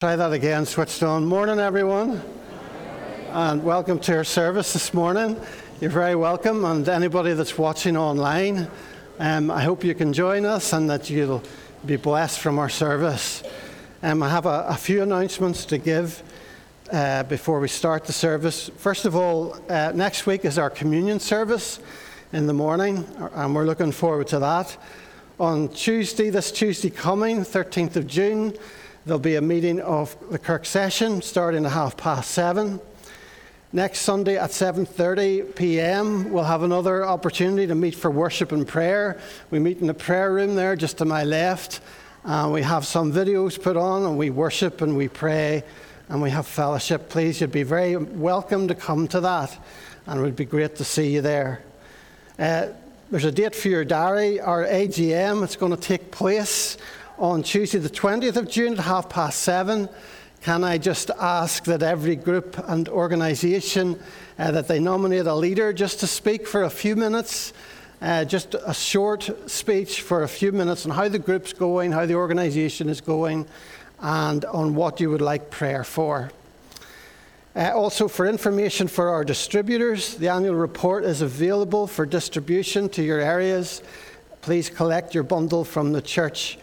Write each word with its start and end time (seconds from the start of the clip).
Try 0.00 0.16
that 0.16 0.32
again, 0.32 0.64
switched 0.64 1.02
on. 1.02 1.26
Morning, 1.26 1.58
everyone, 1.58 2.22
and 3.32 3.62
welcome 3.62 3.98
to 3.98 4.16
our 4.16 4.24
service 4.24 4.72
this 4.72 4.94
morning. 4.94 5.38
You're 5.78 5.90
very 5.90 6.14
welcome, 6.14 6.64
and 6.64 6.88
anybody 6.88 7.34
that's 7.34 7.58
watching 7.58 7.98
online, 7.98 8.66
um, 9.18 9.50
I 9.50 9.60
hope 9.60 9.84
you 9.84 9.94
can 9.94 10.14
join 10.14 10.46
us 10.46 10.72
and 10.72 10.88
that 10.88 11.10
you'll 11.10 11.42
be 11.84 11.96
blessed 11.96 12.40
from 12.40 12.58
our 12.58 12.70
service. 12.70 13.42
Um, 14.02 14.22
I 14.22 14.30
have 14.30 14.46
a, 14.46 14.64
a, 14.68 14.74
few 14.74 15.02
announcements 15.02 15.66
to 15.66 15.76
give 15.76 16.22
uh, 16.90 17.24
before 17.24 17.60
we 17.60 17.68
start 17.68 18.06
the 18.06 18.14
service. 18.14 18.70
First 18.78 19.04
of 19.04 19.14
all, 19.14 19.54
uh, 19.68 19.92
next 19.94 20.24
week 20.24 20.46
is 20.46 20.56
our 20.56 20.70
communion 20.70 21.20
service 21.20 21.78
in 22.32 22.46
the 22.46 22.54
morning, 22.54 23.04
and 23.34 23.54
we're 23.54 23.66
looking 23.66 23.92
forward 23.92 24.28
to 24.28 24.38
that. 24.38 24.74
On 25.38 25.68
Tuesday, 25.68 26.30
this 26.30 26.50
Tuesday 26.50 26.88
coming, 26.88 27.40
13th 27.40 27.96
of 27.96 28.06
June, 28.06 28.54
There'll 29.10 29.18
be 29.18 29.34
a 29.34 29.42
meeting 29.42 29.80
of 29.80 30.16
the 30.30 30.38
Kirk 30.38 30.64
session 30.64 31.20
starting 31.20 31.66
at 31.66 31.72
half 31.72 31.96
past 31.96 32.30
seven. 32.30 32.80
Next 33.72 34.02
Sunday 34.02 34.38
at 34.38 34.50
7:30 34.50 35.56
p.m., 35.56 36.30
we'll 36.30 36.44
have 36.44 36.62
another 36.62 37.04
opportunity 37.04 37.66
to 37.66 37.74
meet 37.74 37.96
for 37.96 38.08
worship 38.08 38.52
and 38.52 38.68
prayer. 38.68 39.18
We 39.50 39.58
meet 39.58 39.78
in 39.78 39.88
the 39.88 39.94
prayer 39.94 40.32
room 40.32 40.54
there, 40.54 40.76
just 40.76 40.98
to 40.98 41.04
my 41.04 41.24
left. 41.24 41.80
We 42.24 42.62
have 42.62 42.86
some 42.86 43.12
videos 43.12 43.60
put 43.60 43.76
on, 43.76 44.04
and 44.04 44.16
we 44.16 44.30
worship 44.30 44.80
and 44.80 44.96
we 44.96 45.08
pray, 45.08 45.64
and 46.08 46.22
we 46.22 46.30
have 46.30 46.46
fellowship. 46.46 47.08
Please, 47.08 47.40
you'd 47.40 47.50
be 47.50 47.64
very 47.64 47.96
welcome 47.96 48.68
to 48.68 48.76
come 48.76 49.08
to 49.08 49.18
that, 49.22 49.58
and 50.06 50.20
it 50.20 50.22
would 50.22 50.36
be 50.36 50.44
great 50.44 50.76
to 50.76 50.84
see 50.84 51.12
you 51.12 51.20
there. 51.20 51.62
Uh, 52.38 52.68
there's 53.10 53.24
a 53.24 53.32
date 53.32 53.56
for 53.56 53.66
your 53.66 53.84
diary, 53.84 54.38
our 54.38 54.64
AGM. 54.64 55.42
It's 55.42 55.56
going 55.56 55.72
to 55.72 55.76
take 55.76 56.12
place 56.12 56.76
on 57.20 57.42
Tuesday, 57.42 57.78
the 57.78 57.90
20th 57.90 58.36
of 58.36 58.48
June 58.48 58.72
at 58.72 58.78
half 58.78 59.10
past 59.10 59.40
seven. 59.40 59.90
Can 60.40 60.64
I 60.64 60.78
just 60.78 61.10
ask 61.20 61.64
that 61.64 61.82
every 61.82 62.16
group 62.16 62.58
and 62.66 62.88
organisation 62.88 64.00
uh, 64.38 64.50
that 64.52 64.68
they 64.68 64.80
nominate 64.80 65.26
a 65.26 65.34
leader 65.34 65.74
just 65.74 66.00
to 66.00 66.06
speak 66.06 66.48
for 66.48 66.62
a 66.62 66.70
few 66.70 66.96
minutes, 66.96 67.52
uh, 68.00 68.24
just 68.24 68.54
a 68.54 68.72
short 68.72 69.30
speech 69.50 70.00
for 70.00 70.22
a 70.22 70.28
few 70.28 70.50
minutes 70.50 70.86
on 70.86 70.92
how 70.92 71.08
the 71.08 71.18
group's 71.18 71.52
going, 71.52 71.92
how 71.92 72.06
the 72.06 72.14
organisation 72.14 72.88
is 72.88 73.02
going, 73.02 73.46
and 73.98 74.46
on 74.46 74.74
what 74.74 74.98
you 74.98 75.10
would 75.10 75.20
like 75.20 75.50
prayer 75.50 75.84
for. 75.84 76.32
Uh, 77.54 77.70
also, 77.74 78.08
for 78.08 78.24
information 78.24 78.88
for 78.88 79.10
our 79.10 79.24
distributors, 79.26 80.14
the 80.14 80.28
annual 80.28 80.54
report 80.54 81.04
is 81.04 81.20
available 81.20 81.86
for 81.86 82.06
distribution 82.06 82.88
to 82.88 83.02
your 83.02 83.20
areas. 83.20 83.82
Please 84.40 84.70
collect 84.70 85.14
your 85.14 85.24
bundle 85.24 85.64
from 85.64 85.92
the 85.92 86.00
church 86.00 86.56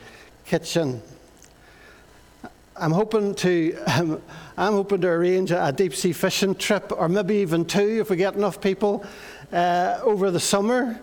kitchen. 0.48 1.02
I'm 2.78 2.92
hoping 2.92 3.36
to, 3.36 3.78
um, 3.88 4.22
I'm 4.56 4.74
hoping 4.74 5.02
to 5.02 5.08
arrange 5.10 5.52
a 5.52 5.74
deep 5.76 5.94
sea 5.94 6.14
fishing 6.14 6.56
trip, 6.56 6.94
or 6.96 7.10
maybe 7.10 7.36
even 7.36 7.66
two 7.66 8.00
if 8.00 8.10
we 8.10 8.16
get 8.16 8.36
enough 8.36 8.62
people 8.62 9.06
uh, 9.52 10.00
over 10.04 10.32
the 10.32 10.40
summer. 10.40 11.02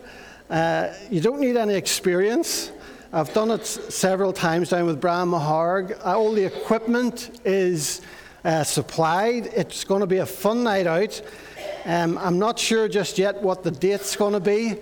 Uh, 0.48 0.94
you 1.10 1.20
don't 1.20 1.40
need 1.40 1.56
any 1.58 1.74
experience. 1.74 2.72
I've 3.12 3.34
done 3.34 3.50
it 3.50 3.66
several 3.66 4.32
times 4.32 4.70
down 4.70 4.86
with 4.86 4.98
Brian 4.98 5.28
Maharg. 5.28 5.92
Uh, 5.92 6.18
all 6.18 6.32
the 6.32 6.44
equipment 6.44 7.38
is 7.44 8.00
uh, 8.44 8.64
supplied. 8.64 9.46
It's 9.48 9.84
going 9.84 10.00
to 10.00 10.06
be 10.06 10.18
a 10.18 10.26
fun 10.26 10.64
night 10.64 10.86
out. 10.86 11.20
Um, 11.84 12.16
I'm 12.16 12.38
not 12.38 12.58
sure 12.58 12.88
just 12.88 13.18
yet 13.18 13.42
what 13.42 13.62
the 13.62 13.70
date's 13.70 14.16
going 14.16 14.32
to 14.32 14.40
be, 14.40 14.76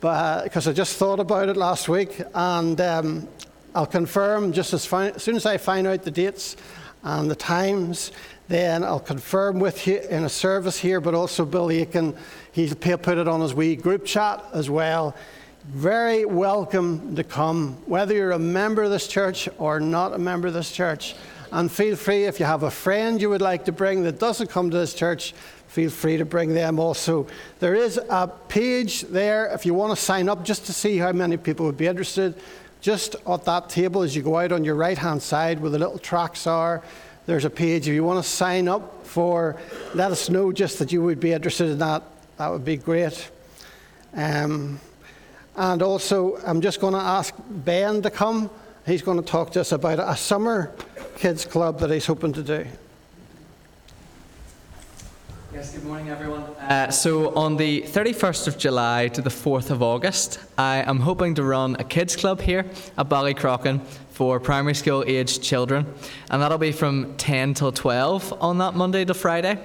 because 0.00 0.68
I 0.68 0.72
just 0.74 0.96
thought 0.96 1.18
about 1.18 1.48
it 1.48 1.56
last 1.56 1.88
week, 1.88 2.20
and 2.34 2.78
um, 2.80 3.28
I'll 3.74 3.86
confirm 3.86 4.52
just 4.52 4.74
as, 4.74 4.84
fi- 4.84 5.10
as 5.10 5.22
soon 5.22 5.36
as 5.36 5.46
I 5.46 5.56
find 5.56 5.86
out 5.86 6.02
the 6.02 6.10
dates 6.10 6.56
and 7.02 7.30
the 7.30 7.34
times, 7.34 8.12
then 8.48 8.84
I'll 8.84 9.00
confirm 9.00 9.60
with 9.60 9.86
you 9.86 9.98
in 9.98 10.24
a 10.24 10.28
service 10.28 10.78
here, 10.78 11.00
but 11.00 11.14
also 11.14 11.46
Bill 11.46 11.70
Aiken, 11.70 12.14
he'll 12.52 12.74
put 12.74 13.16
it 13.16 13.26
on 13.26 13.40
his 13.40 13.54
wee 13.54 13.76
group 13.76 14.04
chat 14.04 14.44
as 14.52 14.68
well. 14.68 15.16
Very 15.64 16.26
welcome 16.26 17.16
to 17.16 17.24
come, 17.24 17.78
whether 17.86 18.14
you're 18.14 18.32
a 18.32 18.38
member 18.38 18.82
of 18.82 18.90
this 18.90 19.08
church 19.08 19.48
or 19.58 19.80
not 19.80 20.12
a 20.12 20.18
member 20.18 20.48
of 20.48 20.54
this 20.54 20.70
church. 20.70 21.14
And 21.50 21.70
feel 21.70 21.96
free, 21.96 22.24
if 22.24 22.40
you 22.40 22.46
have 22.46 22.64
a 22.64 22.70
friend 22.70 23.20
you 23.20 23.30
would 23.30 23.42
like 23.42 23.64
to 23.66 23.72
bring 23.72 24.02
that 24.02 24.18
doesn't 24.18 24.50
come 24.50 24.70
to 24.70 24.76
this 24.76 24.92
church, 24.92 25.34
feel 25.68 25.90
free 25.90 26.18
to 26.18 26.24
bring 26.24 26.52
them 26.52 26.78
also. 26.78 27.26
There 27.58 27.74
is 27.74 27.98
a 28.10 28.26
page 28.26 29.02
there 29.02 29.46
if 29.46 29.64
you 29.64 29.72
want 29.72 29.96
to 29.96 30.02
sign 30.02 30.28
up 30.28 30.44
just 30.44 30.66
to 30.66 30.72
see 30.72 30.98
how 30.98 31.12
many 31.12 31.36
people 31.36 31.64
would 31.66 31.78
be 31.78 31.86
interested. 31.86 32.34
Just 32.82 33.14
at 33.28 33.44
that 33.44 33.70
table, 33.70 34.02
as 34.02 34.16
you 34.16 34.22
go 34.22 34.38
out 34.38 34.50
on 34.50 34.64
your 34.64 34.74
right 34.74 34.98
hand 34.98 35.22
side 35.22 35.60
where 35.60 35.70
the 35.70 35.78
little 35.78 36.00
tracks 36.00 36.48
are, 36.48 36.82
there's 37.26 37.44
a 37.44 37.50
page. 37.50 37.86
If 37.86 37.94
you 37.94 38.02
want 38.02 38.22
to 38.22 38.28
sign 38.28 38.66
up 38.66 39.06
for, 39.06 39.56
let 39.94 40.10
us 40.10 40.28
know 40.28 40.50
just 40.50 40.80
that 40.80 40.90
you 40.90 41.00
would 41.00 41.20
be 41.20 41.32
interested 41.32 41.70
in 41.70 41.78
that. 41.78 42.02
That 42.38 42.50
would 42.50 42.64
be 42.64 42.76
great. 42.76 43.30
Um, 44.14 44.80
and 45.54 45.80
also, 45.80 46.38
I'm 46.44 46.60
just 46.60 46.80
going 46.80 46.94
to 46.94 46.98
ask 46.98 47.32
Ben 47.48 48.02
to 48.02 48.10
come. 48.10 48.50
He's 48.84 49.02
going 49.02 49.18
to 49.18 49.24
talk 49.24 49.52
to 49.52 49.60
us 49.60 49.70
about 49.70 50.00
a 50.00 50.16
summer 50.16 50.74
kids 51.16 51.44
club 51.44 51.78
that 51.78 51.90
he's 51.90 52.06
hoping 52.06 52.32
to 52.32 52.42
do. 52.42 52.66
Yes, 55.54 55.74
good 55.74 55.84
morning, 55.84 56.08
everyone. 56.08 56.44
Uh, 56.60 56.90
so, 56.90 57.34
on 57.34 57.58
the 57.58 57.82
31st 57.82 58.48
of 58.48 58.56
July 58.56 59.08
to 59.08 59.20
the 59.20 59.28
4th 59.28 59.68
of 59.68 59.82
August, 59.82 60.38
I 60.56 60.78
am 60.78 61.00
hoping 61.00 61.34
to 61.34 61.42
run 61.42 61.76
a 61.78 61.84
kids' 61.84 62.16
club 62.16 62.40
here 62.40 62.64
at 62.96 63.10
Ballycrochan 63.10 63.84
for 64.08 64.40
primary 64.40 64.72
school 64.72 65.04
aged 65.06 65.42
children, 65.42 65.92
and 66.30 66.40
that'll 66.40 66.56
be 66.56 66.72
from 66.72 67.14
10 67.18 67.52
till 67.52 67.70
12 67.70 68.32
on 68.40 68.56
that 68.58 68.74
Monday 68.74 69.04
to 69.04 69.12
Friday. 69.12 69.58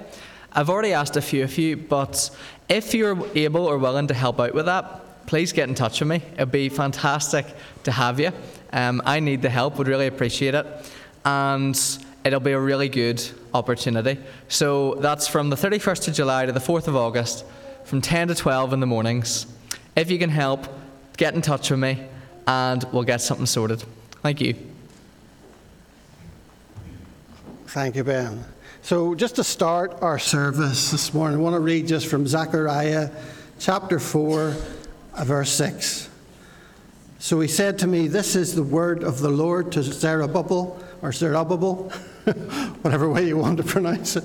I've 0.52 0.68
already 0.68 0.92
asked 0.92 1.16
a 1.16 1.22
few 1.22 1.44
of 1.44 1.56
you, 1.56 1.78
but 1.78 2.36
if 2.68 2.92
you're 2.92 3.26
able 3.34 3.64
or 3.64 3.78
willing 3.78 4.08
to 4.08 4.14
help 4.14 4.38
out 4.40 4.52
with 4.52 4.66
that, 4.66 5.26
please 5.26 5.52
get 5.52 5.70
in 5.70 5.74
touch 5.74 6.00
with 6.00 6.08
me. 6.10 6.22
It'd 6.34 6.52
be 6.52 6.68
fantastic 6.68 7.46
to 7.84 7.92
have 7.92 8.20
you. 8.20 8.32
Um, 8.74 9.00
I 9.06 9.20
need 9.20 9.40
the 9.40 9.48
help, 9.48 9.78
would 9.78 9.88
really 9.88 10.06
appreciate 10.06 10.54
it. 10.54 10.66
And 11.24 11.74
it'll 12.24 12.40
be 12.40 12.52
a 12.52 12.60
really 12.60 12.88
good 12.88 13.22
opportunity. 13.54 14.18
So 14.48 14.94
that's 14.96 15.26
from 15.26 15.50
the 15.50 15.56
31st 15.56 16.08
of 16.08 16.14
July 16.14 16.46
to 16.46 16.52
the 16.52 16.60
4th 16.60 16.88
of 16.88 16.96
August, 16.96 17.44
from 17.84 18.00
10 18.00 18.28
to 18.28 18.34
12 18.34 18.72
in 18.72 18.80
the 18.80 18.86
mornings. 18.86 19.46
If 19.96 20.10
you 20.10 20.18
can 20.18 20.30
help, 20.30 20.66
get 21.16 21.34
in 21.34 21.42
touch 21.42 21.70
with 21.70 21.80
me 21.80 22.06
and 22.46 22.84
we'll 22.92 23.02
get 23.04 23.20
something 23.20 23.46
sorted. 23.46 23.82
Thank 24.22 24.40
you. 24.40 24.54
Thank 27.66 27.96
you, 27.96 28.04
Ben. 28.04 28.44
So, 28.82 29.14
just 29.14 29.36
to 29.36 29.44
start 29.44 29.98
our 30.00 30.18
service 30.18 30.90
this 30.90 31.12
morning, 31.12 31.38
I 31.38 31.42
want 31.42 31.54
to 31.54 31.60
read 31.60 31.86
just 31.86 32.06
from 32.06 32.26
Zechariah 32.26 33.10
chapter 33.58 33.98
4, 33.98 34.54
uh, 35.14 35.24
verse 35.24 35.50
6. 35.52 36.08
So 37.18 37.40
he 37.40 37.48
said 37.48 37.78
to 37.80 37.86
me, 37.86 38.06
This 38.06 38.36
is 38.36 38.54
the 38.54 38.62
word 38.62 39.02
of 39.02 39.18
the 39.20 39.28
Lord 39.28 39.72
to 39.72 39.82
Zerubbabel, 39.82 40.82
or 41.02 41.12
Zerubbabel, 41.12 41.92
whatever 42.82 43.08
way 43.08 43.26
you 43.26 43.36
want 43.36 43.56
to 43.58 43.62
pronounce 43.62 44.16
it. 44.16 44.24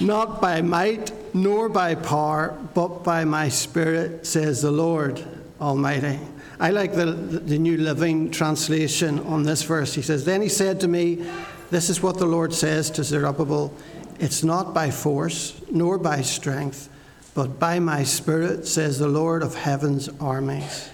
Not 0.00 0.40
by 0.40 0.60
might 0.60 1.12
nor 1.34 1.68
by 1.68 1.94
power, 1.94 2.58
but 2.74 3.04
by 3.04 3.24
my 3.24 3.48
spirit, 3.48 4.26
says 4.26 4.62
the 4.62 4.70
Lord 4.70 5.24
Almighty. 5.60 6.18
I 6.60 6.70
like 6.70 6.94
the, 6.94 7.06
the 7.06 7.58
New 7.58 7.76
Living 7.76 8.30
Translation 8.30 9.20
on 9.20 9.42
this 9.42 9.62
verse. 9.62 9.94
He 9.94 10.02
says, 10.02 10.24
Then 10.24 10.42
he 10.42 10.48
said 10.48 10.80
to 10.80 10.88
me, 10.88 11.24
This 11.70 11.90
is 11.90 12.02
what 12.02 12.18
the 12.18 12.26
Lord 12.26 12.52
says 12.52 12.90
to 12.90 13.04
Zerubbabel 13.04 13.72
It's 14.18 14.44
not 14.44 14.74
by 14.74 14.90
force 14.90 15.60
nor 15.70 15.98
by 15.98 16.22
strength, 16.22 16.88
but 17.34 17.58
by 17.58 17.78
my 17.78 18.04
spirit, 18.04 18.66
says 18.66 18.98
the 18.98 19.08
Lord 19.08 19.42
of 19.42 19.54
heaven's 19.54 20.08
armies. 20.20 20.90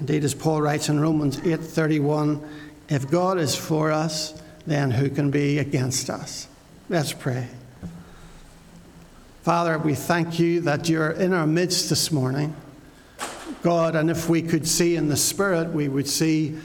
Indeed, 0.00 0.24
as 0.24 0.34
Paul 0.34 0.60
writes 0.60 0.88
in 0.88 1.00
Romans 1.00 1.38
8:31, 1.38 2.40
if 2.88 3.08
God 3.10 3.38
is 3.38 3.54
for 3.54 3.92
us, 3.92 4.34
then 4.66 4.90
who 4.90 5.10
can 5.10 5.30
be 5.30 5.58
against 5.58 6.10
us? 6.10 6.48
Let's 6.88 7.12
pray. 7.12 7.48
Father, 9.42 9.78
we 9.78 9.94
thank 9.94 10.38
you 10.38 10.60
that 10.62 10.88
you're 10.88 11.10
in 11.10 11.34
our 11.34 11.46
midst 11.46 11.90
this 11.90 12.10
morning. 12.10 12.56
God, 13.62 13.94
and 13.94 14.10
if 14.10 14.28
we 14.28 14.40
could 14.42 14.66
see 14.66 14.96
in 14.96 15.08
the 15.08 15.16
Spirit, 15.16 15.70
we 15.70 15.88
would 15.88 16.08
see 16.08 16.58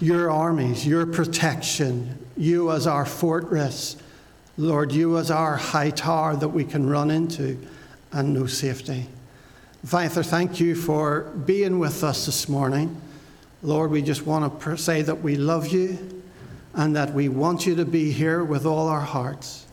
your 0.00 0.30
armies, 0.30 0.86
your 0.86 1.06
protection, 1.06 2.18
you 2.36 2.70
as 2.72 2.86
our 2.86 3.06
fortress. 3.06 3.96
Lord, 4.58 4.90
you 4.92 5.18
as 5.18 5.30
our 5.30 5.56
high 5.56 5.90
tower 5.90 6.34
that 6.36 6.48
we 6.48 6.64
can 6.64 6.88
run 6.88 7.10
into 7.10 7.58
and 8.12 8.34
no 8.34 8.46
safety. 8.46 9.06
Father, 9.84 10.22
thank 10.22 10.58
you 10.58 10.74
for 10.74 11.22
being 11.44 11.78
with 11.78 12.02
us 12.02 12.26
this 12.26 12.48
morning. 12.48 13.00
Lord, 13.62 13.90
we 13.90 14.02
just 14.02 14.26
want 14.26 14.60
to 14.60 14.76
say 14.76 15.02
that 15.02 15.22
we 15.22 15.36
love 15.36 15.68
you 15.68 16.15
and 16.76 16.94
that 16.94 17.12
we 17.14 17.28
want 17.28 17.66
you 17.66 17.74
to 17.74 17.86
be 17.86 18.12
here 18.12 18.44
with 18.44 18.66
all 18.66 18.86
our 18.86 19.00
hearts. 19.00 19.66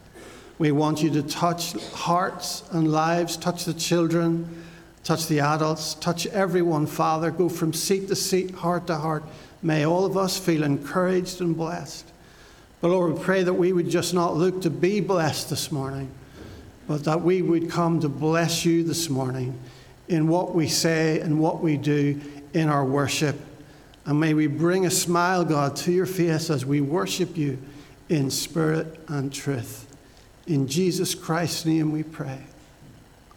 We 0.57 0.71
want 0.71 1.03
you 1.03 1.09
to 1.11 1.21
touch 1.21 1.73
hearts 1.91 2.63
and 2.71 2.89
lives, 2.91 3.35
touch 3.35 3.65
the 3.65 3.73
children, 3.73 4.63
touch 5.03 5.27
the 5.27 5.41
adults, 5.41 5.95
touch 5.95 6.25
everyone, 6.27 6.87
Father. 6.87 7.29
Go 7.29 7.49
from 7.49 7.73
seat 7.73 8.07
to 8.07 8.15
seat, 8.15 8.51
heart 8.51 8.87
to 8.87 8.95
heart. 8.95 9.25
May 9.61 9.85
all 9.85 10.05
of 10.05 10.15
us 10.15 10.39
feel 10.39 10.63
encouraged 10.63 11.41
and 11.41 11.57
blessed. 11.57 12.09
But 12.79 12.91
Lord, 12.91 13.13
we 13.13 13.19
pray 13.21 13.43
that 13.43 13.53
we 13.53 13.73
would 13.73 13.89
just 13.89 14.13
not 14.13 14.35
look 14.35 14.61
to 14.61 14.69
be 14.69 15.01
blessed 15.01 15.49
this 15.49 15.73
morning, 15.73 16.09
but 16.87 17.03
that 17.03 17.21
we 17.21 17.41
would 17.41 17.69
come 17.69 17.99
to 17.99 18.09
bless 18.09 18.63
you 18.63 18.83
this 18.83 19.09
morning 19.09 19.59
in 20.07 20.29
what 20.29 20.55
we 20.55 20.69
say 20.69 21.19
and 21.19 21.39
what 21.39 21.61
we 21.61 21.75
do 21.75 22.21
in 22.53 22.69
our 22.69 22.85
worship. 22.85 23.37
And 24.05 24.19
may 24.19 24.33
we 24.33 24.47
bring 24.47 24.85
a 24.85 24.91
smile, 24.91 25.45
God, 25.45 25.75
to 25.77 25.91
your 25.91 26.05
face 26.05 26.49
as 26.49 26.65
we 26.65 26.81
worship 26.81 27.37
you 27.37 27.57
in 28.09 28.29
spirit 28.29 28.99
and 29.07 29.33
truth. 29.33 29.87
In 30.45 30.67
Jesus 30.67 31.15
Christ's 31.15 31.65
name 31.65 31.91
we 31.91 32.03
pray. 32.03 32.39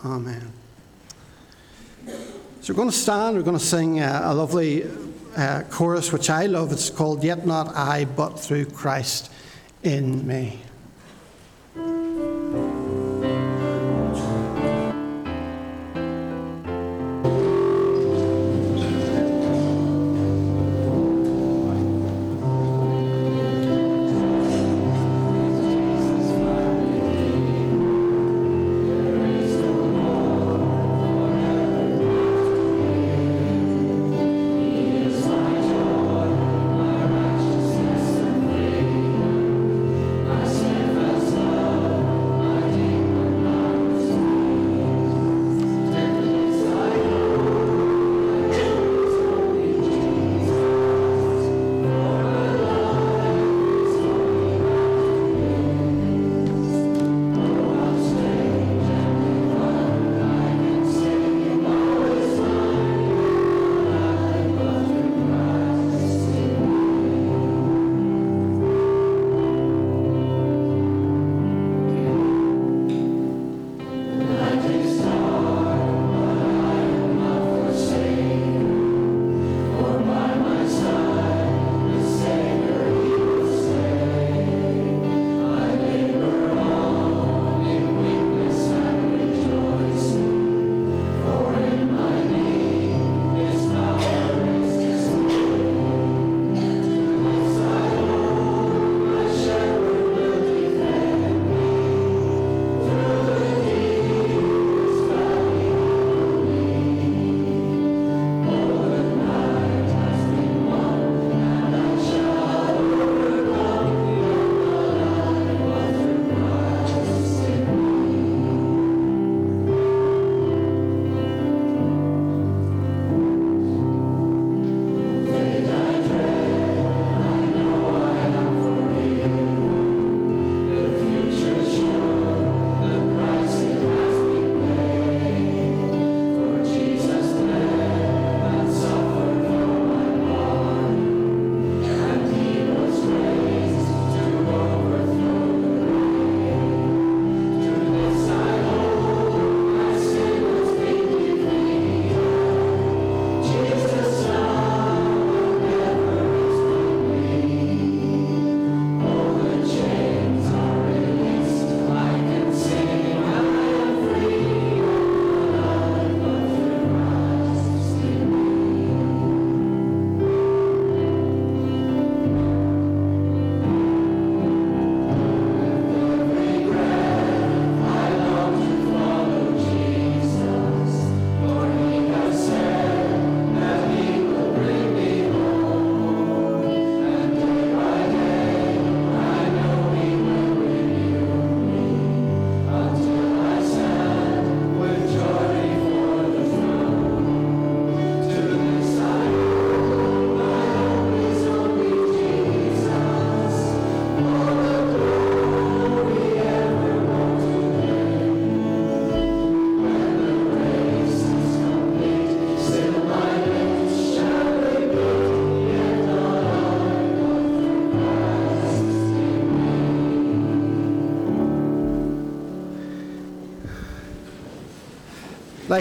Amen. 0.04 0.52
So 2.60 2.72
we're 2.72 2.76
going 2.76 2.90
to 2.90 2.96
stand, 2.96 3.36
we're 3.36 3.42
going 3.42 3.58
to 3.58 3.64
sing 3.64 4.00
uh, 4.00 4.22
a 4.24 4.34
lovely 4.34 4.84
uh, 5.36 5.62
chorus 5.70 6.12
which 6.12 6.30
I 6.30 6.46
love. 6.46 6.72
It's 6.72 6.90
called 6.90 7.22
Yet 7.22 7.46
Not 7.46 7.76
I, 7.76 8.04
but 8.04 8.40
Through 8.40 8.66
Christ 8.66 9.30
in 9.84 10.26
Me. 10.26 10.65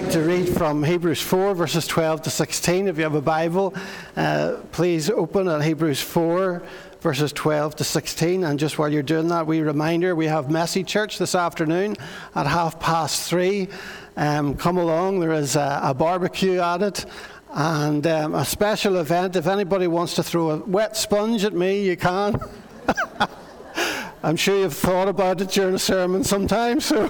Like 0.01 0.11
to 0.11 0.19
read 0.19 0.49
from 0.49 0.83
Hebrews 0.83 1.21
4, 1.21 1.55
verses 1.55 1.87
12 1.87 2.23
to 2.23 2.29
16. 2.29 2.89
If 2.89 2.97
you 2.97 3.03
have 3.03 3.15
a 3.15 3.21
Bible, 3.21 3.73
uh, 4.17 4.57
please 4.73 5.09
open 5.09 5.47
at 5.47 5.63
Hebrews 5.63 6.01
4, 6.01 6.61
verses 6.99 7.31
12 7.31 7.77
to 7.77 7.85
16. 7.85 8.43
And 8.43 8.59
just 8.59 8.77
while 8.77 8.89
you're 8.89 9.01
doing 9.01 9.29
that, 9.29 9.47
we 9.47 9.61
reminder 9.61 10.13
we 10.13 10.25
have 10.25 10.51
Messy 10.51 10.83
Church 10.83 11.17
this 11.17 11.33
afternoon 11.33 11.95
at 12.35 12.45
half 12.45 12.77
past 12.77 13.29
three. 13.29 13.69
Um, 14.17 14.55
come 14.55 14.75
along, 14.75 15.21
there 15.21 15.31
is 15.31 15.55
a, 15.55 15.79
a 15.81 15.93
barbecue 15.93 16.59
at 16.59 16.81
it 16.81 17.05
and 17.53 18.05
um, 18.05 18.35
a 18.35 18.43
special 18.43 18.97
event. 18.97 19.37
If 19.37 19.47
anybody 19.47 19.87
wants 19.87 20.15
to 20.15 20.23
throw 20.23 20.49
a 20.49 20.57
wet 20.57 20.97
sponge 20.97 21.45
at 21.45 21.53
me, 21.53 21.85
you 21.87 21.95
can. 21.95 22.37
I'm 24.23 24.35
sure 24.35 24.59
you've 24.59 24.75
thought 24.75 25.07
about 25.07 25.39
it 25.39 25.51
during 25.51 25.75
a 25.75 25.79
sermon 25.79 26.25
sometimes. 26.25 26.83
So 26.83 27.09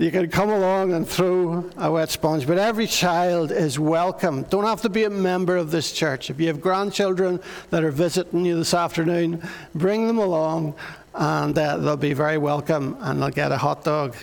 you 0.00 0.10
can 0.10 0.30
come 0.30 0.48
along 0.48 0.94
and 0.94 1.06
throw 1.06 1.68
a 1.76 1.92
wet 1.92 2.08
sponge, 2.08 2.46
but 2.46 2.56
every 2.56 2.86
child 2.86 3.52
is 3.52 3.78
welcome. 3.78 4.44
Don't 4.44 4.64
have 4.64 4.80
to 4.80 4.88
be 4.88 5.04
a 5.04 5.10
member 5.10 5.58
of 5.58 5.70
this 5.70 5.92
church. 5.92 6.30
If 6.30 6.40
you 6.40 6.46
have 6.46 6.58
grandchildren 6.58 7.38
that 7.68 7.84
are 7.84 7.90
visiting 7.90 8.46
you 8.46 8.56
this 8.56 8.72
afternoon, 8.72 9.46
bring 9.74 10.06
them 10.06 10.16
along 10.16 10.74
and 11.14 11.56
uh, 11.58 11.76
they'll 11.76 11.98
be 11.98 12.14
very 12.14 12.38
welcome 12.38 12.96
and 13.00 13.20
they'll 13.20 13.28
get 13.28 13.52
a 13.52 13.58
hot 13.58 13.84
dog. 13.84 14.16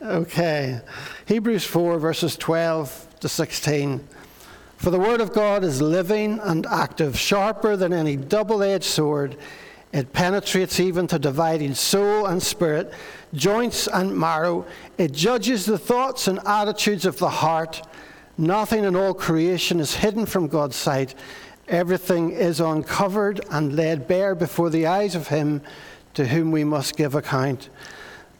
Okay. 0.00 0.80
Hebrews 1.26 1.64
4, 1.64 1.98
verses 1.98 2.36
12 2.36 3.16
to 3.18 3.28
16. 3.28 4.06
For 4.76 4.90
the 4.90 5.00
word 5.00 5.20
of 5.20 5.32
God 5.32 5.64
is 5.64 5.82
living 5.82 6.38
and 6.38 6.66
active, 6.66 7.18
sharper 7.18 7.76
than 7.76 7.92
any 7.92 8.14
double 8.14 8.62
edged 8.62 8.84
sword 8.84 9.36
It 9.96 10.12
penetrates 10.12 10.78
even 10.78 11.06
to 11.06 11.18
dividing 11.18 11.74
soul 11.74 12.26
and 12.26 12.42
spirit, 12.42 12.92
joints 13.32 13.88
and 13.88 14.14
marrow. 14.14 14.66
It 14.98 15.12
judges 15.12 15.64
the 15.64 15.78
thoughts 15.78 16.28
and 16.28 16.38
attitudes 16.44 17.06
of 17.06 17.16
the 17.16 17.30
heart. 17.30 17.80
Nothing 18.36 18.84
in 18.84 18.94
all 18.94 19.14
creation 19.14 19.80
is 19.80 19.94
hidden 19.94 20.26
from 20.26 20.48
God's 20.48 20.76
sight. 20.76 21.14
Everything 21.66 22.30
is 22.32 22.60
uncovered 22.60 23.42
and 23.50 23.74
laid 23.74 24.06
bare 24.06 24.34
before 24.34 24.68
the 24.68 24.86
eyes 24.86 25.14
of 25.14 25.28
Him 25.28 25.62
to 26.12 26.26
whom 26.26 26.50
we 26.50 26.62
must 26.62 26.98
give 26.98 27.14
account. 27.14 27.70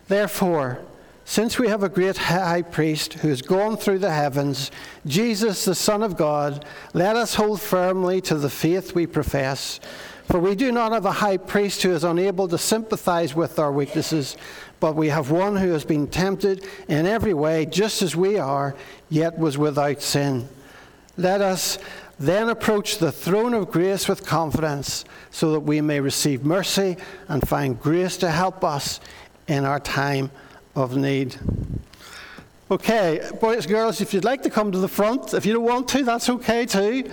Therefore, 0.09 0.81
since 1.25 1.59
we 1.59 1.69
have 1.69 1.83
a 1.83 1.89
great 1.89 2.19
high 2.19 2.61
priest 2.61 3.15
who 3.15 3.29
has 3.29 3.41
gone 3.41 3.79
through 3.79 4.01
the 4.01 4.13
heavens, 4.13 4.71
Jesus, 5.07 5.65
the 5.65 5.75
Son 5.75 6.03
of 6.03 6.19
God, 6.19 6.67
let 6.93 7.17
us 7.17 7.35
hold 7.35 7.63
firmly 7.63 8.21
to 8.21 8.35
the 8.35 8.51
faith 8.51 8.95
we 8.95 9.07
profess. 9.07 9.81
For 10.26 10.40
we 10.40 10.54
do 10.54 10.73
not 10.73 10.92
have 10.92 11.06
a 11.06 11.12
high 11.12 11.37
priest 11.37 11.83
who 11.83 11.92
is 11.92 12.02
unable 12.02 12.49
to 12.49 12.59
sympathize 12.59 13.35
with 13.35 13.59
our 13.59 13.71
weaknesses, 13.71 14.37
but 14.80 14.97
we 14.97 15.09
have 15.09 15.30
one 15.30 15.56
who 15.56 15.71
has 15.71 15.85
been 15.85 16.09
tempted 16.09 16.66
in 16.88 17.06
every 17.06 17.33
way, 17.33 17.64
just 17.64 18.02
as 18.02 18.16
we 18.16 18.38
are, 18.38 18.75
yet 19.09 19.38
was 19.38 19.56
without 19.56 20.02
sin. 20.02 20.49
Let 21.16 21.40
us 21.40 21.78
then 22.18 22.49
approach 22.49 22.99
the 22.99 23.12
throne 23.12 23.54
of 23.54 23.71
grace 23.71 24.09
with 24.09 24.26
confidence, 24.26 25.04
so 25.30 25.52
that 25.52 25.61
we 25.61 25.80
may 25.80 26.00
receive 26.00 26.45
mercy 26.45 26.97
and 27.28 27.47
find 27.47 27.80
grace 27.80 28.16
to 28.18 28.30
help 28.30 28.64
us 28.64 29.00
in 29.47 29.64
our 29.64 29.80
time 29.80 30.30
of 30.75 30.97
need. 30.97 31.37
Okay, 32.68 33.21
boys 33.40 33.64
and 33.64 33.68
girls, 33.68 34.00
if 34.00 34.12
you'd 34.12 34.25
like 34.25 34.42
to 34.42 34.50
come 34.50 34.73
to 34.73 34.78
the 34.78 34.88
front, 34.88 35.35
if 35.35 35.47
you 35.47 35.52
don't 35.52 35.64
want 35.64 35.88
to, 35.90 36.02
that's 36.02 36.28
okay 36.28 36.66
too. 36.66 37.09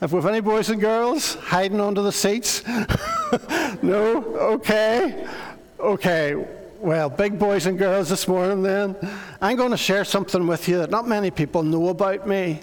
If 0.00 0.12
we've 0.12 0.24
any 0.26 0.38
boys 0.38 0.70
and 0.70 0.80
girls 0.80 1.34
hiding 1.34 1.80
under 1.80 2.02
the 2.02 2.12
seats, 2.12 2.64
no? 3.82 4.22
Okay. 4.54 5.26
Okay. 5.80 6.46
Well, 6.78 7.10
big 7.10 7.36
boys 7.36 7.66
and 7.66 7.76
girls 7.76 8.08
this 8.08 8.28
morning 8.28 8.62
then. 8.62 8.94
I'm 9.40 9.56
going 9.56 9.72
to 9.72 9.76
share 9.76 10.04
something 10.04 10.46
with 10.46 10.68
you 10.68 10.78
that 10.78 10.90
not 10.90 11.08
many 11.08 11.32
people 11.32 11.64
know 11.64 11.88
about 11.88 12.28
me. 12.28 12.60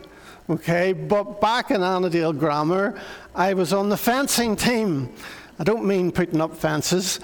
Okay, 0.50 0.94
but 0.94 1.42
back 1.42 1.72
in 1.72 1.82
Annadale 1.82 2.32
Grammar, 2.32 2.98
I 3.34 3.54
was 3.54 3.74
on 3.74 3.90
the 3.90 3.98
fencing 3.98 4.56
team. 4.56 5.12
I 5.60 5.66
don't 5.66 5.84
mean 5.84 6.14
putting 6.14 6.40
up 6.40 6.56
fences. 6.56 7.20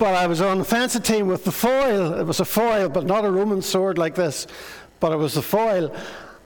But 0.00 0.14
I 0.14 0.26
was 0.26 0.40
on 0.40 0.58
the 0.58 0.64
fencing 0.64 1.02
team 1.02 1.28
with 1.28 1.44
the 1.44 1.52
foil. 1.52 2.14
It 2.14 2.24
was 2.24 2.40
a 2.40 2.44
foil, 2.44 2.88
but 2.88 3.04
not 3.06 3.24
a 3.24 3.30
Roman 3.30 3.62
sword 3.62 3.96
like 3.96 4.16
this, 4.16 4.48
but 4.98 5.12
it 5.12 5.16
was 5.16 5.34
the 5.34 5.42
foil. 5.42 5.94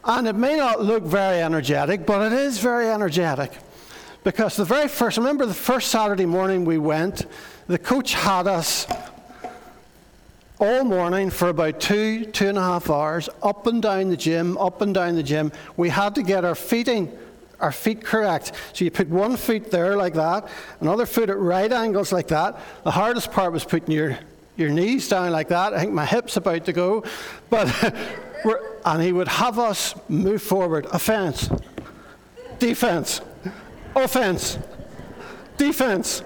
And 0.09 0.27
it 0.27 0.35
may 0.35 0.57
not 0.57 0.83
look 0.83 1.03
very 1.03 1.43
energetic, 1.43 2.07
but 2.07 2.33
it 2.33 2.37
is 2.37 2.59
very 2.59 2.89
energetic. 2.89 3.53
Because 4.25 4.57
the 4.57 4.65
very 4.65 4.89
first, 4.89 5.19
remember 5.19 5.45
the 5.45 5.53
first 5.53 5.89
Saturday 5.89 6.25
morning 6.25 6.65
we 6.65 6.79
went, 6.79 7.27
the 7.67 7.79
coach 7.79 8.15
had 8.15 8.47
us 8.47 8.87
all 10.59 10.83
morning 10.83 11.29
for 11.29 11.51
about 11.51 11.79
two, 11.79 12.25
two 12.25 12.49
and 12.49 12.57
a 12.57 12.63
half 12.63 12.89
hours, 12.89 13.29
up 13.43 13.67
and 13.67 13.83
down 13.83 14.09
the 14.09 14.17
gym, 14.17 14.57
up 14.57 14.81
and 14.81 14.95
down 14.95 15.15
the 15.15 15.23
gym. 15.23 15.53
We 15.77 15.91
had 15.91 16.15
to 16.15 16.23
get 16.23 16.43
our 16.43 16.55
feeding 16.55 17.17
our 17.61 17.73
feet 17.73 18.05
correct. 18.05 18.53
So 18.73 18.85
you 18.85 18.91
put 18.91 19.09
one 19.09 19.37
foot 19.37 19.71
there 19.71 19.97
like 19.97 20.15
that, 20.15 20.49
another 20.81 21.07
foot 21.07 21.29
at 21.29 21.39
right 21.39 21.71
angles 21.71 22.13
like 22.13 22.29
that. 22.29 22.59
The 22.85 22.93
hardest 22.93 23.33
part 23.33 23.53
was 23.53 23.65
putting 23.65 23.91
your, 23.91 24.19
your 24.57 24.71
knees 24.71 25.09
down 25.09 25.33
like 25.33 25.49
that. 25.49 25.75
I 25.75 25.81
think 25.81 25.93
my 25.93 26.07
hip's 26.07 26.37
about 26.37 26.65
to 26.67 26.73
go. 26.73 27.05
But 27.51 27.69
and 28.85 29.03
he 29.03 29.13
would 29.13 29.29
have 29.29 29.59
us 29.59 29.95
move 30.09 30.43
forward. 30.43 30.87
Offense, 30.93 31.51
defense, 32.59 33.21
offense, 33.95 34.59
defense. 35.57 36.21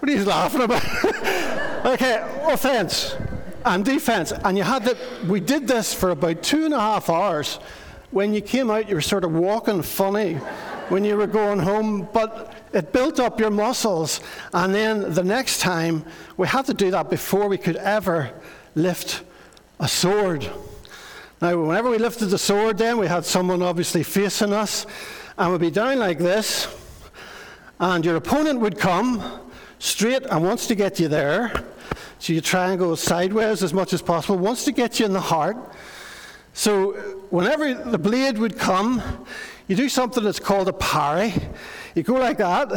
What 0.00 0.10
are 0.10 0.14
you 0.14 0.24
laughing 0.24 0.62
about? 0.62 0.84
okay, 1.86 2.24
offense 2.44 3.16
and 3.64 3.84
defense. 3.84 4.32
And 4.32 4.56
you 4.56 4.64
had 4.64 4.84
to, 4.84 4.96
we 5.26 5.40
did 5.40 5.68
this 5.68 5.92
for 5.92 6.10
about 6.10 6.42
two 6.42 6.64
and 6.64 6.74
a 6.74 6.80
half 6.80 7.10
hours 7.10 7.58
when 8.10 8.34
you 8.34 8.40
came 8.40 8.70
out, 8.70 8.88
you 8.88 8.94
were 8.96 9.00
sort 9.00 9.24
of 9.24 9.32
walking 9.32 9.82
funny 9.82 10.34
when 10.88 11.04
you 11.04 11.16
were 11.16 11.28
going 11.28 11.60
home, 11.60 12.08
but 12.12 12.52
it 12.72 12.92
built 12.92 13.20
up 13.20 13.38
your 13.38 13.50
muscles. 13.50 14.20
And 14.52 14.74
then 14.74 15.12
the 15.14 15.22
next 15.22 15.60
time, 15.60 16.04
we 16.36 16.48
had 16.48 16.66
to 16.66 16.74
do 16.74 16.90
that 16.90 17.08
before 17.08 17.46
we 17.48 17.56
could 17.56 17.76
ever 17.76 18.32
lift 18.74 19.22
a 19.78 19.86
sword. 19.86 20.50
Now, 21.42 21.58
whenever 21.58 21.88
we 21.88 21.96
lifted 21.96 22.26
the 22.26 22.36
sword, 22.36 22.76
then 22.76 22.98
we 22.98 23.06
had 23.06 23.24
someone 23.24 23.62
obviously 23.62 24.02
facing 24.02 24.52
us, 24.52 24.84
and 25.38 25.50
we'd 25.50 25.62
be 25.62 25.70
down 25.70 25.98
like 25.98 26.18
this, 26.18 26.68
and 27.78 28.04
your 28.04 28.16
opponent 28.16 28.60
would 28.60 28.78
come 28.78 29.40
straight 29.78 30.26
and 30.26 30.44
wants 30.44 30.66
to 30.66 30.74
get 30.74 31.00
you 31.00 31.08
there. 31.08 31.50
So 32.18 32.34
you 32.34 32.42
try 32.42 32.68
and 32.68 32.78
go 32.78 32.94
sideways 32.94 33.62
as 33.62 33.72
much 33.72 33.94
as 33.94 34.02
possible, 34.02 34.36
wants 34.36 34.66
to 34.66 34.72
get 34.72 35.00
you 35.00 35.06
in 35.06 35.14
the 35.14 35.20
heart. 35.20 35.56
So, 36.52 36.92
whenever 37.30 37.72
the 37.72 37.98
blade 37.98 38.36
would 38.36 38.58
come, 38.58 39.02
you 39.66 39.76
do 39.76 39.88
something 39.88 40.22
that's 40.22 40.40
called 40.40 40.68
a 40.68 40.74
parry. 40.74 41.32
You 41.94 42.02
go 42.02 42.16
like 42.16 42.36
that, 42.36 42.70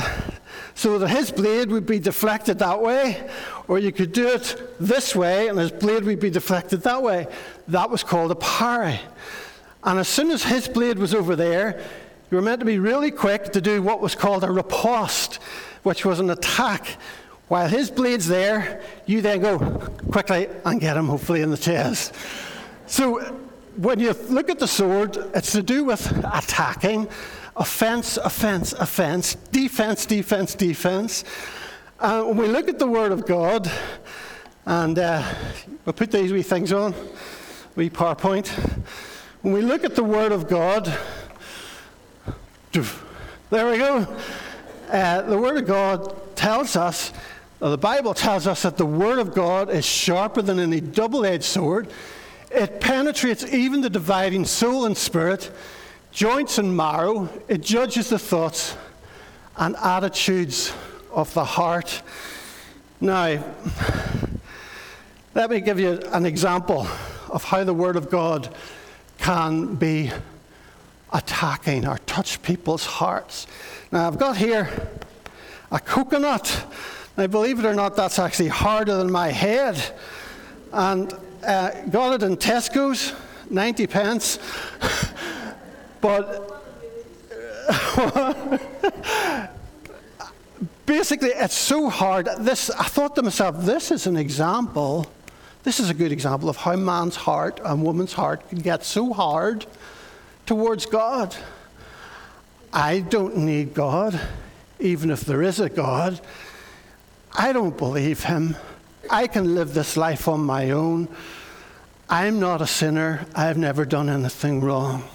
so 0.76 0.98
that 1.00 1.08
his 1.08 1.32
blade 1.32 1.70
would 1.70 1.86
be 1.86 2.00
deflected 2.00 2.60
that 2.60 2.82
way, 2.82 3.30
or 3.68 3.80
you 3.80 3.92
could 3.92 4.12
do 4.12 4.28
it 4.28 4.56
this 4.80 5.16
way, 5.16 5.48
and 5.48 5.60
his 5.60 5.72
blade 5.72 6.04
would 6.04 6.20
be 6.20 6.30
deflected 6.30 6.82
that 6.82 7.02
way. 7.02 7.28
That 7.68 7.90
was 7.90 8.04
called 8.04 8.32
a 8.32 8.36
parry. 8.36 9.00
And 9.84 10.00
as 10.00 10.08
soon 10.08 10.32
as 10.32 10.44
his 10.44 10.68
blade 10.68 10.98
was 10.98 11.14
over 11.14 11.36
there, 11.36 11.82
you 12.32 12.38
were 12.38 12.42
meant 12.42 12.60
to 12.62 12.66
be 12.66 12.80
really 12.80 13.12
quick 13.12 13.52
to 13.54 13.62
do 13.62 13.82
what 13.84 14.02
was 14.02 14.16
called 14.16 14.44
a 14.44 14.52
riposte, 14.52 15.36
which 15.84 16.06
was 16.06 16.20
an 16.20 16.30
attack. 16.30 16.98
While 17.48 17.68
his 17.68 17.92
blade's 17.92 18.28
there, 18.28 18.82
you 19.06 19.22
then 19.22 19.42
go 19.42 19.60
quickly 20.12 20.48
and 20.66 20.82
get 20.82 20.98
him, 20.98 21.08
hopefully, 21.08 21.42
in 21.42 21.52
the 21.52 21.58
chest. 21.58 22.16
So 22.88 23.20
when 23.76 24.00
you 24.00 24.14
look 24.30 24.50
at 24.50 24.60
the 24.60 24.68
sword, 24.68 25.18
it's 25.36 25.52
to 25.52 25.62
do 25.62 25.84
with 25.84 26.12
attacking, 26.34 27.08
offense, 27.56 28.18
offense, 28.18 28.74
offense, 28.74 29.36
defense, 29.52 30.06
defense, 30.06 30.56
defense. 30.56 31.24
Uh, 32.00 32.24
when 32.24 32.38
we 32.38 32.48
look 32.48 32.68
at 32.68 32.80
the 32.80 32.88
Word 32.88 33.12
of 33.12 33.26
God, 33.26 33.72
and 34.66 34.98
uh, 34.98 35.24
we'll 35.86 35.94
put 35.94 36.12
these 36.12 36.32
wee 36.32 36.42
things 36.42 36.74
on, 36.74 36.94
wee 37.76 37.90
PowerPoint. 37.90 38.48
When 39.42 39.54
we 39.54 39.62
look 39.62 39.84
at 39.84 39.96
the 39.96 40.04
Word 40.04 40.32
of 40.32 40.48
God, 40.48 40.86
there 42.72 43.72
we 43.72 43.78
go. 43.78 44.08
Uh, 44.90 45.22
the 45.22 45.38
Word 45.38 45.58
of 45.58 45.68
God 45.68 46.36
tells 46.36 46.76
us, 46.76 47.14
the 47.60 47.78
Bible 47.78 48.14
tells 48.14 48.48
us 48.48 48.64
that 48.64 48.78
the 48.78 48.86
Word 48.86 49.20
of 49.20 49.34
God 49.34 49.70
is 49.70 49.86
sharper 49.86 50.42
than 50.42 50.60
any 50.60 50.82
double 50.82 51.26
edged 51.26 51.44
sword 51.44 51.88
it 52.54 52.80
penetrates 52.80 53.44
even 53.52 53.82
the 53.82 53.90
dividing 53.90 54.46
soul 54.46 54.86
and 54.86 54.96
spirit, 54.96 55.52
joints 56.14 56.60
and 56.60 56.78
marrow. 56.78 57.28
It 57.48 57.62
judges 57.62 58.10
the 58.10 58.20
thoughts 58.20 58.78
and 59.58 59.76
attitudes 59.78 60.72
of 61.12 61.34
the 61.34 61.44
heart. 61.44 62.04
Now, 63.02 63.44
let 65.34 65.50
me 65.50 65.60
give 65.60 65.80
you 65.80 66.00
an 66.12 66.26
example 66.26 66.88
of 67.30 67.44
how 67.44 67.64
the 67.64 67.74
Word 67.74 67.96
of 67.96 68.12
God 68.12 68.54
can 69.18 69.76
be 69.76 70.12
attacking 71.12 71.88
or 71.88 71.98
touch 72.00 72.42
people's 72.44 72.86
hearts. 72.86 73.48
Now, 73.92 74.08
I've 74.08 74.20
got 74.20 74.38
here 74.38 74.70
a 75.72 75.80
coconut. 75.80 76.66
Now, 77.18 77.26
believe 77.26 77.58
it 77.58 77.66
or 77.66 77.74
not, 77.74 77.96
that's 77.96 78.20
actually 78.20 78.50
harder 78.50 78.98
than 78.98 79.12
my 79.12 79.30
head. 79.30 79.82
And 80.72 81.12
uh, 81.44 81.72
got 81.90 82.22
it 82.22 82.24
in 82.24 82.38
Tesco's, 82.38 83.14
90 83.50 83.88
pence. 83.88 84.38
but 86.04 86.62
basically, 90.86 91.30
it's 91.30 91.58
so 91.58 91.90
hard. 91.90 92.28
This, 92.40 92.70
I 92.70 92.84
thought 92.84 93.16
to 93.16 93.24
myself, 93.24 93.64
this 93.64 93.90
is 93.90 94.06
an 94.06 94.18
example. 94.18 95.08
This 95.64 95.80
is 95.80 95.90
a 95.90 95.94
good 95.94 96.12
example 96.12 96.50
of 96.50 96.58
how 96.58 96.76
man's 96.76 97.16
heart 97.16 97.62
and 97.64 97.82
woman's 97.82 98.12
heart 98.12 98.50
can 98.50 98.60
get 98.60 98.84
so 98.84 99.14
hard 99.14 99.66
towards 100.46 100.86
God. 100.86 101.34
I 102.74 103.00
don't 103.00 103.38
need 103.38 103.74
God, 103.74 104.20
even 104.82 105.10
if 105.10 105.22
there 105.22 105.42
is 105.42 105.62
a 105.62 105.70
God. 105.70 106.20
I 107.32 107.54
don't 107.54 107.78
believe 107.78 108.26
him. 108.26 108.58
I 109.10 109.28
can 109.28 109.56
live 109.56 109.74
this 109.74 109.96
life 109.96 110.28
on 110.28 110.42
my 110.42 110.72
own. 110.72 111.08
I'm 112.10 112.42
not 112.42 112.62
a 112.62 112.68
sinner. 112.68 113.26
I've 113.34 113.58
never 113.58 113.86
done 113.86 114.10
anything 114.10 114.60
wrong. 114.60 115.06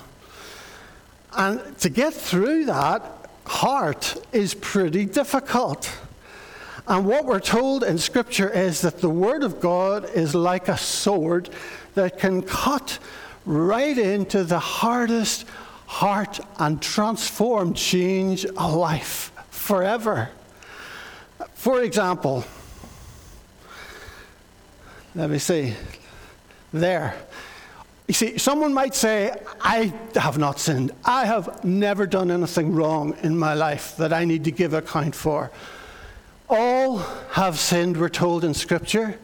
And 1.39 1.79
to 1.79 1.89
get 1.89 2.13
through 2.13 2.65
that 2.65 3.31
heart 3.47 4.17
is 4.33 4.55
pretty 4.55 5.05
difficult. 5.07 5.91
And 6.89 7.07
what 7.07 7.27
we're 7.27 7.39
told 7.39 7.85
in 7.85 7.97
Scripture 7.97 8.51
is 8.51 8.81
that 8.81 9.01
the 9.01 9.09
Word 9.09 9.45
of 9.45 9.61
God 9.61 10.11
is 10.11 10.35
like 10.35 10.67
a 10.67 10.77
sword 10.77 11.49
that 11.95 12.19
can 12.19 12.43
cut 12.43 12.99
right 13.47 13.97
into 13.97 14.43
the 14.43 14.59
hardest 14.59 15.47
heart 15.87 16.41
and 16.59 16.83
transform, 16.83 17.73
change 17.73 18.45
a 18.45 18.69
life 18.69 19.31
forever. 19.51 20.31
For 21.55 21.83
example, 21.83 22.45
let 25.15 25.31
me 25.31 25.39
see, 25.39 25.75
there. 26.73 27.15
You 28.09 28.15
see, 28.15 28.39
someone 28.39 28.73
might 28.73 28.95
say, 28.95 29.37
I 29.61 29.93
have 30.15 30.39
not 30.39 30.59
sinned. 30.59 30.93
I 31.05 31.27
have 31.27 31.63
never 31.63 32.07
done 32.07 32.31
anything 32.31 32.75
wrong 32.75 33.15
in 33.23 33.39
my 33.39 33.53
life 33.53 33.99
that 33.99 34.15
I 34.15 34.25
need 34.25 34.45
to 34.45 34.51
give 34.51 34.73
account 34.73 35.15
for. 35.15 35.51
All 36.49 36.99
have 37.33 37.59
sinned, 37.59 37.99
we're 37.99 38.09
told 38.09 38.45
in 38.45 38.55
Scripture, 38.55 39.19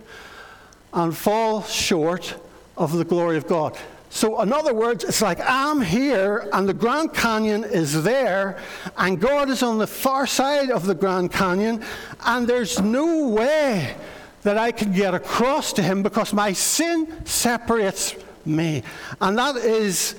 and 0.92 1.16
fall 1.16 1.62
short 1.62 2.34
of 2.76 2.92
the 2.92 3.06
glory 3.06 3.38
of 3.38 3.46
God. 3.46 3.74
So, 4.10 4.42
in 4.42 4.52
other 4.52 4.74
words, 4.74 5.02
it's 5.02 5.22
like 5.22 5.40
I'm 5.40 5.80
here 5.80 6.48
and 6.52 6.68
the 6.68 6.74
Grand 6.74 7.14
Canyon 7.14 7.64
is 7.64 8.02
there, 8.02 8.58
and 8.98 9.18
God 9.18 9.48
is 9.48 9.62
on 9.62 9.78
the 9.78 9.86
far 9.86 10.26
side 10.26 10.70
of 10.70 10.84
the 10.84 10.94
Grand 10.94 11.32
Canyon, 11.32 11.82
and 12.26 12.46
there's 12.46 12.78
no 12.80 13.28
way 13.28 13.96
that 14.42 14.58
I 14.58 14.72
can 14.72 14.92
get 14.92 15.14
across 15.14 15.72
to 15.72 15.82
Him 15.82 16.02
because 16.02 16.34
my 16.34 16.52
sin 16.52 17.24
separates 17.24 18.14
me. 18.46 18.82
And 19.20 19.38
that 19.38 19.56
is 19.56 20.14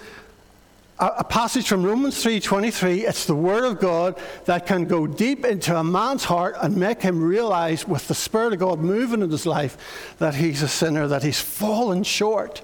a, 0.99 1.23
passage 1.23 1.67
from 1.67 1.83
Romans 1.83 2.23
3:23. 2.23 3.07
It's 3.07 3.25
the 3.25 3.35
word 3.35 3.65
of 3.65 3.79
God 3.79 4.17
that 4.45 4.65
can 4.65 4.85
go 4.85 5.05
deep 5.07 5.43
into 5.43 5.75
a 5.75 5.83
man's 5.83 6.23
heart 6.23 6.55
and 6.61 6.77
make 6.77 7.01
him 7.01 7.21
realize 7.21 7.87
with 7.87 8.07
the 8.07 8.15
spirit 8.15 8.53
of 8.53 8.59
God 8.59 8.79
moving 8.79 9.21
in 9.21 9.29
his 9.29 9.45
life 9.45 10.15
that 10.19 10.35
he's 10.35 10.61
a 10.61 10.67
sinner, 10.67 11.07
that 11.07 11.23
he's 11.23 11.41
fallen 11.41 12.03
short. 12.03 12.61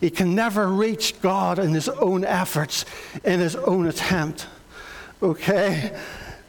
He 0.00 0.10
can 0.10 0.34
never 0.34 0.66
reach 0.66 1.20
God 1.20 1.58
in 1.58 1.72
his 1.72 1.88
own 1.88 2.24
efforts, 2.24 2.84
in 3.24 3.38
his 3.38 3.54
own 3.54 3.86
attempt. 3.86 4.46
Okay? 5.22 5.96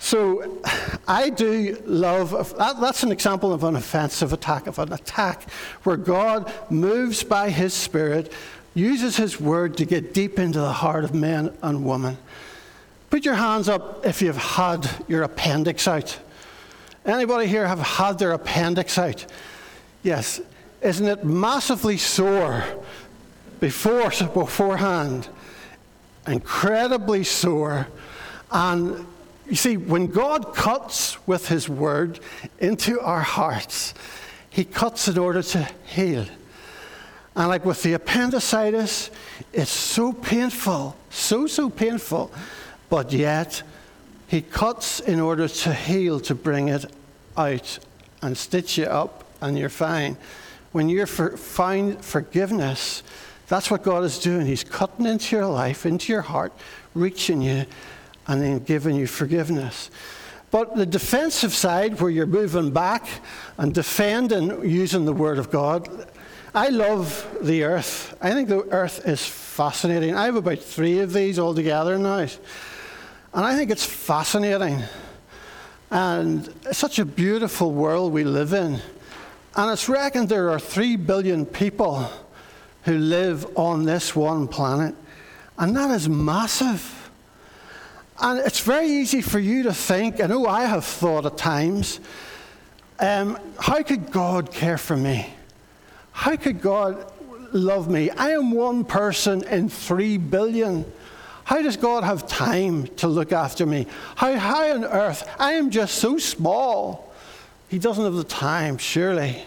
So 0.03 0.60
I 1.08 1.29
do 1.29 1.79
love, 1.86 2.58
that, 2.58 2.81
that's 2.81 3.03
an 3.03 3.12
example 3.12 3.53
of 3.53 3.63
an 3.63 3.75
offensive 3.75 4.34
attack, 4.34 4.65
of 4.65 4.79
an 4.79 4.91
attack 4.91 5.48
where 5.84 5.96
God 5.96 6.51
moves 6.72 7.24
by 7.24 7.51
his 7.51 7.72
Spirit, 7.72 8.34
uses 8.74 9.15
his 9.15 9.39
word 9.39 9.77
to 9.77 9.86
get 9.86 10.12
deep 10.12 10.39
into 10.39 10.60
the 10.60 10.74
heart 10.74 11.03
of 11.03 11.13
men 11.13 11.55
and 11.62 11.86
women. 11.86 12.17
Put 13.12 13.25
your 13.25 13.36
hands 13.36 13.70
up 13.70 14.03
if 14.03 14.24
you've 14.24 14.38
had 14.38 14.89
your 15.08 15.22
appendix 15.22 15.88
out. 15.88 16.17
Anybody 17.05 17.46
here 17.46 17.67
have 17.67 17.79
had 17.79 18.17
their 18.17 18.31
appendix 18.31 18.98
out? 18.98 19.24
Yes. 20.01 20.41
Isn't 20.81 21.08
it 21.08 21.24
massively 21.24 21.98
sore 21.98 22.63
before, 23.60 24.10
beforehand? 24.10 25.29
Incredibly 26.25 27.24
sore. 27.24 27.88
And 28.51 29.05
you 29.48 29.55
see, 29.55 29.77
when 29.77 30.07
God 30.07 30.55
cuts 30.55 31.17
with 31.27 31.48
His 31.48 31.67
word 31.67 32.19
into 32.60 33.00
our 33.01 33.21
hearts, 33.21 33.93
He 34.50 34.63
cuts 34.63 35.07
in 35.07 35.17
order 35.17 35.41
to 35.43 35.67
heal. 35.86 36.25
And 37.36 37.48
like 37.48 37.65
with 37.65 37.81
the 37.83 37.93
appendicitis, 37.93 39.10
it's 39.53 39.71
so 39.71 40.13
painful, 40.13 40.95
so, 41.10 41.48
so 41.48 41.69
painful, 41.69 42.31
but 42.89 43.12
yet 43.12 43.63
He 44.27 44.41
cuts 44.41 45.00
in 45.00 45.19
order 45.19 45.48
to 45.48 45.74
heal, 45.74 46.19
to 46.21 46.36
bring 46.36 46.69
it 46.69 46.86
out 47.38 47.79
and 48.21 48.38
stitch 48.38 48.77
you 48.77 48.86
up, 48.86 49.25
and 49.41 49.57
you're 49.57 49.69
fine. 49.69 50.17
When 50.71 50.88
you 50.88 51.05
for, 51.05 51.36
find 51.36 52.03
forgiveness, 52.03 53.03
that's 53.48 53.69
what 53.69 53.83
God 53.83 54.03
is 54.05 54.19
doing. 54.19 54.45
He's 54.45 54.63
cutting 54.63 55.05
into 55.05 55.36
your 55.36 55.48
life, 55.48 55.86
into 55.86 56.13
your 56.13 56.21
heart, 56.21 56.53
reaching 56.93 57.41
you 57.41 57.65
and 58.31 58.41
then 58.41 58.59
giving 58.59 58.95
you 58.95 59.07
forgiveness. 59.07 59.91
But 60.51 60.77
the 60.77 60.85
defensive 60.85 61.53
side, 61.53 62.00
where 62.00 62.09
you're 62.09 62.25
moving 62.25 62.71
back 62.71 63.05
and 63.57 63.73
defending 63.73 64.63
using 64.63 65.03
the 65.03 65.11
Word 65.11 65.38
of 65.38 65.51
God, 65.51 66.07
I 66.55 66.69
love 66.69 67.27
the 67.41 67.65
earth. 67.65 68.17
I 68.21 68.32
think 68.32 68.47
the 68.47 68.62
earth 68.69 69.06
is 69.06 69.25
fascinating. 69.25 70.15
I 70.15 70.25
have 70.25 70.38
about 70.38 70.60
three 70.60 70.99
of 70.99 71.12
these 71.12 71.39
all 71.39 71.53
together 71.53 71.97
now. 71.97 72.19
And 72.19 73.45
I 73.45 73.58
think 73.58 73.69
it's 73.69 73.86
fascinating. 73.86 74.82
And 75.89 76.53
it's 76.63 76.77
such 76.77 76.99
a 76.99 77.06
beautiful 77.06 77.73
world 77.73 78.13
we 78.13 78.23
live 78.23 78.53
in. 78.53 78.79
And 79.58 79.71
it's 79.73 79.89
reckoned 79.89 80.29
there 80.29 80.51
are 80.51 80.60
three 80.60 80.95
billion 80.95 81.45
people 81.45 82.10
who 82.84 82.97
live 82.97 83.58
on 83.58 83.84
this 83.84 84.15
one 84.15 84.47
planet. 84.47 84.95
And 85.58 85.75
that 85.75 85.91
is 85.91 86.08
massive. 86.08 87.00
And 88.21 88.39
it's 88.39 88.60
very 88.60 88.86
easy 88.86 89.23
for 89.23 89.39
you 89.39 89.63
to 89.63 89.73
think, 89.73 90.21
I 90.21 90.27
know 90.27 90.45
I 90.45 90.65
have 90.65 90.86
thought 90.86 91.25
at 91.25 91.39
times, 91.39 91.99
um, 92.99 93.39
how 93.60 93.81
could 93.81 94.12
God 94.12 94.51
care 94.51 94.77
for 94.77 94.95
me? 94.95 95.34
How 96.12 96.36
could 96.36 96.62
God 96.62 97.12
love 97.51 97.89
me? 97.89 98.12
I 98.12 98.29
am 98.34 98.51
one 98.51 98.86
person 98.86 99.43
in 99.45 99.69
three 99.69 100.19
billion. 100.19 100.86
How 101.45 101.63
does 101.63 101.77
God 101.77 102.03
have 102.03 102.27
time 102.27 102.86
to 102.97 103.07
look 103.07 103.31
after 103.31 103.65
me? 103.65 103.88
How, 104.15 104.38
high 104.38 104.69
on 104.69 104.86
earth? 104.86 105.27
I 105.39 105.53
am 105.53 105.71
just 105.71 105.95
so 105.95 106.19
small. 106.19 107.12
He 107.69 107.79
doesn't 107.79 108.03
have 108.03 108.13
the 108.13 108.23
time, 108.23 108.77
surely. 108.77 109.43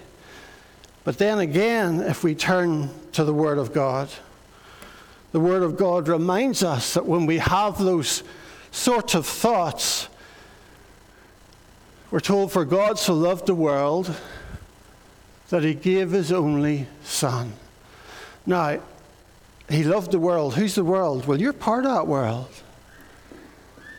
But 1.05 1.19
then 1.19 1.39
again, 1.39 2.01
if 2.01 2.25
we 2.25 2.35
turn 2.35 2.91
to 3.13 3.23
the 3.23 3.33
Word 3.33 3.59
of 3.59 3.73
God, 3.73 4.09
the 5.31 5.39
Word 5.39 5.63
of 5.63 5.77
God 5.77 6.09
reminds 6.09 6.65
us 6.65 6.95
that 6.95 7.07
when 7.07 7.25
we 7.25 7.39
have 7.39 7.79
those 7.79 8.25
sorts 8.75 9.15
of 9.15 9.27
thoughts. 9.27 10.09
We're 12.11 12.21
told, 12.21 12.53
For 12.53 12.65
God 12.65 12.99
so 12.99 13.15
loved 13.15 13.47
the 13.47 13.55
world 13.55 14.15
that 15.51 15.63
he 15.63 15.75
gave 15.75 16.11
his 16.11 16.33
only 16.33 16.89
Son. 17.05 17.53
Now, 18.47 18.81
he 19.71 19.85
loved 19.85 20.11
the 20.11 20.19
world. 20.19 20.55
Who's 20.55 20.75
the 20.75 20.85
world? 20.85 21.27
Well, 21.27 21.41
you're 21.41 21.53
part 21.53 21.87
of 21.87 21.95
that 21.95 22.07
world. 22.07 22.51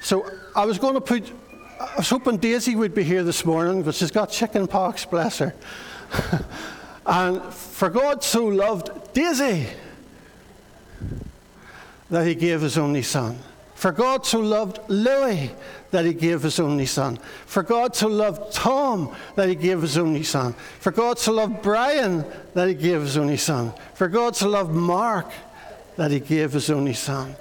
So 0.02 0.30
I 0.56 0.66
was 0.66 0.78
going 0.78 0.94
to 0.94 1.02
put, 1.02 1.32
I 1.80 1.96
was 1.98 2.10
hoping 2.10 2.38
Daisy 2.38 2.76
would 2.76 2.94
be 2.94 3.04
here 3.04 3.24
this 3.24 3.46
morning, 3.46 3.82
but 3.82 3.96
she's 3.96 4.12
got 4.12 4.30
chicken 4.30 4.68
pox, 4.68 5.06
bless 5.06 5.40
her. 5.40 5.56
and 7.06 7.42
for 7.42 7.90
God 7.90 8.24
so 8.24 8.46
loved 8.46 9.14
Daisy 9.14 9.68
that 12.12 12.28
he 12.28 12.36
gave 12.36 12.62
his 12.62 12.78
only 12.78 13.02
Son. 13.02 13.40
For 13.76 13.92
God 13.92 14.26
so 14.26 14.40
loved 14.40 14.80
Louis 14.88 15.52
that 15.92 16.06
he 16.06 16.14
gave 16.14 16.42
his 16.42 16.60
only 16.60 16.86
son. 16.86 17.18
For 17.46 17.62
God 17.62 17.96
so 17.96 18.08
loved 18.08 18.54
Tom 18.54 19.14
that 19.36 19.50
he 19.50 19.56
gave 19.56 19.82
his 19.82 19.98
only 19.98 20.24
son. 20.24 20.54
For 20.80 20.92
God 20.92 21.20
so 21.20 21.34
loved 21.34 21.62
Brian 21.62 22.26
that 22.54 22.70
he 22.70 22.74
gave 22.74 23.02
his 23.02 23.18
only 23.18 23.38
son. 23.38 23.74
For 23.94 24.08
God 24.08 24.36
so 24.36 24.50
loved 24.50 24.74
Mark 24.74 25.30
that 25.98 26.10
he 26.10 26.20
gave 26.20 26.54
his 26.54 26.70
only 26.70 26.94
son. 26.94 27.36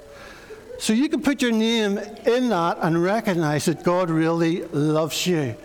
So 0.77 0.91
you 0.91 1.07
can 1.07 1.21
put 1.21 1.41
your 1.41 1.53
name 1.53 1.97
in 1.97 2.49
that 2.49 2.79
and 2.81 3.01
recognize 3.01 3.65
that 3.65 3.83
God 3.83 4.09
really 4.09 4.63
loves 4.65 5.25
you. 5.25 5.55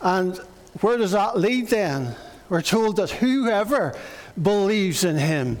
And 0.00 0.38
where 0.80 0.96
does 0.96 1.10
that 1.10 1.36
lead 1.36 1.68
then? 1.68 2.14
We're 2.48 2.62
told 2.62 2.96
that 2.96 3.10
whoever 3.10 3.94
believes 4.40 5.02
in 5.04 5.16
him 5.16 5.58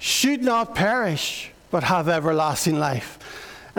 should 0.00 0.42
not 0.42 0.74
perish, 0.74 1.52
but 1.70 1.84
have 1.84 2.08
everlasting 2.08 2.78
life. 2.78 3.18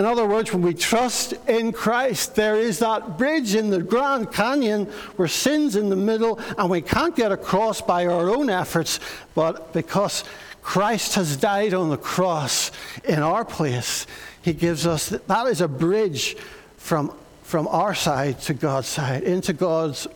In 0.01 0.07
other 0.07 0.25
words, 0.25 0.51
when 0.51 0.63
we 0.63 0.73
trust 0.73 1.33
in 1.47 1.71
Christ, 1.71 2.33
there 2.33 2.55
is 2.55 2.79
that 2.79 3.19
bridge 3.19 3.53
in 3.53 3.69
the 3.69 3.83
Grand 3.83 4.33
Canyon 4.33 4.87
where 5.15 5.27
sin's 5.27 5.75
in 5.75 5.89
the 5.89 5.95
middle 5.95 6.39
and 6.57 6.71
we 6.71 6.81
can't 6.81 7.15
get 7.15 7.31
across 7.31 7.81
by 7.81 8.07
our 8.07 8.27
own 8.27 8.49
efforts, 8.49 8.99
but 9.35 9.71
because 9.73 10.23
Christ 10.63 11.13
has 11.13 11.37
died 11.37 11.75
on 11.75 11.91
the 11.91 11.97
cross 11.97 12.71
in 13.03 13.19
our 13.19 13.45
place, 13.45 14.07
He 14.41 14.53
gives 14.53 14.87
us 14.87 15.09
that 15.09 15.45
is 15.45 15.61
a 15.61 15.67
bridge 15.67 16.35
from, 16.77 17.13
from 17.43 17.67
our 17.67 17.93
side 17.93 18.41
to 18.41 18.55
God's 18.55 18.87
side, 18.87 19.21
into 19.21 19.53
God's 19.53 20.07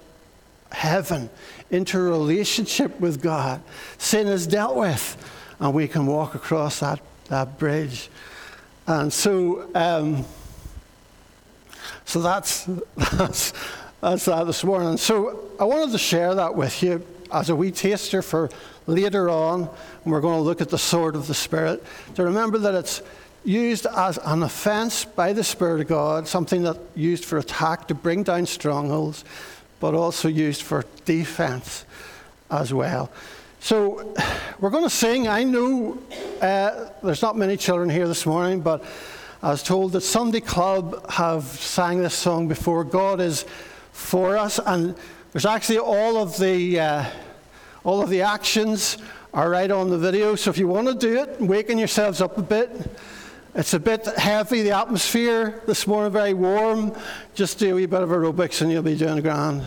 heaven, 0.72 1.30
into 1.70 2.00
relationship 2.00 3.00
with 3.00 3.22
God. 3.22 3.62
Sin 4.00 4.26
is 4.26 4.48
dealt 4.48 4.78
with, 4.78 5.16
and 5.60 5.76
we 5.76 5.88
can 5.88 6.08
walk 6.08 6.34
across 6.34 6.80
that, 6.80 7.00
that 7.30 7.60
bridge. 7.60 8.10
And 8.88 9.12
so, 9.12 9.70
um, 9.74 10.26
so 12.06 12.22
that's, 12.22 12.66
that's, 13.14 13.54
that's 14.02 14.26
that 14.26 14.44
this 14.46 14.64
morning. 14.64 14.98
So 14.98 15.50
I 15.60 15.64
wanted 15.64 15.92
to 15.92 15.98
share 15.98 16.36
that 16.36 16.56
with 16.56 16.84
you 16.84 17.06
as 17.32 17.50
a 17.50 17.56
wee 17.56 17.72
taster 17.72 18.22
for 18.22 18.50
later 18.88 19.30
on, 19.30 19.62
and 20.04 20.14
we're 20.14 20.22
going 20.22 20.38
to 20.38 20.44
look 20.44 20.62
at 20.62 20.70
the 20.70 20.78
sword 20.78 21.16
of 21.16 21.28
the 21.28 21.34
Spirit, 21.34 21.84
to 22.16 22.24
remember 22.24 22.60
that 22.60 22.76
it's 22.76 23.02
used 23.44 23.86
as 23.88 24.18
an 24.24 24.44
offense 24.44 25.06
by 25.06 25.34
the 25.34 25.44
Spirit 25.44 25.82
of 25.82 25.88
God, 25.88 26.28
something 26.28 26.64
that 26.64 26.78
used 26.96 27.26
for 27.26 27.38
attack 27.38 27.88
to 27.88 27.96
bring 27.96 28.24
down 28.24 28.46
strongholds, 28.46 29.24
but 29.80 29.94
also 29.94 30.28
used 30.28 30.62
for 30.62 30.86
defense 31.06 31.86
as 32.52 32.74
well. 32.74 33.12
So 33.66 34.14
we're 34.60 34.70
going 34.70 34.84
to 34.84 34.92
sing. 34.92 35.28
I 35.28 35.44
know 35.44 35.98
uh, 36.40 36.92
there's 37.02 37.24
not 37.24 37.36
many 37.36 37.58
children 37.58 37.90
here 37.90 38.08
this 38.08 38.28
morning, 38.28 38.62
but 38.62 38.84
I 39.42 39.50
was 39.50 39.64
told 39.64 39.94
that 39.94 40.02
Sunday 40.02 40.40
Club 40.40 41.10
have 41.10 41.46
sang 41.46 41.98
this 41.98 42.14
song 42.14 42.48
before. 42.48 42.84
God 42.84 43.20
is 43.20 43.44
for 43.92 44.38
us. 44.38 44.60
And 44.64 44.96
there's 45.32 45.48
actually 45.48 45.80
all 45.80 46.18
of 46.18 46.38
the 46.38 46.80
uh, 46.80 47.06
all 47.84 48.04
of 48.04 48.12
the 48.12 48.22
actions 48.22 49.00
are 49.34 49.50
right 49.50 49.72
on 49.72 49.90
the 49.90 49.98
video. 49.98 50.36
So 50.36 50.52
if 50.52 50.60
you 50.60 50.68
want 50.68 50.88
to 50.88 50.94
do 50.94 51.20
it, 51.20 51.42
waking 51.42 51.80
yourselves 51.80 52.22
up 52.22 52.38
a 52.38 52.44
bit. 52.44 52.70
It's 53.56 53.74
a 53.74 53.80
bit 53.80 54.06
heavy, 54.06 54.62
the 54.62 54.78
atmosphere 54.78 55.64
this 55.66 55.88
morning, 55.88 56.14
very 56.14 56.36
warm. 56.36 56.96
Just 57.34 57.58
do 57.58 57.72
a 57.72 57.76
wee 57.78 57.88
bit 57.88 58.04
of 58.04 58.10
aerobics 58.10 58.62
and 58.62 58.72
you'll 58.72 58.84
be 58.84 58.96
doing 58.96 59.24
grand. 59.24 59.64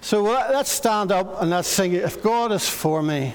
So 0.00 0.22
let's 0.22 0.70
stand 0.70 1.12
up 1.12 1.40
and 1.42 1.50
let's 1.50 1.68
sing 1.68 1.92
it. 1.92 2.04
If 2.04 2.22
God 2.22 2.52
is 2.52 2.68
for 2.68 3.02
me. 3.02 3.34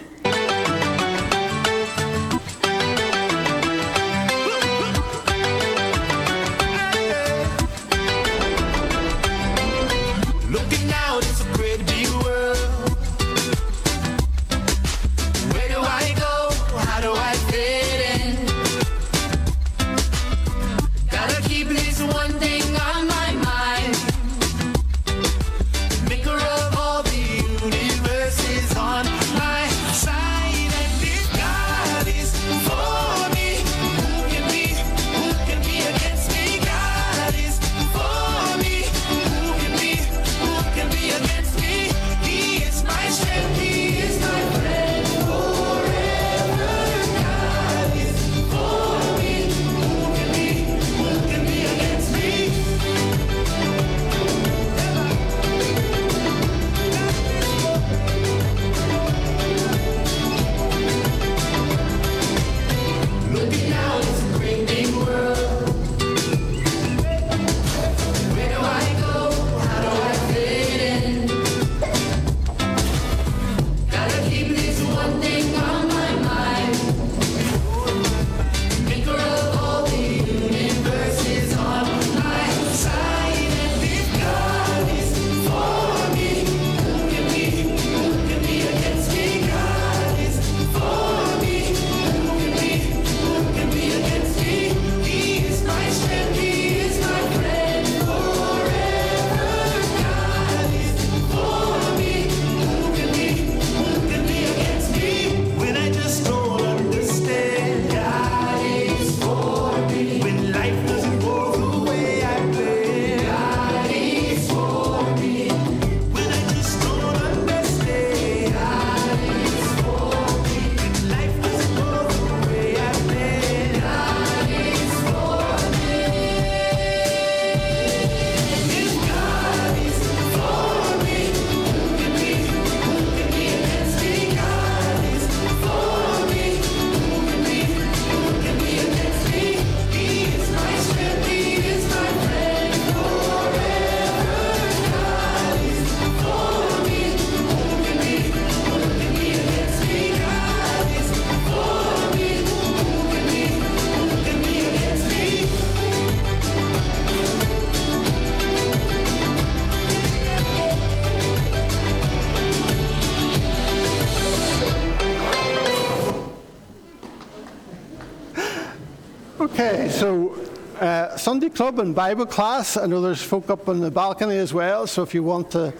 Club 171.55 171.79
and 171.79 171.95
Bible 171.95 172.25
class. 172.25 172.75
I 172.75 172.85
know 172.85 172.99
there's 172.99 173.23
folk 173.23 173.49
up 173.49 173.69
on 173.69 173.79
the 173.79 173.89
balcony 173.89 174.37
as 174.37 174.53
well, 174.53 174.87
so 174.87 175.03
if 175.03 175.13
you 175.13 175.23
want 175.23 175.51
to 175.51 175.73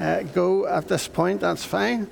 uh, 0.00 0.22
go 0.34 0.66
at 0.66 0.88
this 0.88 1.06
point, 1.06 1.40
that's 1.40 1.64
fine. 1.64 2.08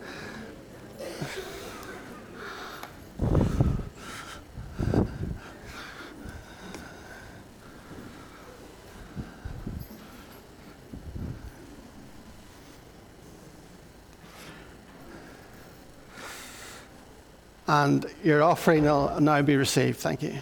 And 17.66 18.07
your 18.22 18.42
offering 18.42 18.85
will 18.85 19.20
now 19.20 19.42
be 19.42 19.57
received. 19.57 19.98
Thank 19.98 20.22
you. 20.22 20.35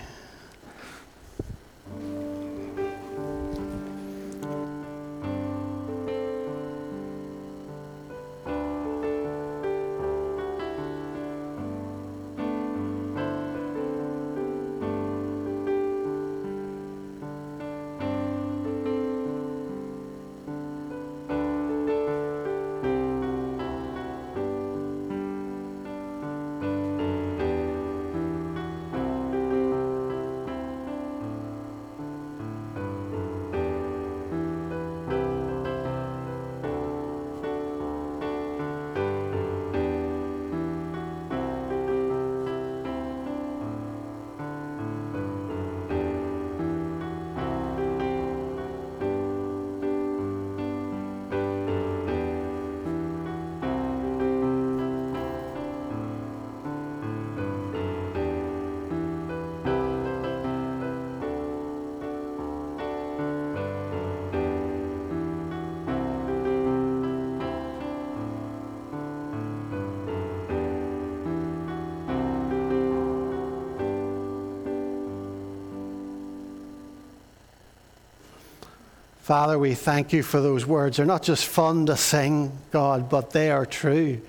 Father, 79.26 79.58
we 79.58 79.74
thank 79.74 80.12
you 80.12 80.22
for 80.22 80.40
those 80.40 80.66
words. 80.66 80.98
They're 80.98 81.04
not 81.04 81.24
just 81.24 81.46
fun 81.46 81.86
to 81.86 81.96
sing, 81.96 82.52
God, 82.70 83.08
but 83.08 83.30
they 83.30 83.50
are 83.50 83.66
true. 83.66 84.22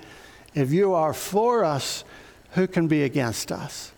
If 0.56 0.72
you 0.72 0.94
are 0.94 1.14
for 1.14 1.64
us, 1.64 2.02
who 2.54 2.66
can 2.66 2.88
be 2.88 3.04
against 3.04 3.52
us? 3.52 3.92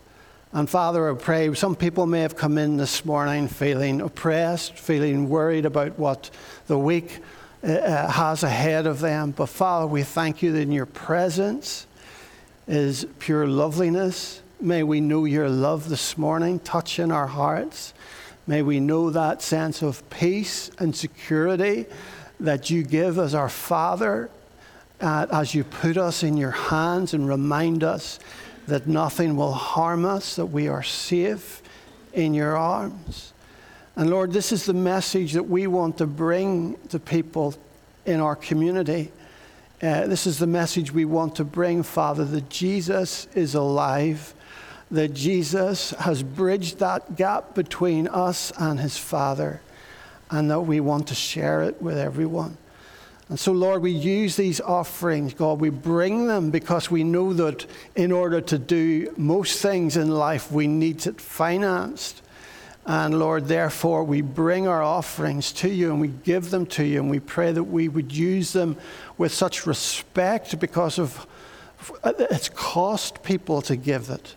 And 0.52 0.68
Father, 0.68 1.10
I 1.10 1.14
pray 1.14 1.54
some 1.54 1.74
people 1.74 2.04
may 2.04 2.20
have 2.20 2.36
come 2.36 2.58
in 2.58 2.76
this 2.76 3.02
morning 3.06 3.48
feeling 3.48 4.02
oppressed, 4.02 4.74
feeling 4.74 5.30
worried 5.30 5.64
about 5.64 5.98
what 5.98 6.28
the 6.66 6.78
week 6.78 7.20
uh, 7.64 7.68
uh 7.68 8.10
has 8.10 8.42
ahead 8.42 8.86
of 8.86 9.00
them. 9.00 9.30
But 9.30 9.46
Father, 9.46 9.86
we 9.86 10.02
thank 10.02 10.42
you 10.42 10.52
that 10.52 10.60
in 10.60 10.70
your 10.70 10.84
presence 10.84 11.86
is 12.68 13.06
pure 13.18 13.46
loveliness. 13.46 14.42
May 14.60 14.82
we 14.82 15.00
know 15.00 15.24
your 15.24 15.48
love 15.48 15.88
this 15.88 16.18
morning, 16.18 16.58
touch 16.58 16.98
in 16.98 17.10
our 17.10 17.28
hearts. 17.28 17.94
May 18.50 18.62
we 18.62 18.80
know 18.80 19.10
that 19.10 19.42
sense 19.42 19.80
of 19.80 20.10
peace 20.10 20.72
and 20.80 20.96
security 20.96 21.86
that 22.40 22.68
you 22.68 22.82
give 22.82 23.16
as 23.16 23.32
our 23.32 23.48
Father, 23.48 24.28
uh, 25.00 25.28
as 25.30 25.54
you 25.54 25.62
put 25.62 25.96
us 25.96 26.24
in 26.24 26.36
your 26.36 26.50
hands 26.50 27.14
and 27.14 27.28
remind 27.28 27.84
us 27.84 28.18
that 28.66 28.88
nothing 28.88 29.36
will 29.36 29.52
harm 29.52 30.04
us, 30.04 30.34
that 30.34 30.46
we 30.46 30.66
are 30.66 30.82
safe 30.82 31.62
in 32.12 32.34
your 32.34 32.56
arms. 32.56 33.32
And 33.94 34.10
Lord, 34.10 34.32
this 34.32 34.50
is 34.50 34.66
the 34.66 34.74
message 34.74 35.34
that 35.34 35.44
we 35.44 35.68
want 35.68 35.98
to 35.98 36.06
bring 36.08 36.76
to 36.88 36.98
people 36.98 37.54
in 38.04 38.18
our 38.18 38.34
community. 38.34 39.12
Uh, 39.80 40.08
this 40.08 40.26
is 40.26 40.40
the 40.40 40.48
message 40.48 40.90
we 40.90 41.04
want 41.04 41.36
to 41.36 41.44
bring, 41.44 41.84
Father, 41.84 42.24
that 42.24 42.50
Jesus 42.50 43.28
is 43.32 43.54
alive 43.54 44.34
that 44.90 45.14
Jesus 45.14 45.90
has 45.90 46.22
bridged 46.22 46.78
that 46.78 47.16
gap 47.16 47.54
between 47.54 48.08
us 48.08 48.52
and 48.58 48.80
his 48.80 48.98
Father, 48.98 49.60
and 50.30 50.50
that 50.50 50.60
we 50.60 50.80
want 50.80 51.08
to 51.08 51.14
share 51.14 51.62
it 51.62 51.80
with 51.80 51.96
everyone. 51.98 52.56
And 53.28 53.38
so, 53.38 53.52
Lord, 53.52 53.82
we 53.82 53.92
use 53.92 54.34
these 54.34 54.60
offerings, 54.60 55.34
God. 55.34 55.60
We 55.60 55.70
bring 55.70 56.26
them 56.26 56.50
because 56.50 56.90
we 56.90 57.04
know 57.04 57.32
that 57.34 57.64
in 57.94 58.10
order 58.10 58.40
to 58.40 58.58
do 58.58 59.14
most 59.16 59.62
things 59.62 59.96
in 59.96 60.10
life, 60.10 60.50
we 60.50 60.66
need 60.66 61.06
it 61.06 61.20
financed. 61.20 62.22
And 62.86 63.20
Lord, 63.20 63.46
therefore, 63.46 64.02
we 64.02 64.20
bring 64.20 64.66
our 64.66 64.82
offerings 64.82 65.52
to 65.52 65.68
you 65.68 65.92
and 65.92 66.00
we 66.00 66.08
give 66.08 66.50
them 66.50 66.66
to 66.66 66.84
you, 66.84 66.98
and 66.98 67.08
we 67.08 67.20
pray 67.20 67.52
that 67.52 67.62
we 67.62 67.88
would 67.88 68.10
use 68.10 68.52
them 68.52 68.76
with 69.16 69.32
such 69.32 69.64
respect 69.64 70.58
because 70.58 70.98
of 70.98 71.24
it's 72.02 72.48
cost 72.48 73.22
people 73.22 73.62
to 73.62 73.76
give 73.76 74.10
it. 74.10 74.34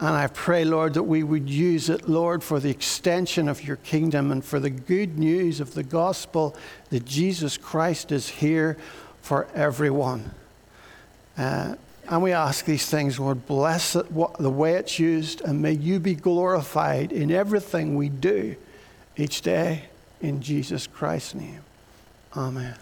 And 0.00 0.16
I 0.16 0.28
pray, 0.28 0.64
Lord, 0.64 0.94
that 0.94 1.02
we 1.02 1.22
would 1.22 1.50
use 1.50 1.90
it, 1.90 2.08
Lord, 2.08 2.42
for 2.42 2.58
the 2.58 2.70
extension 2.70 3.50
of 3.50 3.62
your 3.62 3.76
kingdom 3.76 4.32
and 4.32 4.42
for 4.42 4.58
the 4.58 4.70
good 4.70 5.18
news 5.18 5.60
of 5.60 5.74
the 5.74 5.82
gospel 5.82 6.56
that 6.88 7.04
Jesus 7.04 7.58
Christ 7.58 8.10
is 8.10 8.26
here 8.26 8.78
for 9.20 9.46
everyone. 9.54 10.30
Uh, 11.36 11.74
and 12.08 12.22
we 12.22 12.32
ask 12.32 12.64
these 12.64 12.86
things, 12.86 13.20
Lord, 13.20 13.46
bless 13.46 13.94
it, 13.94 14.10
what, 14.10 14.38
the 14.38 14.50
way 14.50 14.74
it's 14.74 14.98
used, 14.98 15.42
and 15.42 15.60
may 15.60 15.72
you 15.72 16.00
be 16.00 16.14
glorified 16.14 17.12
in 17.12 17.30
everything 17.30 17.94
we 17.94 18.08
do 18.08 18.56
each 19.18 19.42
day. 19.42 19.84
In 20.22 20.40
Jesus 20.40 20.86
Christ's 20.86 21.34
name. 21.34 21.60
Amen. 22.36 22.74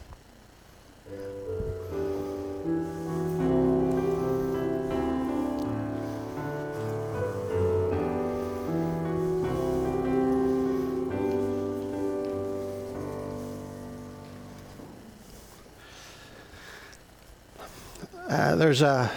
Uh, 18.29 18.57
there's 18.57 18.83
a, 18.83 19.11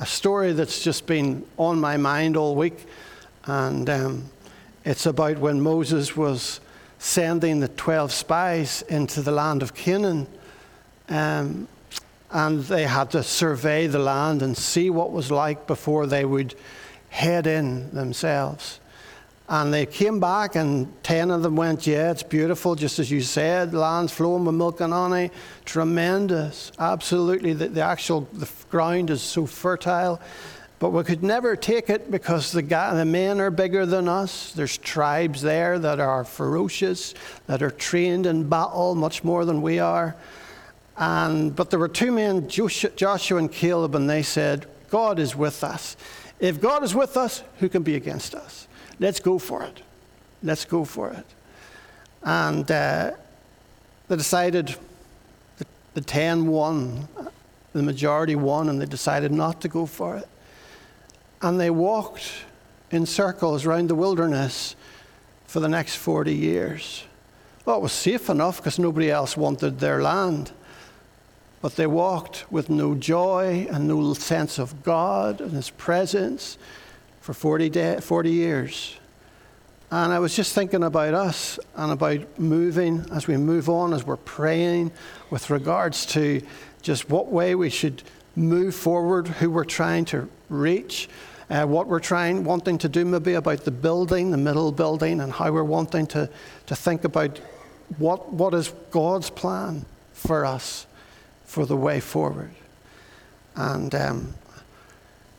a 0.00 0.06
story 0.06 0.54
that's 0.54 0.82
just 0.82 1.06
been 1.06 1.44
on 1.58 1.78
my 1.78 1.98
mind 1.98 2.38
all 2.38 2.56
week, 2.56 2.86
and 3.44 3.90
um, 3.90 4.24
it's 4.82 5.04
about 5.04 5.36
when 5.36 5.60
Moses 5.60 6.16
was 6.16 6.60
sending 6.98 7.60
the 7.60 7.68
12 7.68 8.10
spies 8.10 8.80
into 8.88 9.20
the 9.20 9.30
land 9.30 9.62
of 9.62 9.74
Canaan. 9.74 10.26
Um, 11.10 11.68
and 12.30 12.64
they 12.64 12.84
had 12.84 13.10
to 13.10 13.22
survey 13.22 13.88
the 13.88 13.98
land 13.98 14.40
and 14.40 14.56
see 14.56 14.88
what 14.88 15.12
was 15.12 15.30
like 15.30 15.66
before 15.66 16.06
they 16.06 16.24
would 16.24 16.54
head 17.10 17.46
in 17.46 17.94
themselves. 17.94 18.80
And 19.46 19.74
they 19.74 19.84
came 19.84 20.20
back, 20.20 20.56
and 20.56 20.90
10 21.02 21.30
of 21.30 21.42
them 21.42 21.56
went, 21.56 21.86
Yeah, 21.86 22.10
it's 22.10 22.22
beautiful, 22.22 22.74
just 22.74 22.98
as 22.98 23.10
you 23.10 23.20
said. 23.20 23.74
Land's 23.74 24.12
flowing 24.12 24.44
with 24.46 24.54
milk 24.54 24.80
and 24.80 24.92
honey. 24.92 25.30
Tremendous. 25.66 26.72
Absolutely. 26.78 27.52
The, 27.52 27.68
the 27.68 27.82
actual 27.82 28.22
the 28.32 28.48
ground 28.70 29.10
is 29.10 29.20
so 29.20 29.44
fertile. 29.44 30.20
But 30.78 30.90
we 30.90 31.04
could 31.04 31.22
never 31.22 31.56
take 31.56 31.88
it 31.88 32.10
because 32.10 32.52
the, 32.52 32.62
guy, 32.62 32.94
the 32.94 33.04
men 33.04 33.40
are 33.40 33.50
bigger 33.50 33.86
than 33.86 34.08
us. 34.08 34.52
There's 34.52 34.76
tribes 34.78 35.40
there 35.40 35.78
that 35.78 36.00
are 36.00 36.24
ferocious, 36.24 37.14
that 37.46 37.62
are 37.62 37.70
trained 37.70 38.26
in 38.26 38.48
battle 38.48 38.94
much 38.94 39.24
more 39.24 39.44
than 39.44 39.62
we 39.62 39.78
are. 39.78 40.16
And, 40.96 41.54
but 41.54 41.70
there 41.70 41.78
were 41.78 41.88
two 41.88 42.12
men, 42.12 42.48
Joshua 42.48 43.38
and 43.38 43.50
Caleb, 43.50 43.94
and 43.94 44.08
they 44.08 44.22
said, 44.22 44.66
God 44.90 45.18
is 45.18 45.36
with 45.36 45.64
us. 45.64 45.96
If 46.40 46.60
God 46.60 46.82
is 46.82 46.94
with 46.94 47.16
us, 47.16 47.42
who 47.58 47.68
can 47.68 47.82
be 47.82 47.94
against 47.94 48.34
us? 48.34 48.68
Let's 49.04 49.20
go 49.20 49.38
for 49.38 49.62
it. 49.62 49.82
Let's 50.42 50.64
go 50.64 50.84
for 50.84 51.10
it. 51.10 51.26
And 52.22 52.68
uh, 52.70 53.12
they 54.08 54.16
decided 54.16 54.74
the, 55.58 55.66
the 55.92 56.00
10 56.00 56.46
won, 56.46 57.06
the 57.74 57.82
majority 57.82 58.34
won, 58.34 58.70
and 58.70 58.80
they 58.80 58.86
decided 58.86 59.30
not 59.30 59.60
to 59.60 59.68
go 59.68 59.84
for 59.84 60.16
it. 60.16 60.26
And 61.42 61.60
they 61.60 61.68
walked 61.68 62.32
in 62.90 63.04
circles 63.04 63.66
around 63.66 63.90
the 63.90 63.94
wilderness 63.94 64.74
for 65.46 65.60
the 65.60 65.68
next 65.68 65.96
40 65.96 66.34
years. 66.34 67.04
Well, 67.66 67.76
it 67.76 67.82
was 67.82 67.92
safe 67.92 68.30
enough 68.30 68.56
because 68.56 68.78
nobody 68.78 69.10
else 69.10 69.36
wanted 69.36 69.80
their 69.80 70.00
land. 70.00 70.52
But 71.60 71.76
they 71.76 71.86
walked 71.86 72.50
with 72.50 72.70
no 72.70 72.94
joy 72.94 73.66
and 73.70 73.86
no 73.86 74.14
sense 74.14 74.58
of 74.58 74.82
God 74.82 75.42
and 75.42 75.52
His 75.52 75.68
presence 75.68 76.56
for 77.24 77.32
40, 77.32 77.70
day, 77.70 78.00
40 78.02 78.30
years. 78.30 78.98
And 79.90 80.12
I 80.12 80.18
was 80.18 80.36
just 80.36 80.54
thinking 80.54 80.84
about 80.84 81.14
us 81.14 81.58
and 81.74 81.90
about 81.90 82.38
moving 82.38 83.06
as 83.12 83.26
we 83.26 83.38
move 83.38 83.70
on, 83.70 83.94
as 83.94 84.04
we're 84.04 84.18
praying 84.18 84.92
with 85.30 85.48
regards 85.48 86.04
to 86.06 86.42
just 86.82 87.08
what 87.08 87.28
way 87.28 87.54
we 87.54 87.70
should 87.70 88.02
move 88.36 88.74
forward, 88.74 89.26
who 89.26 89.50
we're 89.50 89.64
trying 89.64 90.04
to 90.06 90.28
reach, 90.50 91.08
uh, 91.48 91.64
what 91.64 91.86
we're 91.86 91.98
trying, 91.98 92.44
wanting 92.44 92.76
to 92.76 92.90
do 92.90 93.06
maybe 93.06 93.32
about 93.32 93.64
the 93.64 93.70
building, 93.70 94.30
the 94.30 94.36
middle 94.36 94.70
building, 94.70 95.22
and 95.22 95.32
how 95.32 95.50
we're 95.50 95.64
wanting 95.64 96.06
to, 96.08 96.28
to 96.66 96.76
think 96.76 97.04
about 97.04 97.40
what, 97.96 98.34
what 98.34 98.52
is 98.52 98.70
God's 98.90 99.30
plan 99.30 99.86
for 100.12 100.44
us 100.44 100.86
for 101.46 101.64
the 101.64 101.76
way 101.76 102.00
forward. 102.00 102.50
And 103.56 103.94
um, 103.94 104.34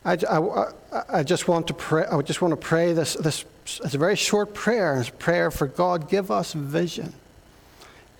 I, 0.06 0.18
I, 0.30 1.02
I, 1.10 1.24
just 1.24 1.48
want 1.48 1.66
to 1.68 1.74
pray. 1.74 2.06
I 2.06 2.22
just 2.22 2.40
want 2.40 2.52
to 2.52 2.58
pray 2.58 2.94
this. 2.94 3.16
This 3.16 3.44
it's 3.66 3.96
a 3.96 3.98
very 3.98 4.16
short 4.16 4.54
prayer. 4.54 5.00
It's 5.00 5.10
a 5.10 5.14
prayer 5.14 5.50
for 5.50 5.66
God. 5.66 6.08
Give 6.08 6.30
us 6.30 6.54
vision. 6.54 7.14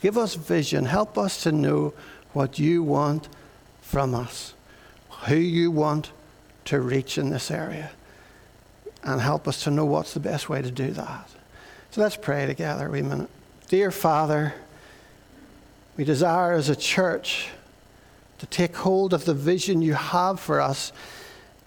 Give 0.02 0.18
us 0.18 0.34
vision. 0.34 0.86
Help 0.86 1.16
us 1.18 1.44
to 1.44 1.52
know 1.52 1.94
what 2.34 2.58
you 2.58 2.82
want 2.82 3.30
from 3.82 4.16
us, 4.16 4.56
who 5.28 5.36
you 5.36 5.70
want 5.70 6.12
to 6.66 6.82
reach 6.82 7.20
in 7.20 7.30
this 7.30 7.52
area, 7.52 7.92
and 9.04 9.22
help 9.22 9.48
us 9.48 9.64
to 9.64 9.72
know 9.72 9.86
what's 9.86 10.16
the 10.16 10.20
best 10.20 10.50
way 10.50 10.64
to 10.64 10.72
do 10.72 10.90
that. 10.92 11.30
So 11.92 12.02
let's 12.02 12.18
pray 12.18 12.48
together. 12.48 12.90
We 12.90 13.04
minute. 13.04 13.30
Dear 13.68 13.92
Father, 13.92 14.56
we 15.98 16.04
desire 16.04 16.54
as 16.54 16.68
a 16.68 16.76
church 16.76 17.50
to 18.40 18.48
take 18.48 18.76
hold 18.76 19.14
of 19.14 19.26
the 19.26 19.36
vision 19.36 19.84
you 19.84 19.94
have 19.94 20.40
for 20.40 20.60
us 20.60 20.92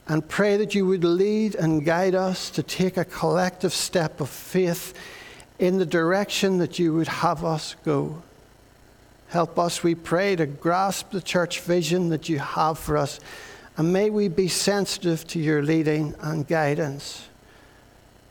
and 0.08 0.26
pray 0.26 0.56
that 0.56 0.74
you 0.74 0.86
would 0.86 1.04
lead 1.04 1.54
and 1.54 1.84
guide 1.84 2.14
us 2.14 2.48
to 2.50 2.62
take 2.62 2.96
a 2.96 3.04
collective 3.04 3.74
step 3.74 4.20
of 4.20 4.30
faith 4.30 4.94
in 5.58 5.76
the 5.76 5.86
direction 5.86 6.58
that 6.58 6.78
you 6.78 6.94
would 6.94 7.08
have 7.08 7.44
us 7.44 7.76
go. 7.84 8.22
Help 9.28 9.58
us, 9.58 9.82
we 9.82 9.94
pray, 9.94 10.34
to 10.34 10.46
grasp 10.46 11.10
the 11.10 11.20
church 11.20 11.60
vision 11.60 12.08
that 12.08 12.30
you 12.30 12.38
have 12.38 12.78
for 12.78 12.96
us, 12.96 13.20
and 13.76 13.92
may 13.92 14.08
we 14.08 14.28
be 14.28 14.48
sensitive 14.48 15.26
to 15.26 15.38
your 15.38 15.62
leading 15.62 16.14
and 16.20 16.48
guidance. 16.48 17.28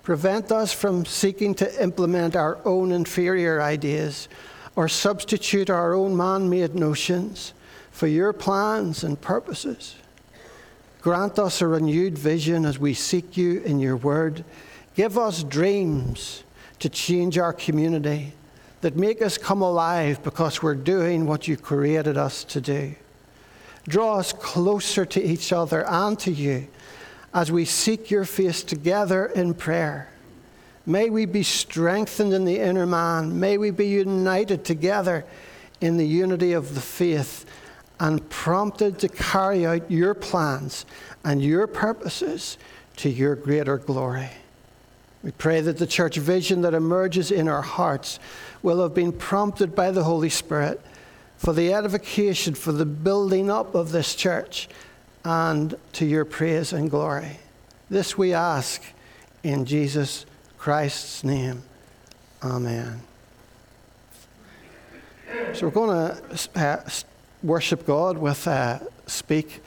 Prevent 0.02 0.52
us 0.52 0.74
from 0.74 1.06
seeking 1.06 1.54
to 1.56 1.84
implement 1.84 2.36
our 2.36 2.58
own 2.66 2.92
inferior 2.92 3.62
ideas 3.62 4.28
or 4.76 4.88
substitute 4.88 5.70
our 5.70 5.94
own 5.94 6.18
man 6.18 6.50
made 6.50 6.74
notions 6.74 7.54
for 7.92 8.08
your 8.08 8.34
plans 8.34 9.04
and 9.04 9.20
purposes. 9.22 9.96
Grant 11.08 11.40
us 11.40 11.62
a 11.62 11.68
renewed 11.68 12.18
vision 12.18 12.66
as 12.66 12.80
we 12.80 12.94
seek 12.94 13.38
you 13.38 13.62
in 13.62 13.80
your 13.80 13.96
word. 13.96 14.44
Give 14.94 15.18
us 15.18 15.42
dreams 15.42 16.44
to 16.80 16.90
change 16.90 17.38
our 17.38 17.54
community 17.54 18.34
that 18.82 18.98
make 18.98 19.22
us 19.22 19.38
come 19.38 19.62
alive 19.62 20.22
because 20.22 20.62
we're 20.62 20.76
doing 20.76 21.26
what 21.26 21.48
you 21.48 21.56
created 21.56 22.18
us 22.18 22.44
to 22.44 22.60
do. 22.60 22.94
Draw 23.88 24.18
us 24.18 24.34
closer 24.34 25.06
to 25.06 25.24
each 25.24 25.54
other 25.54 25.88
and 25.88 26.20
to 26.20 26.30
you 26.30 26.68
as 27.34 27.54
we 27.54 27.64
seek 27.64 28.12
your 28.12 28.26
face 28.26 28.62
together 28.62 29.28
in 29.28 29.54
prayer. 29.54 30.10
May 30.86 31.10
we 31.10 31.26
be 31.26 31.44
strengthened 31.44 32.34
in 32.34 32.44
the 32.44 32.60
inner 32.60 32.86
man. 32.86 33.40
May 33.40 33.58
we 33.58 33.72
be 33.72 33.88
united 33.88 34.66
together 34.66 35.24
in 35.80 35.96
the 35.96 36.06
unity 36.06 36.52
of 36.52 36.76
the 36.76 36.82
faith 36.82 37.46
and 38.00 38.30
prompted 38.30 39.00
to 39.00 39.10
carry 39.10 39.66
out 39.66 39.90
your 39.90 40.14
plans 40.14 40.86
and 41.24 41.42
your 41.42 41.68
purposes 41.68 42.58
to 42.98 43.10
your 43.10 43.36
greater 43.36 43.78
glory. 43.78 44.30
We 45.24 45.32
pray 45.32 45.62
that 45.62 45.78
the 45.78 45.88
church 45.88 46.18
vision 46.18 46.62
that 46.62 46.74
emerges 46.74 47.32
in 47.32 47.48
our 47.48 47.62
hearts 47.62 48.20
will 48.62 48.82
have 48.82 48.94
been 48.94 49.12
prompted 49.12 49.76
by 49.76 49.92
the 49.92 50.04
Holy 50.04 50.30
Spirit 50.30 50.80
for 51.38 51.54
the 51.54 51.74
edification, 51.74 52.54
for 52.54 52.72
the 52.72 52.86
building 52.86 53.50
up 53.50 53.76
of 53.76 53.92
this 53.92 54.16
church, 54.16 54.68
and 55.24 55.76
to 55.94 56.06
your 56.06 56.26
praise 56.26 56.74
and 56.74 56.90
glory. 56.90 57.40
This 57.90 58.18
we 58.18 58.34
ask 58.34 58.82
in 59.44 59.66
Jesus 59.66 60.26
Christ's 60.58 61.24
name. 61.24 61.64
Amen. 62.44 63.02
So 65.54 65.68
we're 65.68 65.72
going 65.72 66.16
to 66.16 66.50
uh, 66.56 66.90
worship 67.48 67.86
God 67.86 68.18
with 68.18 68.46
uh, 68.46 68.80
Speak, 69.08 69.62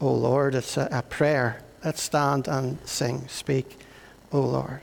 O 0.00 0.12
Lord. 0.12 0.54
It's 0.54 0.76
a, 0.76 0.88
a 0.90 1.02
prayer. 1.02 1.60
Let's 1.84 2.00
stand 2.00 2.46
and 2.46 2.78
sing, 2.86 3.26
Speak, 3.28 3.76
O 4.32 4.40
Lord. 4.40 4.80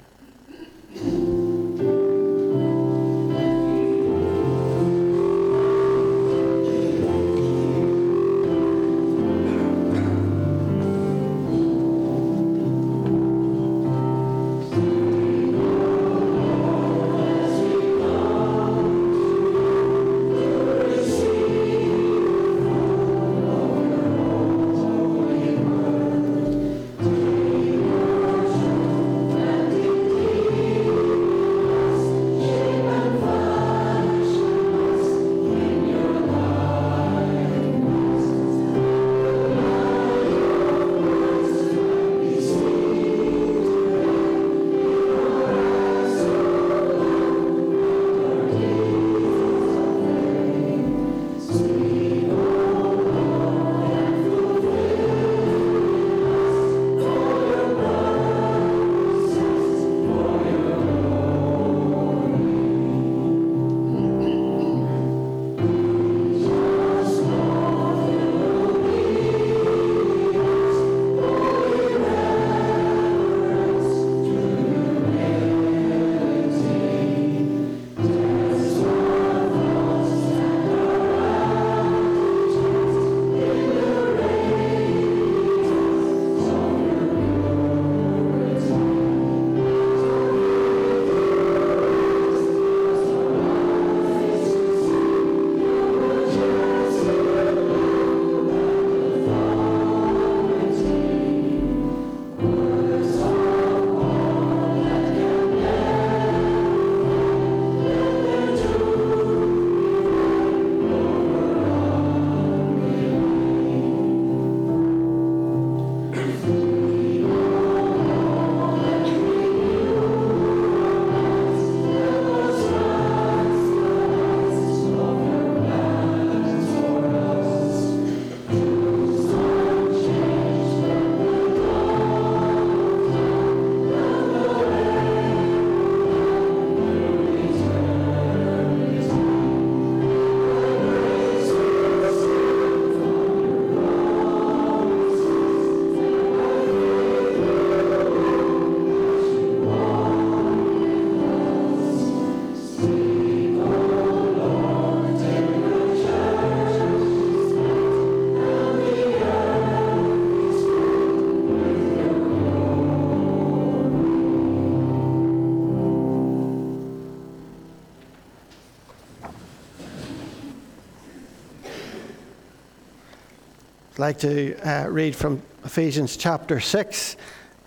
Like 174.01 174.17
to 174.17 174.57
uh, 174.67 174.87
read 174.89 175.15
from 175.15 175.43
Ephesians 175.63 176.17
chapter 176.17 176.59
6, 176.59 177.17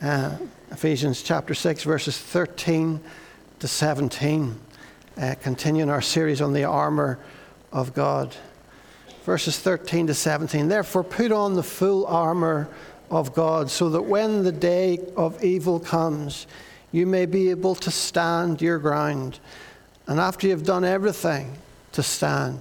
uh, 0.02 0.36
Ephesians 0.72 1.22
chapter 1.22 1.54
6, 1.54 1.84
verses 1.84 2.18
13 2.18 2.98
to 3.60 3.68
17, 3.68 4.58
uh, 5.16 5.34
continuing 5.40 5.88
our 5.88 6.02
series 6.02 6.40
on 6.40 6.52
the 6.52 6.64
armor 6.64 7.20
of 7.70 7.94
God. 7.94 8.34
Verses 9.22 9.60
13 9.60 10.08
to 10.08 10.14
17. 10.14 10.66
Therefore, 10.66 11.04
put 11.04 11.30
on 11.30 11.54
the 11.54 11.62
full 11.62 12.04
armor 12.04 12.68
of 13.12 13.32
God, 13.32 13.70
so 13.70 13.88
that 13.90 14.02
when 14.02 14.42
the 14.42 14.50
day 14.50 14.98
of 15.16 15.40
evil 15.44 15.78
comes, 15.78 16.48
you 16.90 17.06
may 17.06 17.26
be 17.26 17.50
able 17.50 17.76
to 17.76 17.92
stand 17.92 18.60
your 18.60 18.80
ground. 18.80 19.38
And 20.08 20.18
after 20.18 20.48
you've 20.48 20.64
done 20.64 20.84
everything, 20.84 21.56
to 21.92 22.02
stand. 22.02 22.60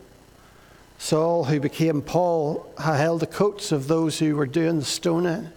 Saul, 1.01 1.45
who 1.45 1.59
became 1.59 2.03
Paul, 2.03 2.71
held 2.77 3.21
the 3.21 3.27
coats 3.27 3.71
of 3.71 3.87
those 3.87 4.19
who 4.19 4.35
were 4.35 4.45
doing 4.45 4.77
the 4.77 4.85
stoning. 4.85 5.49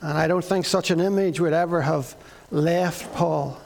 And 0.00 0.16
I 0.16 0.28
don't 0.28 0.44
think 0.44 0.64
such 0.64 0.92
an 0.92 1.00
image 1.00 1.40
would 1.40 1.52
ever 1.52 1.82
have 1.82 2.14
left 2.52 3.12
Paul. 3.14 3.60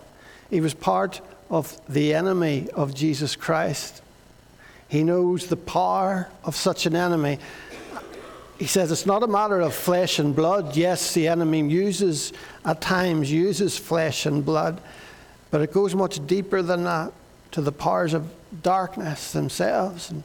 He 0.49 0.63
was 0.63 0.73
part 0.73 1.21
of 1.51 1.79
the 1.91 2.15
enemy 2.15 2.69
of 2.75 2.95
Jesus 2.95 3.37
Christ. 3.37 4.01
He 4.89 5.05
knows 5.05 5.47
the 5.47 5.59
power 5.59 6.31
of 6.43 6.57
such 6.57 6.87
an 6.87 6.97
enemy. 6.97 7.39
He 8.59 8.67
says 8.67 8.91
it's 8.91 9.05
not 9.05 9.23
a 9.23 9.29
matter 9.29 9.61
of 9.61 9.75
flesh 9.75 10.19
and 10.19 10.35
blood. 10.35 10.75
Yes, 10.75 11.13
the 11.13 11.29
enemy 11.29 11.69
uses, 11.69 12.33
at 12.65 12.81
times, 12.81 13.31
uses 13.31 13.77
flesh 13.77 14.25
and 14.25 14.43
blood, 14.43 14.81
but 15.51 15.61
it 15.61 15.71
goes 15.71 15.95
much 15.95 16.27
deeper 16.27 16.63
than 16.63 16.85
that 16.85 17.13
to 17.51 17.61
the 17.61 17.73
powers 17.73 18.15
of 18.15 18.33
darkness 18.63 19.33
themselves. 19.33 20.11
And 20.11 20.23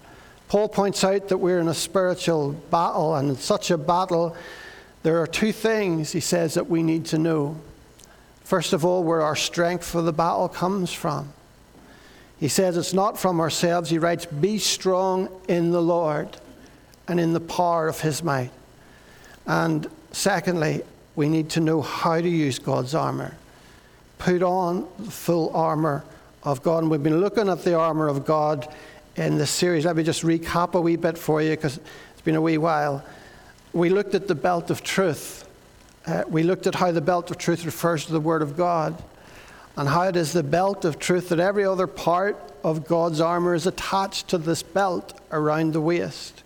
Paul 0.47 0.69
points 0.69 1.03
out 1.03 1.27
that 1.27 1.37
we're 1.37 1.59
in 1.59 1.67
a 1.67 1.73
spiritual 1.73 2.53
battle, 2.53 3.15
and 3.15 3.29
in 3.29 3.35
such 3.35 3.69
a 3.69 3.77
battle, 3.77 4.35
there 5.03 5.21
are 5.21 5.27
two 5.27 5.51
things, 5.51 6.11
he 6.11 6.19
says, 6.21 6.53
that 6.53 6.69
we 6.69 6.83
need 6.83 7.05
to 7.07 7.17
know. 7.17 7.57
First 8.43 8.71
of 8.71 8.85
all, 8.85 9.03
where 9.03 9.21
our 9.21 9.35
strength 9.35 9.85
for 9.85 10.01
the 10.01 10.13
battle 10.13 10.47
comes 10.47 10.93
from. 10.93 11.33
He 12.39 12.47
says 12.47 12.77
it's 12.77 12.93
not 12.93 13.19
from 13.19 13.41
ourselves. 13.41 13.89
He 13.89 13.97
writes, 13.97 14.25
Be 14.25 14.57
strong 14.57 15.29
in 15.49 15.71
the 15.71 15.81
Lord 15.81 16.37
and 17.07 17.19
in 17.19 17.33
the 17.33 17.39
power 17.39 17.87
of 17.87 17.99
his 17.99 18.23
might. 18.23 18.51
And 19.45 19.87
secondly, 20.11 20.83
we 21.15 21.29
need 21.29 21.49
to 21.51 21.59
know 21.59 21.81
how 21.81 22.21
to 22.21 22.29
use 22.29 22.59
God's 22.59 22.93
armor. 22.93 23.35
Put 24.17 24.43
on 24.43 24.87
the 24.99 25.11
full 25.11 25.55
armor 25.55 26.05
of 26.43 26.63
God. 26.63 26.83
And 26.83 26.91
we've 26.91 27.03
been 27.03 27.19
looking 27.19 27.49
at 27.49 27.63
the 27.63 27.75
armor 27.75 28.07
of 28.07 28.25
God 28.25 28.73
in 29.17 29.37
this 29.37 29.49
series. 29.49 29.85
Let 29.85 29.95
me 29.95 30.03
just 30.03 30.23
recap 30.23 30.75
a 30.75 30.81
wee 30.81 30.95
bit 30.95 31.17
for 31.17 31.41
you 31.41 31.51
because 31.51 31.77
it's 31.77 32.21
been 32.23 32.35
a 32.35 32.41
wee 32.41 32.57
while. 32.57 33.03
We 33.73 33.89
looked 33.89 34.15
at 34.15 34.27
the 34.27 34.35
belt 34.35 34.69
of 34.69 34.83
truth. 34.83 35.47
Uh, 36.05 36.23
we 36.29 36.43
looked 36.43 36.67
at 36.67 36.75
how 36.75 36.91
the 36.91 37.01
belt 37.01 37.31
of 37.31 37.37
truth 37.37 37.65
refers 37.65 38.05
to 38.05 38.13
the 38.13 38.19
Word 38.19 38.41
of 38.41 38.55
God 38.55 39.03
and 39.75 39.89
how 39.89 40.03
it 40.03 40.15
is 40.15 40.33
the 40.33 40.43
belt 40.43 40.85
of 40.85 40.99
truth 40.99 41.29
that 41.29 41.39
every 41.39 41.65
other 41.65 41.87
part 41.87 42.53
of 42.63 42.87
God's 42.87 43.19
armor 43.19 43.53
is 43.53 43.67
attached 43.67 44.27
to 44.29 44.37
this 44.37 44.63
belt 44.63 45.19
around 45.31 45.73
the 45.73 45.81
waist. 45.81 46.43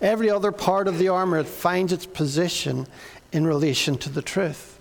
Every 0.00 0.30
other 0.30 0.52
part 0.52 0.88
of 0.88 0.98
the 0.98 1.08
armor 1.08 1.42
finds 1.44 1.92
its 1.92 2.06
position 2.06 2.86
in 3.32 3.46
relation 3.46 3.96
to 3.98 4.10
the 4.10 4.22
truth. 4.22 4.71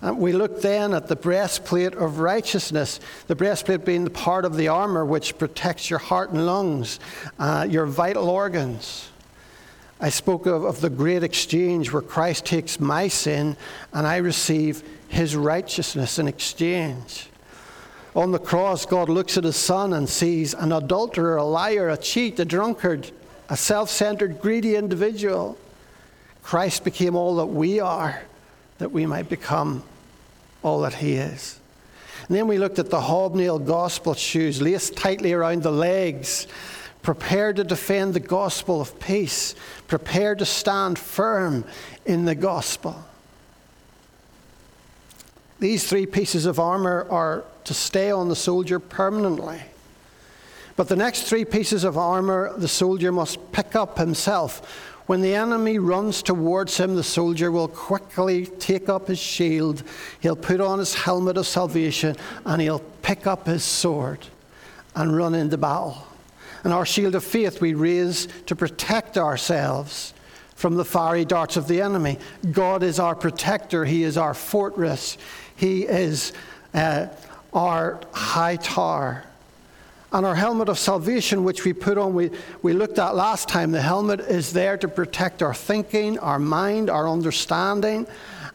And 0.00 0.18
we 0.18 0.32
look 0.32 0.62
then 0.62 0.94
at 0.94 1.08
the 1.08 1.16
breastplate 1.16 1.94
of 1.94 2.18
righteousness, 2.18 3.00
the 3.26 3.34
breastplate 3.34 3.84
being 3.84 4.04
the 4.04 4.10
part 4.10 4.44
of 4.44 4.56
the 4.56 4.68
armor 4.68 5.04
which 5.04 5.38
protects 5.38 5.90
your 5.90 5.98
heart 5.98 6.30
and 6.30 6.46
lungs, 6.46 7.00
uh, 7.38 7.66
your 7.68 7.86
vital 7.86 8.28
organs. 8.28 9.10
I 10.00 10.08
spoke 10.08 10.46
of, 10.46 10.64
of 10.64 10.80
the 10.80 10.90
great 10.90 11.22
exchange 11.22 11.92
where 11.92 12.02
Christ 12.02 12.44
takes 12.44 12.80
my 12.80 13.06
sin 13.06 13.56
and 13.92 14.06
I 14.06 14.16
receive 14.16 14.82
his 15.08 15.36
righteousness 15.36 16.18
in 16.18 16.26
exchange. 16.26 17.28
On 18.16 18.32
the 18.32 18.38
cross, 18.38 18.84
God 18.84 19.08
looks 19.08 19.38
at 19.38 19.44
his 19.44 19.56
son 19.56 19.92
and 19.92 20.08
sees 20.08 20.54
an 20.54 20.72
adulterer, 20.72 21.36
a 21.36 21.44
liar, 21.44 21.88
a 21.88 21.96
cheat, 21.96 22.38
a 22.40 22.44
drunkard, 22.44 23.10
a 23.48 23.56
self 23.56 23.90
centered, 23.90 24.40
greedy 24.40 24.74
individual. 24.74 25.56
Christ 26.42 26.82
became 26.82 27.14
all 27.14 27.36
that 27.36 27.46
we 27.46 27.78
are 27.78 28.22
that 28.82 28.90
we 28.90 29.06
might 29.06 29.28
become 29.28 29.82
all 30.62 30.80
that 30.80 30.94
He 30.94 31.14
is. 31.14 31.58
And 32.26 32.36
then 32.36 32.46
we 32.46 32.58
looked 32.58 32.78
at 32.78 32.90
the 32.90 33.00
hobnail 33.00 33.58
gospel 33.58 34.14
shoes 34.14 34.60
laced 34.60 34.96
tightly 34.96 35.32
around 35.32 35.62
the 35.62 35.72
legs, 35.72 36.46
prepared 37.02 37.56
to 37.56 37.64
defend 37.64 38.14
the 38.14 38.20
gospel 38.20 38.80
of 38.80 38.98
peace, 39.00 39.54
prepared 39.86 40.40
to 40.40 40.44
stand 40.44 40.98
firm 40.98 41.64
in 42.06 42.24
the 42.24 42.34
gospel. 42.34 43.04
These 45.58 45.88
three 45.88 46.06
pieces 46.06 46.44
of 46.44 46.58
armor 46.58 47.06
are 47.08 47.44
to 47.64 47.74
stay 47.74 48.10
on 48.10 48.28
the 48.28 48.36
soldier 48.36 48.80
permanently. 48.80 49.62
But 50.74 50.88
the 50.88 50.96
next 50.96 51.22
three 51.22 51.44
pieces 51.44 51.84
of 51.84 51.96
armor, 51.96 52.52
the 52.56 52.66
soldier 52.66 53.12
must 53.12 53.52
pick 53.52 53.76
up 53.76 53.98
himself 53.98 54.91
when 55.06 55.20
the 55.20 55.34
enemy 55.34 55.78
runs 55.78 56.22
towards 56.22 56.76
him, 56.76 56.94
the 56.94 57.02
soldier 57.02 57.50
will 57.50 57.68
quickly 57.68 58.46
take 58.46 58.88
up 58.88 59.08
his 59.08 59.18
shield, 59.18 59.82
he'll 60.20 60.36
put 60.36 60.60
on 60.60 60.78
his 60.78 60.94
helmet 60.94 61.36
of 61.36 61.46
salvation, 61.46 62.16
and 62.44 62.62
he'll 62.62 62.82
pick 63.02 63.26
up 63.26 63.46
his 63.46 63.64
sword 63.64 64.26
and 64.94 65.16
run 65.16 65.34
into 65.34 65.58
battle. 65.58 66.06
And 66.64 66.72
our 66.72 66.86
shield 66.86 67.14
of 67.14 67.24
faith 67.24 67.60
we 67.60 67.74
raise 67.74 68.28
to 68.46 68.54
protect 68.54 69.18
ourselves 69.18 70.14
from 70.54 70.76
the 70.76 70.84
fiery 70.84 71.24
darts 71.24 71.56
of 71.56 71.66
the 71.66 71.82
enemy. 71.82 72.18
God 72.52 72.84
is 72.84 73.00
our 73.00 73.16
protector, 73.16 73.84
He 73.84 74.04
is 74.04 74.16
our 74.16 74.34
fortress, 74.34 75.18
He 75.56 75.82
is 75.82 76.32
uh, 76.72 77.08
our 77.52 78.00
high 78.12 78.56
tower. 78.56 79.24
And 80.12 80.26
our 80.26 80.34
helmet 80.34 80.68
of 80.68 80.78
salvation, 80.78 81.42
which 81.42 81.64
we 81.64 81.72
put 81.72 81.96
on, 81.96 82.12
we, 82.12 82.30
we 82.60 82.74
looked 82.74 82.98
at 82.98 83.14
last 83.14 83.48
time, 83.48 83.72
the 83.72 83.80
helmet 83.80 84.20
is 84.20 84.52
there 84.52 84.76
to 84.76 84.86
protect 84.86 85.42
our 85.42 85.54
thinking, 85.54 86.18
our 86.18 86.38
mind, 86.38 86.90
our 86.90 87.08
understanding. 87.08 88.06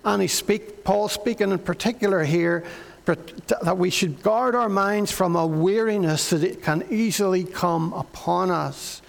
And 0.05 0.21
he 0.21 0.27
speak, 0.27 0.83
Paul 0.83 1.09
speaking 1.09 1.51
in 1.51 1.57
particular 1.59 2.23
here 2.23 2.63
that 3.05 3.77
we 3.77 3.89
should 3.89 4.21
guard 4.21 4.53
our 4.53 4.69
minds 4.69 5.11
from 5.11 5.35
a 5.35 5.47
weariness 5.47 6.29
that 6.29 6.43
it 6.43 6.61
can 6.61 6.83
easily 6.89 7.43
come 7.43 7.93
upon 7.93 8.51
us, 8.51 9.01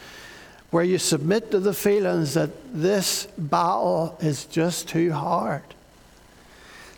where 0.70 0.84
you 0.84 0.98
submit 0.98 1.50
to 1.50 1.60
the 1.60 1.74
feelings 1.74 2.34
that 2.34 2.50
this 2.72 3.26
battle 3.36 4.16
is 4.20 4.44
just 4.46 4.88
too 4.88 5.12
hard. 5.12 5.64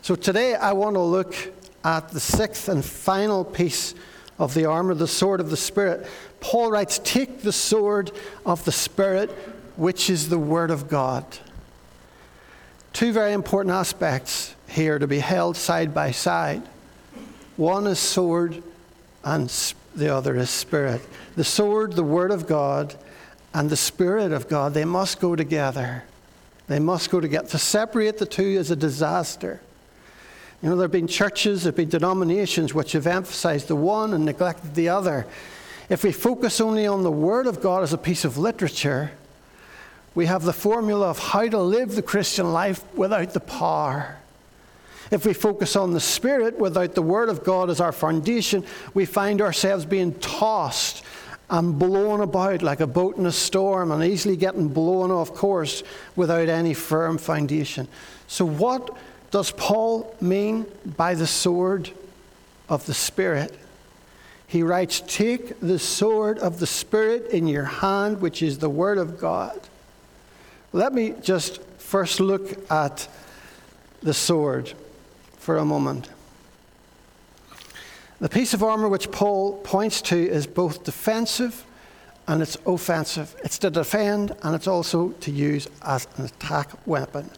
So 0.01 0.15
today 0.15 0.55
I 0.55 0.73
want 0.73 0.95
to 0.95 1.01
look 1.01 1.35
at 1.83 2.09
the 2.09 2.19
sixth 2.19 2.69
and 2.69 2.85
final 2.85 3.43
piece 3.43 3.95
of 4.41 4.55
the 4.55 4.65
armor, 4.65 4.95
the 4.95 5.07
sword 5.07 5.39
of 5.39 5.51
the 5.51 5.55
Spirit. 5.57 6.05
Paul 6.39 6.71
writes, 6.71 6.99
Take 7.03 7.43
the 7.43 7.51
sword 7.51 8.11
of 8.43 8.65
the 8.65 8.71
Spirit, 8.71 9.29
which 9.75 10.09
is 10.09 10.29
the 10.29 10.39
Word 10.39 10.71
of 10.71 10.89
God. 10.89 11.23
Two 12.91 13.13
very 13.13 13.33
important 13.33 13.75
aspects 13.75 14.55
here 14.67 14.97
to 14.97 15.05
be 15.05 15.19
held 15.19 15.55
side 15.55 15.93
by 15.93 16.09
side. 16.09 16.63
One 17.55 17.85
is 17.85 17.99
sword, 17.99 18.63
and 19.23 19.47
the 19.95 20.13
other 20.13 20.35
is 20.35 20.49
spirit. 20.49 21.01
The 21.35 21.43
sword, 21.43 21.93
the 21.93 22.03
Word 22.03 22.31
of 22.31 22.47
God, 22.47 22.95
and 23.53 23.69
the 23.69 23.77
Spirit 23.77 24.31
of 24.31 24.49
God, 24.49 24.73
they 24.73 24.85
must 24.85 25.19
go 25.19 25.35
together. 25.35 26.03
They 26.65 26.79
must 26.79 27.11
go 27.11 27.19
together. 27.19 27.47
To 27.49 27.59
separate 27.59 28.17
the 28.17 28.25
two 28.25 28.43
is 28.43 28.71
a 28.71 28.75
disaster. 28.75 29.61
You 30.61 30.69
know, 30.69 30.75
there 30.75 30.83
have 30.83 30.91
been 30.91 31.07
churches, 31.07 31.63
there 31.63 31.71
have 31.71 31.77
been 31.77 31.89
denominations 31.89 32.73
which 32.73 32.91
have 32.91 33.07
emphasized 33.07 33.67
the 33.67 33.75
one 33.75 34.13
and 34.13 34.25
neglected 34.25 34.75
the 34.75 34.89
other. 34.89 35.25
If 35.89 36.03
we 36.03 36.11
focus 36.11 36.61
only 36.61 36.85
on 36.85 37.03
the 37.03 37.11
Word 37.11 37.47
of 37.47 37.61
God 37.61 37.81
as 37.81 37.93
a 37.93 37.97
piece 37.97 38.25
of 38.25 38.37
literature, 38.37 39.11
we 40.13 40.27
have 40.27 40.43
the 40.43 40.53
formula 40.53 41.09
of 41.09 41.17
how 41.17 41.47
to 41.47 41.59
live 41.59 41.95
the 41.95 42.01
Christian 42.01 42.53
life 42.53 42.83
without 42.95 43.33
the 43.33 43.39
power. 43.39 44.17
If 45.09 45.25
we 45.25 45.33
focus 45.33 45.75
on 45.75 45.91
the 45.91 45.99
Spirit 45.99 46.59
without 46.59 46.95
the 46.95 47.01
Word 47.01 47.29
of 47.29 47.43
God 47.43 47.69
as 47.69 47.81
our 47.81 47.91
foundation, 47.91 48.63
we 48.93 49.05
find 49.05 49.41
ourselves 49.41 49.85
being 49.85 50.13
tossed 50.19 51.03
and 51.49 51.77
blown 51.77 52.21
about 52.21 52.61
like 52.61 52.79
a 52.79 52.87
boat 52.87 53.17
in 53.17 53.25
a 53.25 53.31
storm 53.31 53.91
and 53.91 54.03
easily 54.03 54.37
getting 54.37 54.69
blown 54.69 55.11
off 55.11 55.33
course 55.33 55.83
without 56.15 56.47
any 56.47 56.73
firm 56.73 57.17
foundation. 57.17 57.87
So, 58.27 58.45
what 58.45 58.95
does 59.31 59.51
Paul 59.51 60.15
mean 60.21 60.65
by 60.97 61.15
the 61.15 61.27
sword 61.27 61.89
of 62.69 62.85
the 62.85 62.93
Spirit? 62.93 63.57
He 64.45 64.63
writes, 64.63 65.01
Take 65.07 65.59
the 65.61 65.79
sword 65.79 66.37
of 66.39 66.59
the 66.59 66.67
Spirit 66.67 67.27
in 67.31 67.47
your 67.47 67.63
hand, 67.63 68.21
which 68.21 68.43
is 68.43 68.59
the 68.59 68.69
Word 68.69 68.97
of 68.97 69.17
God. 69.17 69.59
Let 70.73 70.93
me 70.93 71.15
just 71.21 71.61
first 71.77 72.19
look 72.19 72.69
at 72.71 73.07
the 74.01 74.13
sword 74.13 74.73
for 75.37 75.57
a 75.57 75.65
moment. 75.65 76.09
The 78.19 78.29
piece 78.29 78.53
of 78.53 78.61
armor 78.61 78.87
which 78.87 79.09
Paul 79.11 79.57
points 79.63 80.01
to 80.03 80.15
is 80.15 80.45
both 80.45 80.83
defensive 80.83 81.65
and 82.27 82.41
it's 82.41 82.57
offensive. 82.65 83.35
It's 83.43 83.57
to 83.59 83.69
defend 83.69 84.35
and 84.43 84.53
it's 84.53 84.67
also 84.67 85.09
to 85.09 85.31
use 85.31 85.67
as 85.81 86.07
an 86.17 86.25
attack 86.25 86.69
weapon. 86.85 87.29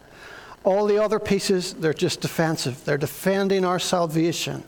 All 0.64 0.86
the 0.86 1.02
other 1.02 1.18
pieces, 1.18 1.74
they're 1.74 1.92
just 1.92 2.20
defensive. 2.20 2.84
They're 2.84 2.98
defending 2.98 3.64
our 3.64 3.78
salvation, 3.78 4.64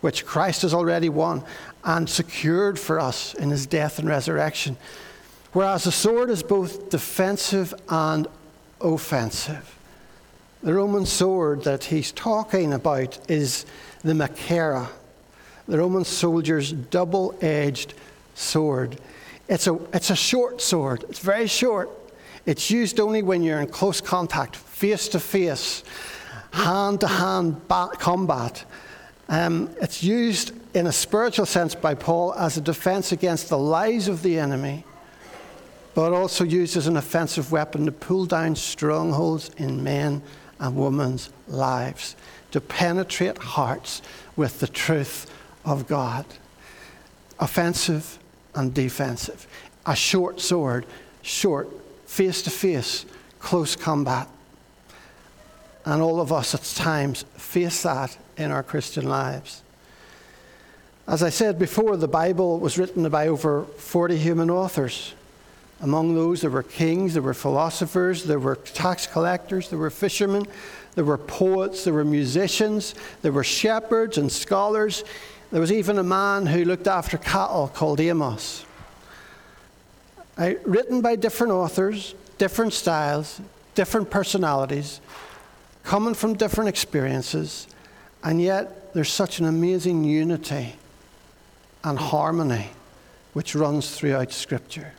which 0.00 0.24
Christ 0.24 0.62
has 0.62 0.72
already 0.72 1.08
won 1.08 1.42
and 1.84 2.08
secured 2.08 2.78
for 2.78 3.00
us 3.00 3.34
in 3.34 3.50
his 3.50 3.66
death 3.66 3.98
and 3.98 4.08
resurrection. 4.08 4.76
Whereas 5.52 5.84
the 5.84 5.92
sword 5.92 6.30
is 6.30 6.42
both 6.42 6.90
defensive 6.90 7.74
and 7.88 8.28
offensive. 8.80 9.76
The 10.62 10.74
Roman 10.74 11.06
sword 11.06 11.64
that 11.64 11.84
he's 11.84 12.12
talking 12.12 12.72
about 12.72 13.18
is 13.30 13.66
the 14.02 14.12
Machaira, 14.12 14.88
the 15.66 15.78
Roman 15.78 16.04
soldier's 16.04 16.72
double 16.72 17.36
edged 17.40 17.94
sword. 18.34 18.98
It's 19.48 19.66
a, 19.66 19.78
it's 19.92 20.10
a 20.10 20.16
short 20.16 20.60
sword, 20.60 21.04
it's 21.08 21.20
very 21.20 21.46
short. 21.46 21.90
It's 22.46 22.70
used 22.70 23.00
only 23.00 23.22
when 23.22 23.42
you're 23.42 23.60
in 23.60 23.66
close 23.66 24.00
contact, 24.00 24.54
face 24.54 25.08
to 25.08 25.20
face, 25.20 25.82
hand 26.52 27.00
to 27.00 27.08
hand 27.08 27.60
combat. 27.68 28.64
Um, 29.28 29.74
it's 29.82 30.02
used 30.02 30.52
in 30.76 30.86
a 30.86 30.92
spiritual 30.92 31.46
sense 31.46 31.74
by 31.74 31.94
Paul 31.94 32.32
as 32.34 32.56
a 32.56 32.60
defense 32.60 33.10
against 33.10 33.48
the 33.48 33.58
lies 33.58 34.06
of 34.06 34.22
the 34.22 34.38
enemy, 34.38 34.84
but 35.94 36.12
also 36.12 36.44
used 36.44 36.76
as 36.76 36.86
an 36.86 36.96
offensive 36.96 37.50
weapon 37.50 37.86
to 37.86 37.92
pull 37.92 38.26
down 38.26 38.54
strongholds 38.54 39.50
in 39.56 39.82
men 39.82 40.22
and 40.60 40.76
women's 40.76 41.30
lives, 41.48 42.14
to 42.52 42.60
penetrate 42.60 43.38
hearts 43.38 44.02
with 44.36 44.60
the 44.60 44.68
truth 44.68 45.28
of 45.64 45.88
God. 45.88 46.24
Offensive 47.40 48.18
and 48.54 48.72
defensive. 48.72 49.48
A 49.84 49.96
short 49.96 50.40
sword, 50.40 50.86
short, 51.22 51.68
face 52.16 52.40
to 52.40 52.50
face, 52.50 53.04
close 53.40 53.76
combat. 53.76 54.26
And 55.84 56.00
all 56.00 56.18
of 56.18 56.32
us 56.32 56.54
at 56.54 56.62
times 56.82 57.26
face 57.36 57.82
that 57.82 58.16
in 58.38 58.50
our 58.50 58.62
Christian 58.62 59.06
lives. 59.06 59.62
As 61.06 61.22
I 61.22 61.28
said 61.28 61.58
before, 61.58 61.94
the 61.98 62.08
Bible 62.08 62.58
was 62.58 62.78
written 62.78 63.06
by 63.10 63.28
over 63.28 63.64
40 63.64 64.16
human 64.16 64.50
authors. 64.50 65.12
Among 65.82 66.14
those, 66.14 66.40
there 66.40 66.48
were 66.48 66.62
kings, 66.62 67.12
there 67.12 67.22
were 67.22 67.34
philosophers, 67.34 68.24
there 68.24 68.38
were 68.38 68.56
tax 68.56 69.06
collectors, 69.06 69.68
there 69.68 69.78
were 69.78 69.90
fishermen, 69.90 70.46
there 70.94 71.04
were 71.04 71.18
poets, 71.18 71.84
there 71.84 71.92
were 71.92 72.02
musicians, 72.02 72.94
there 73.20 73.32
were 73.32 73.44
shepherds 73.44 74.16
and 74.16 74.32
scholars. 74.32 75.04
There 75.52 75.60
was 75.60 75.70
even 75.70 75.98
a 75.98 76.02
man 76.02 76.46
who 76.46 76.64
looked 76.64 76.86
after 76.86 77.18
cattle 77.18 77.68
called 77.68 78.00
Amos. 78.00 78.64
Written 80.36 81.00
by 81.00 81.16
different 81.16 81.52
authors, 81.52 82.14
different 82.38 82.72
styles, 82.72 83.40
different 83.74 84.10
personalities, 84.10 85.00
coming 85.84 86.14
from 86.14 86.34
different 86.34 86.68
experiences, 86.68 87.66
and 88.22 88.40
yet 88.40 88.92
there's 88.92 89.12
such 89.12 89.38
an 89.38 89.46
amazing 89.46 90.04
unity 90.04 90.74
and 91.84 91.98
harmony 91.98 92.70
which 93.32 93.54
runs 93.54 93.96
throughout 93.96 94.32
Scripture. 94.32 94.92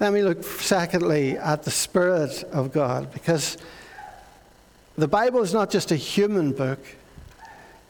Let 0.00 0.12
me 0.12 0.22
look, 0.22 0.42
secondly, 0.42 1.36
at 1.38 1.62
the 1.62 1.70
Spirit 1.70 2.44
of 2.52 2.72
God, 2.72 3.12
because 3.12 3.58
the 4.96 5.08
Bible 5.08 5.42
is 5.42 5.52
not 5.52 5.70
just 5.70 5.92
a 5.92 5.96
human 5.96 6.52
book, 6.52 6.78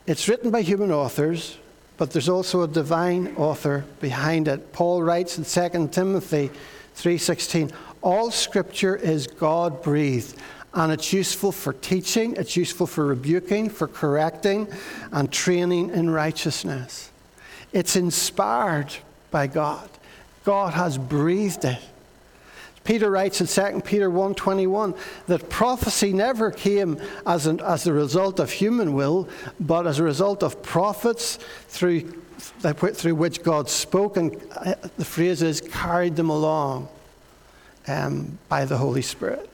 it's 0.06 0.28
written 0.28 0.50
by 0.50 0.62
human 0.62 0.90
authors, 0.90 1.58
but 1.96 2.10
there's 2.10 2.28
also 2.28 2.62
a 2.62 2.68
divine 2.68 3.34
author 3.36 3.84
behind 4.00 4.48
it. 4.48 4.72
Paul 4.72 5.02
writes 5.02 5.38
in 5.38 5.44
2 5.44 5.92
Timothy 5.92 6.50
3:16, 6.94 7.70
"All 8.02 8.30
scripture 8.30 8.96
is 8.96 9.26
God-breathed 9.26 10.36
and 10.74 10.92
it's 10.92 11.12
useful 11.12 11.52
for 11.52 11.72
teaching, 11.72 12.34
it's 12.36 12.56
useful 12.56 12.86
for 12.86 13.06
rebuking, 13.06 13.70
for 13.70 13.86
correcting, 13.86 14.66
and 15.12 15.30
training 15.30 15.90
in 15.90 16.10
righteousness. 16.10 17.10
It's 17.72 17.94
inspired 17.96 18.92
by 19.30 19.46
God. 19.46 19.88
God 20.44 20.74
has 20.74 20.98
breathed 20.98 21.64
it. 21.64 21.78
Peter 22.84 23.10
writes 23.10 23.40
in 23.40 23.46
2 23.46 23.80
Peter 23.80 24.10
1.21 24.10 24.96
that 25.26 25.48
prophecy 25.48 26.12
never 26.12 26.50
came 26.50 27.00
as, 27.26 27.46
an, 27.46 27.60
as 27.60 27.84
the 27.84 27.92
result 27.92 28.38
of 28.38 28.52
human 28.52 28.92
will, 28.92 29.28
but 29.58 29.86
as 29.86 29.98
a 29.98 30.02
result 30.02 30.42
of 30.42 30.62
prophets 30.62 31.38
through, 31.68 32.02
through 32.38 33.14
which 33.14 33.42
God 33.42 33.70
spoke, 33.70 34.18
and 34.18 34.36
uh, 34.54 34.74
the 34.98 35.04
phrase 35.04 35.40
is 35.40 35.62
carried 35.62 36.14
them 36.14 36.28
along 36.28 36.88
um, 37.88 38.38
by 38.50 38.66
the 38.66 38.76
Holy 38.76 39.02
Spirit. 39.02 39.48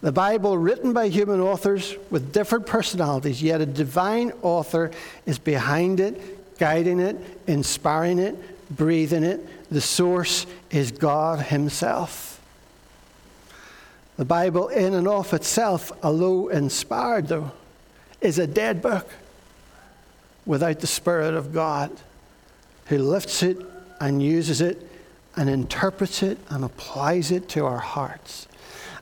The 0.00 0.12
Bible, 0.12 0.56
written 0.56 0.92
by 0.92 1.08
human 1.08 1.40
authors 1.40 1.96
with 2.10 2.32
different 2.32 2.66
personalities, 2.66 3.42
yet 3.42 3.60
a 3.60 3.66
divine 3.66 4.32
author 4.42 4.92
is 5.26 5.38
behind 5.38 6.00
it, 6.00 6.58
guiding 6.58 7.00
it, 7.00 7.16
inspiring 7.48 8.18
it, 8.18 8.36
breathing 8.76 9.24
it. 9.24 9.70
The 9.70 9.80
source 9.80 10.46
is 10.70 10.92
God 10.92 11.40
Himself. 11.40 12.31
The 14.22 14.26
Bible, 14.26 14.68
in 14.68 14.94
and 14.94 15.08
of 15.08 15.34
itself, 15.34 15.90
although 16.00 16.46
inspired, 16.46 17.26
though, 17.26 17.50
is 18.20 18.38
a 18.38 18.46
dead 18.46 18.80
book 18.80 19.10
without 20.46 20.78
the 20.78 20.86
Spirit 20.86 21.34
of 21.34 21.52
God 21.52 21.90
who 22.86 22.98
lifts 22.98 23.42
it 23.42 23.58
and 24.00 24.22
uses 24.22 24.60
it 24.60 24.88
and 25.34 25.50
interprets 25.50 26.22
it 26.22 26.38
and 26.50 26.62
applies 26.62 27.32
it 27.32 27.48
to 27.48 27.66
our 27.66 27.80
hearts. 27.80 28.46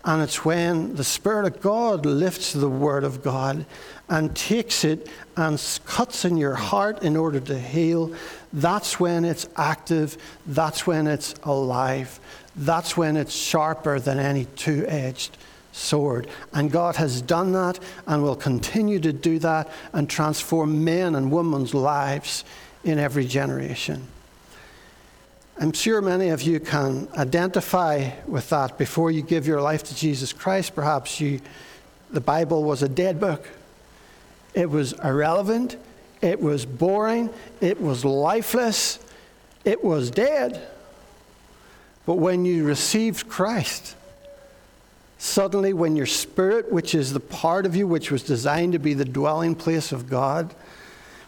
And 0.06 0.22
it's 0.22 0.42
when 0.42 0.96
the 0.96 1.04
Spirit 1.04 1.54
of 1.54 1.60
God 1.60 2.06
lifts 2.06 2.54
the 2.54 2.70
Word 2.70 3.04
of 3.04 3.22
God 3.22 3.66
and 4.08 4.34
takes 4.34 4.84
it 4.84 5.06
and 5.36 5.62
cuts 5.84 6.24
in 6.24 6.38
your 6.38 6.54
heart 6.54 7.02
in 7.02 7.14
order 7.14 7.40
to 7.40 7.58
heal, 7.58 8.14
that's 8.54 8.98
when 8.98 9.26
it's 9.26 9.46
active, 9.56 10.16
that's 10.46 10.86
when 10.86 11.06
it's 11.06 11.34
alive, 11.42 12.18
that's 12.56 12.96
when 12.96 13.16
it's 13.16 13.34
sharper 13.34 14.00
than 14.00 14.18
any 14.18 14.44
two 14.56 14.84
edged 14.88 15.36
sword. 15.72 16.26
And 16.52 16.70
God 16.70 16.96
has 16.96 17.22
done 17.22 17.52
that 17.52 17.78
and 18.06 18.22
will 18.22 18.36
continue 18.36 19.00
to 19.00 19.12
do 19.12 19.38
that 19.40 19.70
and 19.92 20.08
transform 20.08 20.84
men 20.84 21.14
and 21.14 21.30
women's 21.30 21.74
lives 21.74 22.44
in 22.84 22.98
every 22.98 23.26
generation. 23.26 24.08
I'm 25.58 25.72
sure 25.72 26.00
many 26.00 26.30
of 26.30 26.42
you 26.42 26.58
can 26.58 27.06
identify 27.16 28.10
with 28.26 28.48
that 28.48 28.78
before 28.78 29.10
you 29.10 29.20
give 29.20 29.46
your 29.46 29.60
life 29.60 29.82
to 29.84 29.94
Jesus 29.94 30.32
Christ. 30.32 30.74
Perhaps 30.74 31.20
you, 31.20 31.40
the 32.10 32.20
Bible 32.20 32.64
was 32.64 32.82
a 32.82 32.88
dead 32.88 33.20
book. 33.20 33.46
It 34.54 34.70
was 34.70 34.94
irrelevant. 35.04 35.76
It 36.22 36.40
was 36.40 36.64
boring. 36.64 37.30
It 37.60 37.80
was 37.80 38.04
lifeless. 38.04 38.98
It 39.64 39.84
was 39.84 40.10
dead. 40.10 40.66
But 42.10 42.16
when 42.16 42.44
you 42.44 42.64
received 42.64 43.28
Christ, 43.28 43.94
suddenly, 45.16 45.72
when 45.72 45.94
your 45.94 46.06
spirit, 46.06 46.72
which 46.72 46.92
is 46.92 47.12
the 47.12 47.20
part 47.20 47.66
of 47.66 47.76
you 47.76 47.86
which 47.86 48.10
was 48.10 48.24
designed 48.24 48.72
to 48.72 48.80
be 48.80 48.94
the 48.94 49.04
dwelling 49.04 49.54
place 49.54 49.92
of 49.92 50.10
God, 50.10 50.52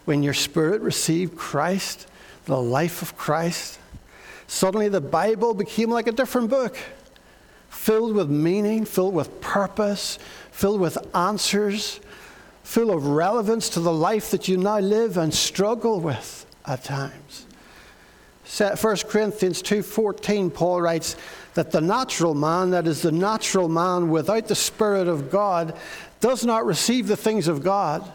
when 0.07 0.25
your 0.25 0.35
spirit 0.35 0.83
received 0.83 1.37
Christ, 1.37 2.09
the 2.47 2.61
life 2.61 3.01
of 3.01 3.17
Christ, 3.17 3.79
Suddenly, 4.49 4.89
the 4.89 5.01
Bible 5.01 5.55
became 5.55 5.89
like 5.89 6.09
a 6.09 6.13
different 6.13 6.51
book, 6.51 6.77
filled 7.71 8.17
with 8.17 8.29
meaning, 8.29 8.85
filled 8.85 9.15
with 9.15 9.41
purpose, 9.41 10.19
filled 10.51 10.81
with 10.81 10.99
answers, 11.15 12.01
full 12.65 12.91
of 12.91 13.07
relevance 13.07 13.69
to 13.69 13.79
the 13.79 13.93
life 13.93 14.33
that 14.33 14.49
you 14.49 14.57
now 14.57 14.81
live 14.81 15.17
and 15.17 15.33
struggle 15.33 16.01
with 16.01 16.45
at 16.67 16.83
times. 16.83 17.47
1 18.59 19.09
Corinthians 19.09 19.63
2:14 19.63 20.51
Paul 20.53 20.83
writes 20.83 21.17
that 21.55 21.71
the 21.71 21.81
natural 21.81 22.35
man 22.35 22.71
that 22.71 22.87
is 22.87 23.03
the 23.03 23.13
natural 23.13 23.69
man 23.69 24.11
without 24.11 24.49
the 24.49 24.55
spirit 24.55 25.09
of 25.09 25.31
God 25.31 25.75
does 26.21 26.45
not 26.45 26.67
receive 26.67 27.09
the 27.09 27.17
things 27.17 27.49
of 27.49 27.63
God 27.63 28.11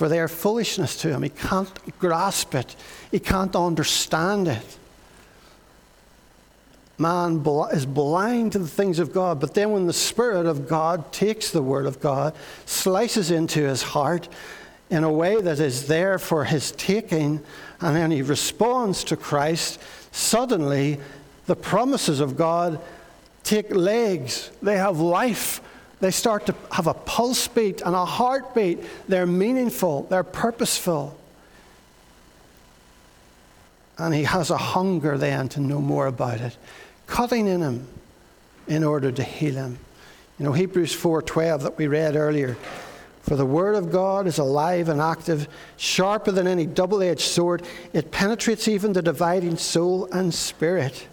for 0.00 0.08
they 0.08 0.18
are 0.18 0.28
foolishness 0.28 0.96
to 0.96 1.08
him. 1.10 1.22
He 1.22 1.28
can't 1.28 1.98
grasp 1.98 2.54
it, 2.54 2.74
he 3.10 3.18
can't 3.18 3.54
understand 3.54 4.48
it. 4.48 4.78
Man 6.96 7.44
is 7.72 7.84
blind 7.84 8.52
to 8.52 8.60
the 8.60 8.66
things 8.66 8.98
of 8.98 9.12
God, 9.12 9.40
but 9.40 9.52
then 9.52 9.72
when 9.72 9.86
the 9.86 9.92
Spirit 9.92 10.46
of 10.46 10.66
God 10.66 11.12
takes 11.12 11.50
the 11.50 11.60
Word 11.60 11.84
of 11.84 12.00
God, 12.00 12.34
slices 12.64 13.30
into 13.30 13.60
his 13.60 13.82
heart 13.82 14.28
in 14.88 15.04
a 15.04 15.12
way 15.12 15.38
that 15.38 15.60
is 15.60 15.86
there 15.86 16.18
for 16.18 16.44
his 16.44 16.72
taking, 16.72 17.42
and 17.80 17.96
then 17.96 18.10
he 18.10 18.22
responds 18.22 19.04
to 19.04 19.16
Christ, 19.16 19.80
suddenly 20.12 20.98
the 21.46 21.56
promises 21.56 22.20
of 22.20 22.36
God 22.36 22.80
take 23.42 23.74
legs, 23.74 24.50
they 24.62 24.76
have 24.76 25.00
life 25.00 25.60
they 26.00 26.10
start 26.10 26.46
to 26.46 26.54
have 26.72 26.86
a 26.86 26.94
pulse 26.94 27.46
beat 27.46 27.82
and 27.82 27.94
a 27.94 28.04
heartbeat. 28.04 28.80
They're 29.06 29.26
meaningful, 29.26 30.04
they're 30.04 30.24
purposeful. 30.24 31.16
And 33.98 34.14
he 34.14 34.24
has 34.24 34.50
a 34.50 34.56
hunger 34.56 35.18
then 35.18 35.50
to 35.50 35.60
know 35.60 35.80
more 35.80 36.06
about 36.06 36.40
it, 36.40 36.56
cutting 37.06 37.46
in 37.46 37.60
him 37.60 37.86
in 38.66 38.82
order 38.82 39.12
to 39.12 39.22
heal 39.22 39.54
him. 39.54 39.78
You 40.38 40.46
know, 40.46 40.52
Hebrews 40.52 40.94
4:12 40.94 41.62
that 41.64 41.76
we 41.76 41.86
read 41.86 42.16
earlier. 42.16 42.56
For 43.22 43.36
the 43.36 43.46
word 43.46 43.74
of 43.74 43.92
God 43.92 44.26
is 44.26 44.38
alive 44.38 44.88
and 44.88 45.00
active, 45.00 45.48
sharper 45.76 46.32
than 46.32 46.46
any 46.46 46.66
double-edged 46.66 47.20
sword. 47.20 47.62
It 47.92 48.10
penetrates 48.10 48.66
even 48.66 48.92
the 48.92 49.02
dividing 49.02 49.56
soul 49.56 50.06
and 50.12 50.32
spirit. 50.32 51.06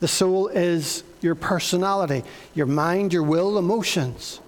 The 0.00 0.08
soul 0.08 0.48
is 0.48 1.04
your 1.20 1.34
personality, 1.36 2.24
your 2.54 2.66
mind, 2.66 3.12
your 3.12 3.22
will, 3.22 3.58
emotions. 3.58 4.40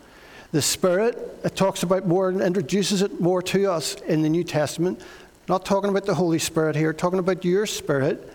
The 0.51 0.63
Spirit, 0.63 1.19
it 1.45 1.57
talks 1.57 1.83
about 1.83 2.07
more 2.07 2.29
and 2.29 2.41
introduces 2.41 3.03
it 3.03 3.21
more 3.21 3.43
to 3.43 3.73
us 3.73 3.95
in 4.03 4.23
the 4.23 4.29
New 4.29 4.45
Testament. 4.45 5.01
Not 5.49 5.65
talking 5.65 5.91
about 5.91 6.07
the 6.07 6.15
Holy 6.15 6.39
Spirit 6.39 6.77
here, 6.77 6.93
talking 6.93 7.19
about 7.19 7.45
your 7.45 7.67
spirit 7.67 8.33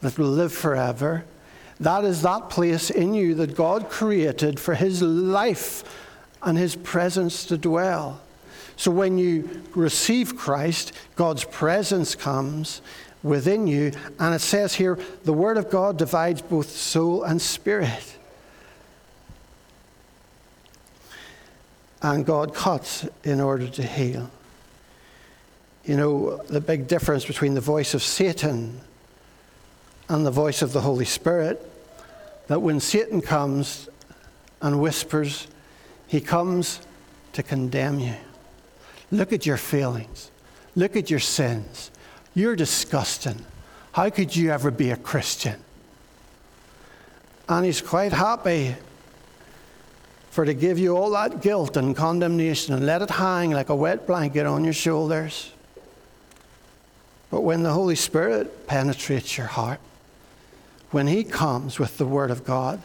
that 0.00 0.18
will 0.18 0.30
live 0.30 0.52
forever. 0.52 1.24
That 1.78 2.04
is 2.04 2.22
that 2.22 2.50
place 2.50 2.90
in 2.90 3.14
you 3.14 3.36
that 3.36 3.54
God 3.54 3.88
created 3.88 4.58
for 4.58 4.74
His 4.74 5.00
life 5.00 5.84
and 6.42 6.56
His 6.56 6.76
presence 6.76 7.44
to 7.46 7.58
dwell. 7.58 8.20
So 8.76 8.90
when 8.90 9.18
you 9.18 9.62
receive 9.74 10.36
Christ, 10.36 10.92
God's 11.16 11.44
presence 11.44 12.14
comes 12.14 12.80
within 13.22 13.66
you. 13.66 13.92
And 14.18 14.34
it 14.34 14.40
says 14.40 14.74
here 14.74 14.98
the 15.24 15.32
Word 15.32 15.58
of 15.58 15.70
God 15.70 15.98
divides 15.98 16.40
both 16.42 16.70
soul 16.70 17.22
and 17.22 17.40
spirit. 17.40 18.16
And 22.02 22.24
God 22.24 22.54
cuts 22.54 23.06
in 23.24 23.40
order 23.40 23.68
to 23.68 23.82
heal. 23.82 24.30
You 25.84 25.96
know, 25.96 26.36
the 26.48 26.60
big 26.60 26.88
difference 26.88 27.24
between 27.24 27.54
the 27.54 27.60
voice 27.60 27.94
of 27.94 28.02
Satan 28.02 28.80
and 30.08 30.24
the 30.24 30.30
voice 30.30 30.62
of 30.62 30.72
the 30.72 30.80
Holy 30.80 31.04
Spirit, 31.04 31.60
that 32.46 32.60
when 32.60 32.80
Satan 32.80 33.20
comes 33.20 33.88
and 34.62 34.80
whispers, 34.80 35.46
he 36.10 36.20
comes 36.20 36.80
to 37.34 37.42
condemn 37.44 38.00
you. 38.00 38.16
Look 39.12 39.32
at 39.32 39.46
your 39.46 39.56
feelings. 39.56 40.32
Look 40.74 40.96
at 40.96 41.08
your 41.08 41.20
sins. 41.20 41.92
You're 42.34 42.56
disgusting. 42.56 43.46
How 43.92 44.10
could 44.10 44.34
you 44.34 44.50
ever 44.50 44.72
be 44.72 44.90
a 44.90 44.96
Christian? 44.96 45.60
And 47.48 47.64
he's 47.64 47.80
quite 47.80 48.12
happy 48.12 48.74
for 50.32 50.44
to 50.44 50.52
give 50.52 50.80
you 50.80 50.96
all 50.96 51.10
that 51.10 51.42
guilt 51.42 51.76
and 51.76 51.94
condemnation 51.94 52.74
and 52.74 52.84
let 52.84 53.02
it 53.02 53.10
hang 53.10 53.52
like 53.52 53.68
a 53.68 53.76
wet 53.76 54.04
blanket 54.08 54.46
on 54.46 54.64
your 54.64 54.72
shoulders. 54.72 55.52
But 57.30 57.42
when 57.42 57.62
the 57.62 57.72
Holy 57.72 57.94
Spirit 57.94 58.66
penetrates 58.66 59.38
your 59.38 59.46
heart, 59.46 59.78
when 60.90 61.06
He 61.06 61.22
comes 61.22 61.78
with 61.78 61.98
the 61.98 62.06
Word 62.06 62.32
of 62.32 62.44
God, 62.44 62.80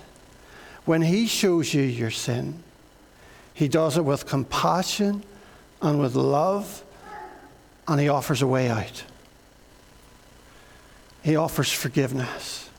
when 0.85 1.01
He 1.01 1.25
shows 1.25 1.73
you 1.73 1.81
your 1.81 2.11
sin, 2.11 2.61
He 3.55 3.69
does 3.69 3.97
it 3.97 4.03
with 4.03 4.27
compassion 4.27 5.23
and 5.81 5.99
with 5.99 6.13
love, 6.13 6.83
and 7.87 7.99
He 8.01 8.09
offers 8.09 8.41
a 8.41 8.47
way 8.47 8.67
out. 8.67 9.03
He 11.23 11.37
offers 11.37 11.71
forgiveness. 11.71 12.69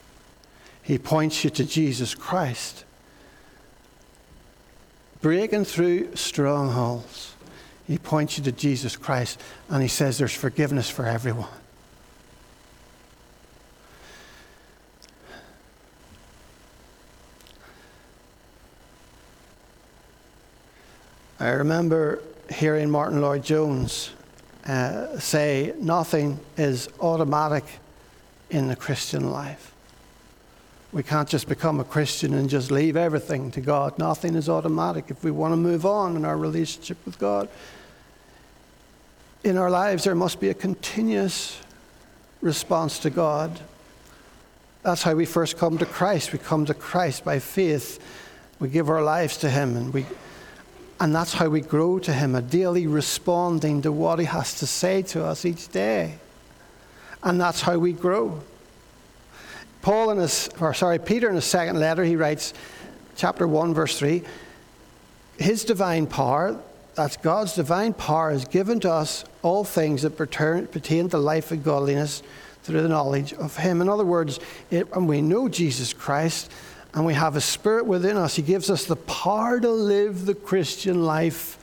He 0.83 0.99
points 0.99 1.43
you 1.43 1.51
to 1.51 1.65
Jesus 1.65 2.15
Christ, 2.15 2.85
breaking 5.23 5.65
through 5.65 6.15
strongholds. 6.15 7.35
He 7.87 7.97
points 7.97 8.37
you 8.37 8.45
to 8.45 8.53
Jesus 8.53 8.97
Christ, 8.97 9.41
and 9.71 9.83
He 9.83 9.89
says 9.89 10.19
there's 10.19 10.35
forgiveness 10.35 10.91
for 10.91 11.07
everyone. 11.07 11.49
I 21.39 21.51
remember 21.51 22.23
hearing 22.49 22.89
Martyn 22.89 23.21
Lloyd-Jones 23.21 24.11
uh, 24.67 25.19
say, 25.19 25.75
Nothing 25.79 26.41
is 26.57 26.89
automatic 26.99 27.65
in 28.49 28.69
the 28.69 28.77
Christian 28.77 29.31
life. 29.31 29.75
We 30.93 31.03
can't 31.03 31.29
just 31.29 31.47
become 31.47 31.79
a 31.79 31.85
Christian 31.85 32.33
and 32.33 32.49
just 32.49 32.71
leave 32.71 32.97
everything 32.97 33.51
to 33.51 33.61
God. 33.61 33.99
Nothing 33.99 34.35
is 34.35 34.49
automatic. 34.49 35.07
If 35.09 35.23
we 35.23 35.31
want 35.31 35.53
to 35.53 35.57
move 35.57 35.85
on 35.85 36.17
in 36.17 36.25
our 36.25 36.39
relationship 36.39 36.97
with 37.05 37.19
God, 37.19 37.51
in 39.45 39.59
our 39.59 39.71
lives, 39.71 40.05
there 40.05 40.15
must 40.15 40.41
be 40.41 40.49
a 40.49 40.55
continuous 40.55 41.61
response 42.41 42.99
to 43.01 43.11
God. 43.11 43.61
That's 44.83 45.03
how 45.03 45.15
we 45.15 45.27
first 45.27 45.59
come 45.59 45.77
to 45.79 45.87
Christ. 45.87 46.33
We 46.33 46.39
come 46.39 46.65
to 46.65 46.75
Christ 46.75 47.27
by 47.27 47.41
faith. 47.41 48.03
We 48.59 48.71
give 48.71 48.89
our 48.89 49.03
lives 49.03 49.37
to 49.39 49.51
Him 49.51 49.77
and 49.77 49.93
we 49.93 50.07
and 51.01 51.15
that's 51.15 51.35
how 51.35 51.49
we 51.49 51.61
grow 51.61 51.99
to 52.01 52.13
Him, 52.13 52.35
a 52.35 52.43
daily 52.43 52.87
responding 52.87 53.83
to 53.83 53.93
what 53.93 54.19
He 54.19 54.25
has 54.25 54.59
to 54.61 54.67
say 54.67 55.03
to 55.03 55.25
us 55.25 55.45
each 55.45 55.69
day. 55.69 56.19
And 57.23 57.41
that's 57.41 57.61
how 57.61 57.79
we 57.79 57.93
grow. 57.93 58.41
Paul 59.83 60.11
in 60.11 60.19
his, 60.19 60.49
or 60.61 60.75
sorry, 60.75 60.99
Peter 60.99 61.29
in 61.29 61.37
his 61.37 61.45
second 61.45 61.79
letter, 61.79 62.03
he 62.03 62.17
writes, 62.17 62.53
chapter 63.15 63.47
1, 63.47 63.73
verse 63.73 63.99
3, 63.99 64.23
His 65.39 65.65
divine 65.65 66.07
power, 66.09 66.59
that's 66.95 67.17
God's 67.17 67.55
divine 67.55 67.93
power, 67.93 68.33
is 68.33 68.45
given 68.47 68.81
to 68.81 68.91
us 68.91 69.25
all 69.43 69.63
things 69.63 70.03
that 70.03 70.17
pertain, 70.17 70.67
pertain 70.67 71.09
to 71.11 71.19
life 71.19 71.53
and 71.53 71.63
godliness 71.63 72.23
through 72.65 72.83
the 72.83 72.89
knowledge 72.89 73.33
of 73.35 73.57
Him. 73.57 73.81
In 73.81 73.89
other 73.89 74.05
words, 74.05 74.41
it, 74.71 74.91
we 74.97 75.21
know 75.21 75.49
Jesus 75.49 75.93
Christ, 75.93 76.51
and 76.97 77.05
we 77.05 77.13
have 77.13 77.37
a 77.37 77.43
spirit 77.43 77.85
within 77.85 78.17
us. 78.17 78.37
He 78.37 78.43
gives 78.43 78.71
us 78.71 78.87
the 78.87 78.97
power 78.97 79.61
to 79.61 79.71
live 79.71 80.25
the 80.25 80.35
Christian 80.35 81.05
life 81.05 81.59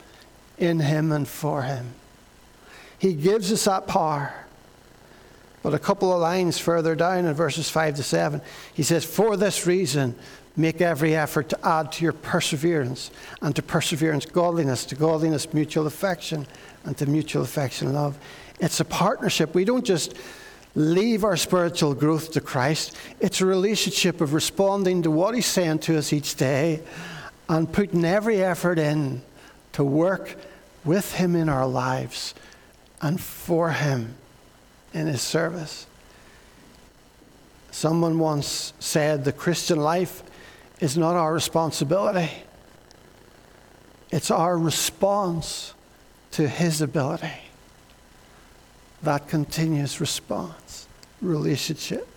in 0.58 0.78
Him 0.78 1.10
and 1.10 1.26
for 1.26 1.62
Him. 1.62 1.92
He 3.00 3.14
gives 3.14 3.52
us 3.52 3.64
that 3.64 3.88
power. 3.88 4.32
But 5.60 5.74
a 5.74 5.78
couple 5.80 6.12
of 6.12 6.20
lines 6.20 6.60
further 6.60 6.94
down 6.94 7.24
in 7.24 7.34
verses 7.34 7.68
5 7.68 7.96
to 7.96 8.02
7, 8.04 8.40
he 8.74 8.84
says, 8.84 9.04
For 9.04 9.36
this 9.36 9.66
reason, 9.66 10.14
make 10.56 10.80
every 10.80 11.16
effort 11.16 11.48
to 11.48 11.66
add 11.66 11.90
to 11.92 12.04
your 12.04 12.12
perseverance, 12.12 13.10
and 13.42 13.56
to 13.56 13.62
perseverance, 13.62 14.26
godliness, 14.26 14.84
to 14.86 14.94
godliness, 14.94 15.52
mutual 15.52 15.88
affection, 15.88 16.46
and 16.84 16.96
to 16.98 17.06
mutual 17.06 17.42
affection, 17.42 17.92
love. 17.92 18.16
It's 18.60 18.78
a 18.78 18.84
partnership. 18.84 19.52
We 19.52 19.64
don't 19.64 19.84
just 19.84 20.14
leave 20.74 21.24
our 21.24 21.36
spiritual 21.36 21.94
growth 21.94 22.32
to 22.32 22.40
Christ. 22.40 22.96
It's 23.20 23.40
a 23.40 23.46
relationship 23.46 24.20
of 24.20 24.34
responding 24.34 25.02
to 25.02 25.10
what 25.10 25.34
He's 25.34 25.46
saying 25.46 25.80
to 25.80 25.98
us 25.98 26.12
each 26.12 26.34
day 26.34 26.82
and 27.48 27.72
putting 27.72 28.04
every 28.04 28.42
effort 28.42 28.78
in 28.78 29.22
to 29.72 29.84
work 29.84 30.36
with 30.84 31.14
Him 31.14 31.36
in 31.36 31.48
our 31.48 31.66
lives 31.66 32.34
and 33.00 33.20
for 33.20 33.70
Him 33.70 34.16
in 34.92 35.06
His 35.06 35.22
service. 35.22 35.86
Someone 37.70 38.18
once 38.18 38.72
said 38.78 39.24
the 39.24 39.32
Christian 39.32 39.78
life 39.78 40.22
is 40.80 40.96
not 40.96 41.16
our 41.16 41.32
responsibility, 41.32 42.30
it's 44.10 44.30
our 44.30 44.56
response 44.58 45.74
to 46.32 46.48
His 46.48 46.80
ability. 46.80 47.43
That 49.04 49.28
continuous 49.28 50.00
response 50.00 50.88
relationship, 51.20 52.08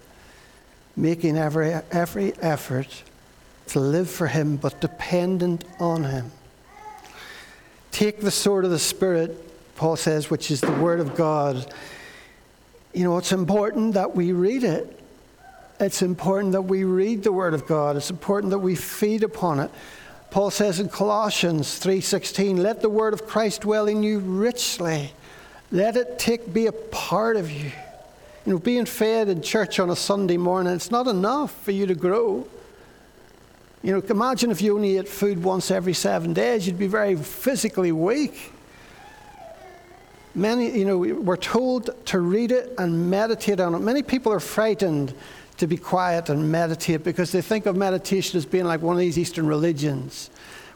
making 0.95 1.37
every, 1.37 1.73
every 1.91 2.33
effort 2.37 3.03
to 3.67 3.79
live 3.79 4.09
for 4.09 4.27
Him 4.27 4.57
but 4.57 4.79
dependent 4.81 5.63
on 5.79 6.03
Him. 6.05 6.31
Take 7.91 8.21
the 8.21 8.31
sword 8.31 8.65
of 8.65 8.71
the 8.71 8.79
Spirit, 8.79 9.35
Paul 9.75 9.95
says, 9.95 10.29
which 10.29 10.51
is 10.51 10.61
the 10.61 10.71
Word 10.71 10.99
of 10.99 11.15
God. 11.15 11.73
You 12.93 13.03
know, 13.03 13.17
it's 13.17 13.31
important 13.31 13.93
that 13.95 14.15
we 14.15 14.31
read 14.31 14.63
it. 14.63 14.99
It's 15.79 16.01
important 16.01 16.53
that 16.53 16.63
we 16.63 16.83
read 16.83 17.23
the 17.23 17.31
Word 17.31 17.53
of 17.53 17.67
God. 17.67 17.97
It's 17.97 18.09
important 18.09 18.51
that 18.51 18.59
we 18.59 18.75
feed 18.75 19.23
upon 19.23 19.59
it. 19.59 19.71
Paul 20.29 20.51
says 20.51 20.79
in 20.79 20.89
Colossians 20.89 21.79
3:16, 21.79 22.61
"Let 22.61 22.81
the 22.81 22.89
word 22.89 23.13
of 23.13 23.25
Christ 23.25 23.61
dwell 23.61 23.87
in 23.87 24.03
you 24.03 24.19
richly. 24.19 25.13
Let 25.71 25.95
it 25.95 26.17
take 26.17 26.53
be 26.53 26.67
a 26.67 26.71
part 26.71 27.35
of 27.35 27.51
you." 27.51 27.71
You 28.45 28.53
know, 28.53 28.59
being 28.59 28.85
fed 28.85 29.27
in 29.27 29.41
church 29.41 29.79
on 29.79 29.89
a 29.89 29.95
Sunday 29.95 30.37
morning, 30.37 30.73
it's 30.73 30.91
not 30.91 31.07
enough 31.07 31.53
for 31.63 31.71
you 31.71 31.85
to 31.85 31.95
grow. 31.95 32.47
You 33.83 33.93
know, 33.93 34.01
imagine 34.09 34.51
if 34.51 34.61
you 34.61 34.75
only 34.75 34.97
ate 34.97 35.07
food 35.07 35.43
once 35.43 35.69
every 35.69 35.93
seven 35.93 36.33
days, 36.33 36.65
you'd 36.65 36.79
be 36.79 36.87
very 36.87 37.15
physically 37.15 37.91
weak. 37.91 38.53
Many, 40.33 40.77
you 40.77 40.85
know, 40.85 40.97
we're 40.97 41.35
told 41.35 41.89
to 42.07 42.19
read 42.19 42.51
it 42.51 42.73
and 42.77 43.09
meditate 43.09 43.59
on 43.59 43.73
it. 43.73 43.79
Many 43.79 44.03
people 44.03 44.31
are 44.31 44.39
frightened 44.39 45.13
to 45.57 45.67
be 45.67 45.77
quiet 45.77 46.29
and 46.29 46.51
meditate 46.51 47.03
because 47.03 47.31
they 47.31 47.41
think 47.41 47.65
of 47.65 47.75
meditation 47.75 48.37
as 48.37 48.45
being 48.45 48.65
like 48.65 48.81
one 48.81 48.95
of 48.95 48.99
these 48.99 49.17
Eastern 49.17 49.47
religions 49.47 50.29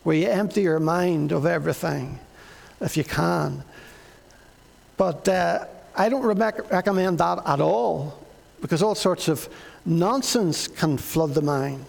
where 0.03 0.15
you 0.15 0.27
empty 0.27 0.63
your 0.63 0.79
mind 0.79 1.31
of 1.31 1.45
everything 1.45 2.19
if 2.81 2.97
you 2.97 3.03
can. 3.03 3.63
But 5.01 5.27
uh, 5.29 5.65
I 5.95 6.09
don't 6.09 6.21
re- 6.21 6.51
recommend 6.69 7.17
that 7.17 7.39
at 7.43 7.59
all 7.59 8.23
because 8.61 8.83
all 8.83 8.93
sorts 8.93 9.27
of 9.29 9.49
nonsense 9.83 10.67
can 10.67 10.99
flood 10.99 11.33
the 11.33 11.41
mind. 11.41 11.85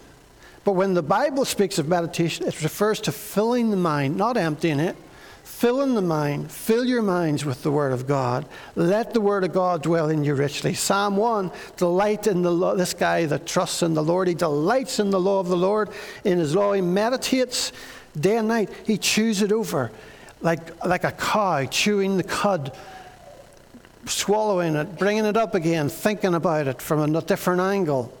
But 0.63 0.71
when 0.71 0.95
the 0.95 1.03
Bible 1.03 1.45
speaks 1.45 1.77
of 1.77 1.87
meditation, 1.87 2.47
it 2.47 2.63
refers 2.63 2.99
to 3.01 3.11
filling 3.11 3.69
the 3.69 3.77
mind, 3.77 4.17
not 4.17 4.35
emptying 4.35 4.79
it. 4.79 4.95
Filling 5.43 5.93
the 5.93 6.01
mind, 6.01 6.51
fill 6.51 6.85
your 6.85 7.03
minds 7.03 7.45
with 7.45 7.61
the 7.61 7.69
Word 7.69 7.93
of 7.93 8.07
God. 8.07 8.47
Let 8.75 9.13
the 9.13 9.21
Word 9.21 9.43
of 9.43 9.53
God 9.53 9.83
dwell 9.83 10.09
in 10.09 10.23
you 10.23 10.33
richly. 10.33 10.73
Psalm 10.73 11.15
1 11.15 11.51
Delight 11.77 12.25
in 12.25 12.41
the 12.41 12.51
law. 12.51 12.73
This 12.73 12.95
guy 12.95 13.27
that 13.27 13.45
trusts 13.45 13.83
in 13.83 13.93
the 13.93 14.03
Lord, 14.03 14.27
he 14.27 14.33
delights 14.33 14.97
in 14.97 15.11
the 15.11 15.19
law 15.19 15.39
of 15.39 15.49
the 15.49 15.55
Lord. 15.55 15.89
In 16.23 16.39
his 16.39 16.55
law, 16.55 16.73
he 16.73 16.81
meditates 16.81 17.73
day 18.19 18.37
and 18.37 18.47
night. 18.47 18.71
He 18.87 18.97
chews 18.97 19.43
it 19.43 19.51
over 19.51 19.91
like, 20.43 20.85
like 20.85 21.03
a 21.03 21.11
cow 21.11 21.65
chewing 21.65 22.17
the 22.17 22.23
cud 22.23 22.75
swallowing 24.05 24.75
it, 24.75 24.97
bringing 24.97 25.25
it 25.25 25.37
up 25.37 25.55
again, 25.55 25.89
thinking 25.89 26.33
about 26.33 26.67
it 26.67 26.81
from 26.81 27.15
a 27.15 27.21
different 27.21 27.61
angle. 27.61 28.17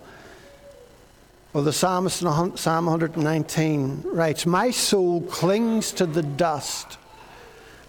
Well, 1.53 1.63
the 1.63 1.73
psalmist 1.73 2.21
in 2.23 2.57
Psalm 2.57 2.85
119 2.85 4.03
writes, 4.05 4.45
My 4.45 4.71
soul 4.71 5.21
clings 5.21 5.91
to 5.93 6.05
the 6.05 6.23
dust. 6.23 6.97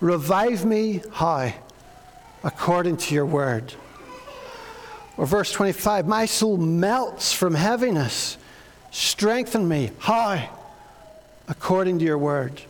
Revive 0.00 0.66
me, 0.66 1.02
how? 1.12 1.52
According 2.42 2.98
to 2.98 3.14
your 3.14 3.24
word. 3.24 3.72
Or 5.16 5.24
verse 5.24 5.50
25, 5.52 6.06
my 6.06 6.26
soul 6.26 6.58
melts 6.58 7.32
from 7.32 7.54
heaviness. 7.54 8.36
Strengthen 8.90 9.66
me, 9.66 9.92
how? 9.98 10.50
According 11.48 12.00
to 12.00 12.04
your 12.04 12.18
word. 12.18 12.60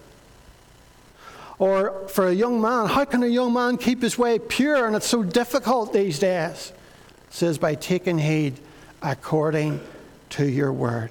Or 1.58 2.08
for 2.08 2.28
a 2.28 2.32
young 2.32 2.60
man, 2.60 2.86
how 2.86 3.04
can 3.04 3.22
a 3.22 3.28
young 3.28 3.52
man 3.52 3.76
keep 3.76 4.02
his 4.02 4.18
way 4.18 4.38
pure? 4.38 4.86
And 4.86 4.96
it's 4.96 5.06
so 5.06 5.22
difficult 5.22 5.92
these 5.92 6.18
days. 6.18 6.72
It 7.28 7.34
says, 7.34 7.58
by 7.58 7.74
taking 7.74 8.18
heed 8.18 8.58
according 9.02 9.80
to 10.30 10.48
your 10.48 10.72
word. 10.72 11.10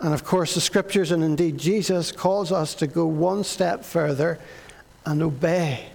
And 0.00 0.14
of 0.14 0.24
course, 0.24 0.54
the 0.54 0.60
scriptures 0.60 1.10
and 1.10 1.24
indeed 1.24 1.58
Jesus 1.58 2.12
calls 2.12 2.52
us 2.52 2.74
to 2.76 2.86
go 2.86 3.06
one 3.06 3.42
step 3.42 3.84
further 3.84 4.38
and 5.04 5.22
obey. 5.22 5.86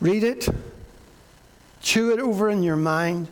Read 0.00 0.24
it, 0.24 0.48
chew 1.80 2.12
it 2.12 2.20
over 2.20 2.50
in 2.50 2.62
your 2.62 2.76
mind, 2.76 3.28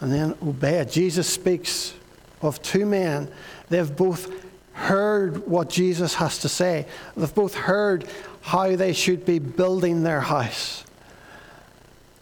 and 0.00 0.12
then 0.12 0.34
obey. 0.42 0.84
Jesus 0.90 1.28
speaks 1.28 1.94
of 2.40 2.62
two 2.62 2.86
men. 2.86 3.30
They've 3.68 3.94
both 3.94 4.43
heard 4.74 5.46
what 5.46 5.70
Jesus 5.70 6.14
has 6.14 6.38
to 6.38 6.48
say, 6.48 6.86
they've 7.16 7.34
both 7.34 7.54
heard 7.54 8.06
how 8.42 8.76
they 8.76 8.92
should 8.92 9.24
be 9.24 9.38
building 9.38 10.02
their 10.02 10.20
house. 10.20 10.84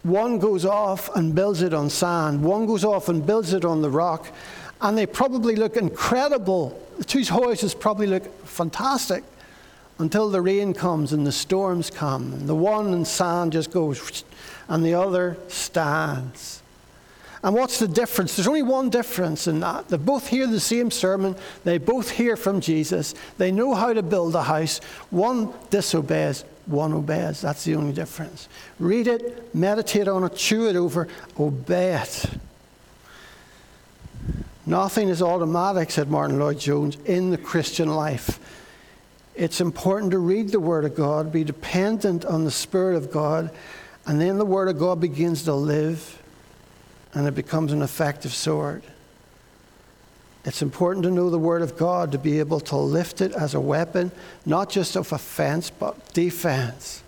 One 0.03 0.39
goes 0.39 0.65
off 0.65 1.13
and 1.15 1.35
builds 1.35 1.61
it 1.61 1.73
on 1.73 1.89
sand, 1.89 2.43
one 2.43 2.65
goes 2.65 2.83
off 2.83 3.09
and 3.09 3.25
builds 3.25 3.53
it 3.53 3.65
on 3.65 3.81
the 3.81 3.89
rock, 3.89 4.27
and 4.81 4.97
they 4.97 5.05
probably 5.05 5.55
look 5.55 5.77
incredible. 5.77 6.79
The 6.97 7.05
two 7.05 7.23
houses 7.25 7.73
probably 7.73 8.07
look 8.07 8.45
fantastic 8.45 9.23
until 9.99 10.29
the 10.29 10.41
rain 10.41 10.73
comes 10.73 11.13
and 11.13 11.25
the 11.25 11.31
storms 11.31 11.89
come. 11.89 12.33
And 12.33 12.49
the 12.49 12.55
one 12.55 12.93
in 12.93 13.05
sand 13.05 13.53
just 13.53 13.71
goes, 13.71 14.23
and 14.67 14.83
the 14.85 14.93
other 14.93 15.37
stands. 15.47 16.62
And 17.43 17.53
what's 17.53 17.77
the 17.77 17.89
difference? 17.89 18.35
There's 18.35 18.47
only 18.47 18.63
one 18.63 18.89
difference 18.89 19.47
in 19.47 19.59
that. 19.59 19.89
They 19.89 19.97
both 19.97 20.27
hear 20.27 20.47
the 20.47 20.61
same 20.61 20.89
sermon, 20.89 21.35
they 21.65 21.77
both 21.77 22.09
hear 22.09 22.37
from 22.37 22.61
Jesus, 22.61 23.13
they 23.37 23.51
know 23.51 23.73
how 23.73 23.91
to 23.91 24.01
build 24.01 24.33
a 24.35 24.43
house. 24.43 24.79
One 25.09 25.53
disobeys, 25.69 26.45
one 26.65 26.93
obeys. 26.93 27.41
That's 27.41 27.65
the 27.65 27.75
only 27.75 27.91
difference. 27.91 28.47
Read 28.79 29.07
it, 29.07 29.53
meditate 29.53 30.07
on 30.07 30.23
it, 30.23 30.35
chew 30.35 30.69
it 30.69 30.77
over, 30.77 31.09
obey 31.37 31.95
it. 31.95 32.25
Nothing 34.65 35.09
is 35.09 35.21
automatic, 35.21 35.91
said 35.91 36.09
Martyn 36.09 36.39
Lloyd-Jones, 36.39 36.95
in 37.03 37.31
the 37.31 37.37
Christian 37.37 37.89
life. 37.89 38.39
It's 39.35 39.59
important 39.59 40.11
to 40.11 40.19
read 40.19 40.49
the 40.49 40.61
Word 40.61 40.85
of 40.85 40.95
God, 40.95 41.33
be 41.33 41.43
dependent 41.43 42.23
on 42.23 42.45
the 42.45 42.51
Spirit 42.51 42.95
of 42.95 43.11
God, 43.11 43.51
and 44.05 44.21
then 44.21 44.37
the 44.37 44.45
Word 44.45 44.69
of 44.69 44.79
God 44.79 45.01
begins 45.01 45.43
to 45.43 45.53
live 45.53 46.22
and 47.13 47.27
it 47.27 47.35
becomes 47.35 47.71
an 47.71 47.81
effective 47.81 48.33
sword. 48.33 48.83
It's 50.45 50.61
important 50.61 51.03
to 51.03 51.11
know 51.11 51.29
the 51.29 51.39
Word 51.39 51.61
of 51.61 51.77
God 51.77 52.11
to 52.11 52.17
be 52.17 52.39
able 52.39 52.59
to 52.61 52.75
lift 52.75 53.21
it 53.21 53.31
as 53.31 53.53
a 53.53 53.59
weapon, 53.59 54.11
not 54.45 54.69
just 54.69 54.97
of 54.97 55.11
offense, 55.13 55.69
but 55.69 56.13
defense 56.13 57.01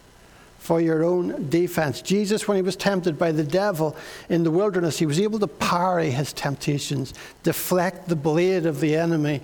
for 0.59 0.81
your 0.81 1.03
own 1.03 1.49
defense. 1.49 2.01
Jesus, 2.01 2.47
when 2.47 2.55
he 2.55 2.63
was 2.63 2.75
tempted 2.75 3.19
by 3.19 3.31
the 3.31 3.43
devil 3.43 3.95
in 4.29 4.43
the 4.43 4.49
wilderness, 4.49 4.97
he 4.97 5.05
was 5.05 5.19
able 5.19 5.37
to 5.39 5.47
parry 5.47 6.09
his 6.09 6.33
temptations, 6.33 7.13
deflect 7.43 8.07
the 8.07 8.15
blade 8.15 8.65
of 8.65 8.79
the 8.79 8.95
enemy 8.95 9.41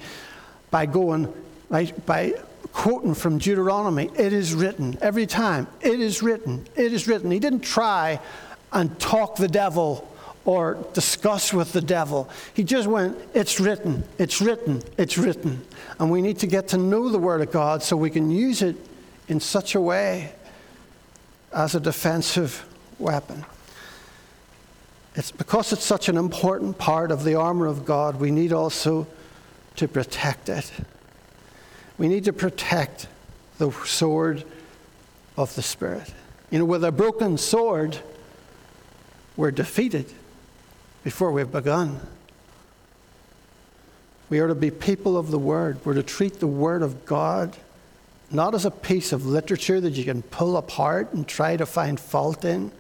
by 0.72 0.86
going, 0.86 1.32
right, 1.70 2.06
by 2.06 2.34
quoting 2.74 3.14
from 3.14 3.38
Deuteronomy, 3.38 4.10
it 4.18 4.34
is 4.34 4.54
written, 4.56 4.98
every 5.02 5.28
time, 5.28 5.68
it 5.82 6.00
is 6.00 6.24
written, 6.24 6.66
it 6.76 6.94
is 6.94 7.08
written. 7.08 7.30
He 7.30 7.40
didn't 7.40 7.60
try 7.60 8.20
and 8.72 8.98
talk 9.00 9.36
the 9.36 9.48
devil 9.48 10.08
or 10.46 10.84
discuss 10.94 11.54
with 11.54 11.72
the 11.72 11.82
devil. 11.82 12.30
He 12.54 12.64
just 12.64 12.88
went, 12.88 13.18
It's 13.34 13.60
written, 13.60 14.04
it's 14.18 14.42
written, 14.42 14.82
it's 14.98 15.18
written. 15.18 15.66
And 16.00 16.10
we 16.10 16.22
need 16.22 16.40
to 16.40 16.48
get 16.48 16.70
to 16.70 16.78
know 16.78 17.10
the 17.10 17.20
Word 17.20 17.42
of 17.42 17.52
God 17.52 17.84
so 17.84 17.96
we 17.96 18.10
can 18.10 18.32
use 18.32 18.62
it 18.62 18.76
in 19.28 19.40
such 19.40 19.76
a 19.76 19.82
way 19.82 20.34
as 21.54 21.76
a 21.76 21.80
defensive 21.80 22.66
weapon. 22.98 23.46
It's 25.16 25.32
because 25.32 25.74
it's 25.74 25.84
such 25.84 26.10
an 26.10 26.18
important 26.18 26.78
part 26.78 27.12
of 27.12 27.24
the 27.24 27.36
armor 27.36 27.68
of 27.68 27.86
God, 27.86 28.20
we 28.20 28.32
need 28.32 28.54
also 28.54 29.08
to 29.76 29.88
protect 29.88 30.50
it. 30.50 30.72
We 31.98 32.08
need 32.08 32.24
to 32.26 32.34
protect 32.34 33.08
the 33.58 33.72
sword 33.86 34.44
of 35.38 35.54
the 35.56 35.62
Spirit. 35.62 36.14
You 36.50 36.60
know, 36.60 36.66
with 36.66 36.84
a 36.84 36.92
broken 36.92 37.38
sword, 37.38 38.00
we're 39.36 39.52
defeated 39.52 40.12
before 41.04 41.32
we've 41.32 41.52
begun. 41.52 42.00
We 44.30 44.40
are 44.40 44.48
to 44.48 44.56
be 44.56 44.72
people 44.72 45.18
of 45.18 45.32
the 45.32 45.40
Word. 45.40 45.80
We're 45.86 45.96
to 45.96 46.04
treat 46.04 46.40
the 46.40 46.48
Word 46.48 46.84
of 46.84 47.06
God 47.06 47.58
not 48.32 48.56
as 48.56 48.66
a 48.66 48.72
piece 48.72 49.12
of 49.12 49.26
literature 49.26 49.82
that 49.82 49.92
you 49.92 50.06
can 50.06 50.22
pull 50.24 50.56
apart 50.58 51.14
and 51.14 51.28
try 51.28 51.58
to 51.58 51.66
find 51.66 52.00
fault 52.00 52.46
in. 52.46 52.72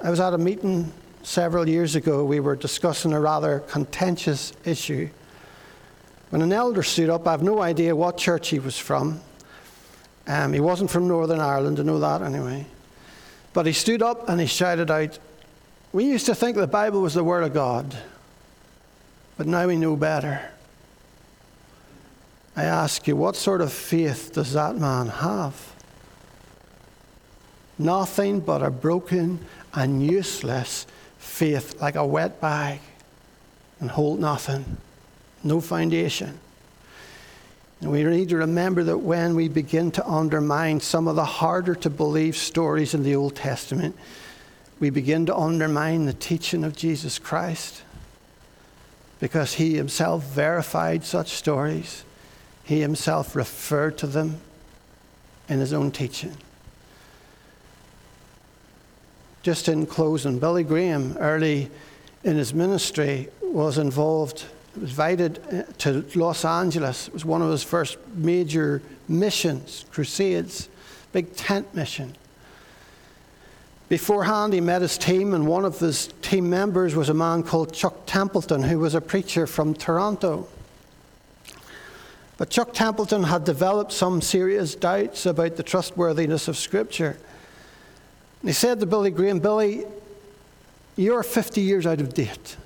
I 0.00 0.08
was 0.08 0.20
at 0.20 0.32
a 0.32 0.38
meeting 0.38 0.90
several 1.22 1.68
years 1.68 1.96
ago. 1.96 2.24
We 2.24 2.40
were 2.40 2.56
discussing 2.56 3.12
a 3.12 3.20
rather 3.20 3.60
contentious 3.60 4.54
issue. 4.64 5.10
When 6.30 6.40
an 6.40 6.52
elder 6.52 6.82
stood 6.82 7.10
up, 7.10 7.26
I 7.26 7.32
have 7.32 7.42
no 7.42 7.60
idea 7.60 7.94
what 7.94 8.16
church 8.16 8.48
he 8.48 8.58
was 8.58 8.78
from. 8.78 9.20
Um, 10.26 10.52
he 10.52 10.60
wasn't 10.60 10.90
from 10.90 11.08
Northern 11.08 11.40
Ireland, 11.40 11.78
I 11.78 11.82
know 11.82 11.98
that 11.98 12.22
anyway. 12.22 12.66
But 13.52 13.66
he 13.66 13.72
stood 13.72 14.00
up 14.00 14.28
and 14.28 14.40
he 14.40 14.46
shouted 14.46 14.90
out, 14.90 15.18
We 15.92 16.04
used 16.04 16.26
to 16.26 16.34
think 16.34 16.56
the 16.56 16.66
Bible 16.68 17.02
was 17.02 17.14
the 17.14 17.24
Word 17.24 17.42
of 17.42 17.52
God, 17.52 17.96
but 19.36 19.46
now 19.48 19.66
we 19.66 19.76
know 19.76 19.96
better. 19.96 20.50
I 22.54 22.64
ask 22.64 23.08
you, 23.08 23.16
what 23.16 23.34
sort 23.34 23.60
of 23.60 23.72
faith 23.72 24.32
does 24.32 24.52
that 24.52 24.76
man 24.76 25.08
have? 25.08 25.74
Nothing 27.76 28.40
but 28.40 28.62
a 28.62 28.70
broken 28.70 29.44
and 29.74 30.04
useless 30.04 30.86
faith, 31.18 31.80
like 31.80 31.96
a 31.96 32.06
wet 32.06 32.40
bag, 32.40 32.80
and 33.80 33.90
hold 33.90 34.20
nothing, 34.20 34.76
no 35.42 35.60
foundation. 35.60 36.38
And 37.80 37.90
we 37.90 38.04
need 38.04 38.28
to 38.28 38.36
remember 38.36 38.84
that 38.84 38.98
when 38.98 39.34
we 39.34 39.48
begin 39.48 39.90
to 39.92 40.06
undermine 40.06 40.80
some 40.80 41.08
of 41.08 41.16
the 41.16 41.24
harder 41.24 41.74
to 41.76 41.90
believe 41.90 42.36
stories 42.36 42.94
in 42.94 43.02
the 43.02 43.16
Old 43.16 43.34
Testament, 43.34 43.96
we 44.80 44.88
begin 44.88 45.26
to 45.26 45.36
undermine 45.36 46.06
the 46.06 46.12
teaching 46.14 46.64
of 46.64 46.74
Jesus 46.74 47.18
Christ 47.18 47.82
because 49.20 49.54
he 49.54 49.76
himself 49.76 50.24
verified 50.24 51.04
such 51.04 51.28
stories. 51.28 52.04
He 52.64 52.80
himself 52.80 53.36
referred 53.36 53.98
to 53.98 54.06
them 54.06 54.40
in 55.50 55.58
his 55.58 55.74
own 55.74 55.90
teaching. 55.90 56.34
Just 59.42 59.68
in 59.68 59.84
closing, 59.86 60.38
Billy 60.38 60.64
Graham, 60.64 61.16
early 61.18 61.70
in 62.24 62.36
his 62.36 62.54
ministry, 62.54 63.28
was 63.42 63.76
involved, 63.76 64.44
was 64.74 64.90
invited 64.90 65.40
uh, 65.52 65.70
to 65.78 66.04
Los 66.14 66.44
Angeles. 66.44 67.08
It 67.08 67.14
was 67.14 67.24
one 67.24 67.42
of 67.42 67.50
his 67.50 67.62
first 67.62 67.98
major 68.14 68.80
missions, 69.08 69.84
crusades, 69.90 70.68
big 71.12 71.34
tent 71.36 71.74
mission. 71.74 72.16
Beforehand, 73.90 74.52
he 74.52 74.60
met 74.60 74.82
his 74.82 74.96
team, 74.96 75.34
and 75.34 75.48
one 75.48 75.64
of 75.64 75.80
his 75.80 76.10
team 76.22 76.48
members 76.48 76.94
was 76.94 77.08
a 77.08 77.14
man 77.14 77.42
called 77.42 77.74
Chuck 77.74 78.06
Templeton, 78.06 78.62
who 78.62 78.78
was 78.78 78.94
a 78.94 79.00
preacher 79.00 79.48
from 79.48 79.74
Toronto. 79.74 80.46
But 82.38 82.50
Chuck 82.50 82.72
Templeton 82.72 83.24
had 83.24 83.42
developed 83.42 83.90
some 83.90 84.22
serious 84.22 84.76
doubts 84.76 85.26
about 85.26 85.56
the 85.56 85.64
trustworthiness 85.64 86.46
of 86.46 86.56
Scripture. 86.56 87.18
And 88.40 88.48
he 88.48 88.52
said 88.52 88.78
to 88.78 88.86
Billy 88.86 89.10
Graham, 89.10 89.40
Billy, 89.40 89.84
you're 90.94 91.24
50 91.24 91.60
years 91.60 91.84
out 91.84 92.00
of 92.00 92.14
date. 92.14 92.56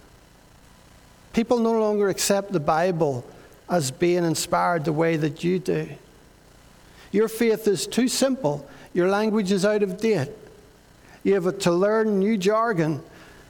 People 1.32 1.58
no 1.58 1.80
longer 1.80 2.10
accept 2.10 2.52
the 2.52 2.60
Bible 2.60 3.24
as 3.70 3.90
being 3.90 4.24
inspired 4.24 4.84
the 4.84 4.92
way 4.92 5.16
that 5.16 5.42
you 5.42 5.58
do. 5.58 5.88
Your 7.12 7.28
faith 7.28 7.66
is 7.66 7.86
too 7.86 8.08
simple. 8.08 8.68
Your 8.92 9.08
language 9.08 9.50
is 9.50 9.64
out 9.64 9.82
of 9.82 9.98
date. 9.98 10.28
You 11.24 11.34
have 11.34 11.58
to 11.60 11.72
learn 11.72 12.18
new 12.18 12.36
jargon 12.36 13.02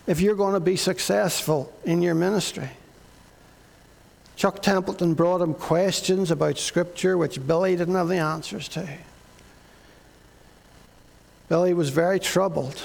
if 0.07 0.21
you're 0.21 0.37
going 0.37 0.55
to 0.55 0.61
be 0.61 0.77
successful 0.77 1.73
in 1.85 2.01
your 2.01 2.15
ministry. 2.15 2.71
Chuck 4.37 4.63
Templeton 4.63 5.15
brought 5.15 5.41
him 5.41 5.55
questions 5.55 6.31
about 6.31 6.59
Scripture 6.59 7.19
which 7.19 7.45
Billy 7.47 7.77
didn't 7.77 7.95
have 7.95 8.09
the 8.09 8.19
answers 8.19 8.69
to. 8.69 8.89
Billy 11.49 11.75
was 11.75 11.91
very 11.91 12.19
troubled. 12.19 12.81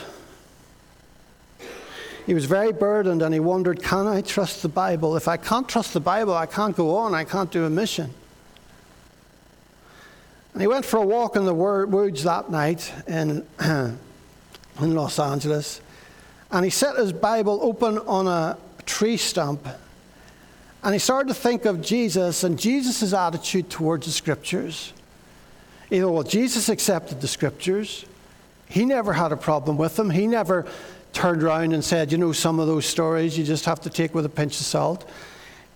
He 2.25 2.33
was 2.33 2.45
very 2.45 2.71
burdened 2.71 3.21
and 3.21 3.33
he 3.33 3.39
wondered 3.39 3.81
can 3.81 4.07
I 4.07 4.21
trust 4.21 4.61
the 4.61 4.69
Bible? 4.69 5.15
If 5.15 5.27
I 5.27 5.37
can't 5.37 5.67
trust 5.67 5.93
the 5.93 5.99
Bible, 5.99 6.35
I 6.35 6.45
can't 6.45 6.75
go 6.75 6.95
on, 6.95 7.13
I 7.13 7.23
can't 7.23 7.51
do 7.51 7.65
a 7.65 7.69
mission. 7.69 8.13
And 10.53 10.61
he 10.61 10.67
went 10.67 10.85
for 10.85 10.97
a 10.97 11.05
walk 11.05 11.35
in 11.35 11.45
the 11.45 11.53
woods 11.53 12.23
that 12.23 12.51
night 12.51 12.91
in, 13.07 13.47
in 14.81 14.95
Los 14.95 15.19
Angeles. 15.19 15.81
And 16.51 16.63
he 16.63 16.71
set 16.71 16.95
his 16.95 17.13
Bible 17.13 17.59
open 17.61 17.97
on 17.99 18.27
a 18.27 18.57
tree 18.85 19.17
stump. 19.17 19.67
And 20.83 20.93
he 20.93 20.99
started 20.99 21.27
to 21.27 21.33
think 21.33 21.65
of 21.65 21.81
Jesus 21.81 22.43
and 22.43 22.57
Jesus' 22.57 23.13
attitude 23.13 23.69
towards 23.69 24.05
the 24.05 24.11
scriptures. 24.11 24.93
You 25.89 26.01
know, 26.01 26.11
well, 26.11 26.23
Jesus 26.23 26.69
accepted 26.69 27.21
the 27.21 27.27
scriptures. 27.27 28.05
He 28.67 28.85
never 28.85 29.13
had 29.13 29.31
a 29.31 29.37
problem 29.37 29.77
with 29.77 29.95
them. 29.95 30.09
He 30.09 30.27
never 30.27 30.65
turned 31.11 31.43
around 31.43 31.73
and 31.73 31.83
said, 31.83 32.11
you 32.11 32.17
know, 32.17 32.31
some 32.31 32.59
of 32.59 32.67
those 32.67 32.85
stories 32.85 33.37
you 33.37 33.43
just 33.43 33.65
have 33.65 33.81
to 33.81 33.89
take 33.89 34.13
with 34.13 34.25
a 34.25 34.29
pinch 34.29 34.59
of 34.59 34.65
salt. 34.65 35.09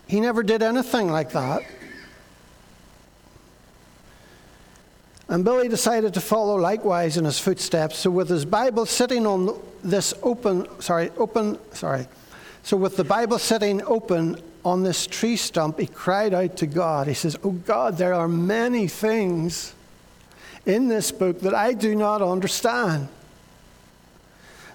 He 0.07 0.19
never 0.19 0.43
did 0.43 0.61
anything 0.61 1.11
like 1.11 1.31
that. 1.31 1.63
And 5.29 5.45
Billy 5.45 5.67
decided 5.67 6.13
to 6.15 6.21
follow 6.21 6.55
likewise 6.57 7.17
in 7.17 7.25
his 7.25 7.39
footsteps. 7.39 7.97
So 7.97 8.11
with 8.11 8.29
his 8.29 8.45
Bible 8.45 8.85
sitting 8.85 9.25
on 9.25 9.59
this 9.83 10.13
open, 10.21 10.67
sorry, 10.81 11.11
open, 11.17 11.57
sorry. 11.73 12.07
So 12.63 12.77
with 12.77 12.97
the 12.97 13.03
Bible 13.03 13.39
sitting 13.39 13.81
open 13.83 14.37
on 14.65 14.83
this 14.83 15.07
tree 15.07 15.35
stump, 15.35 15.79
he 15.79 15.87
cried 15.87 16.33
out 16.33 16.57
to 16.57 16.67
God. 16.67 17.07
He 17.07 17.13
says, 17.13 17.37
Oh 17.43 17.51
God, 17.51 17.97
there 17.97 18.13
are 18.13 18.27
many 18.27 18.87
things 18.87 19.73
in 20.65 20.87
this 20.87 21.11
book 21.11 21.41
that 21.41 21.53
I 21.53 21.73
do 21.73 21.95
not 21.95 22.21
understand. 22.21 23.07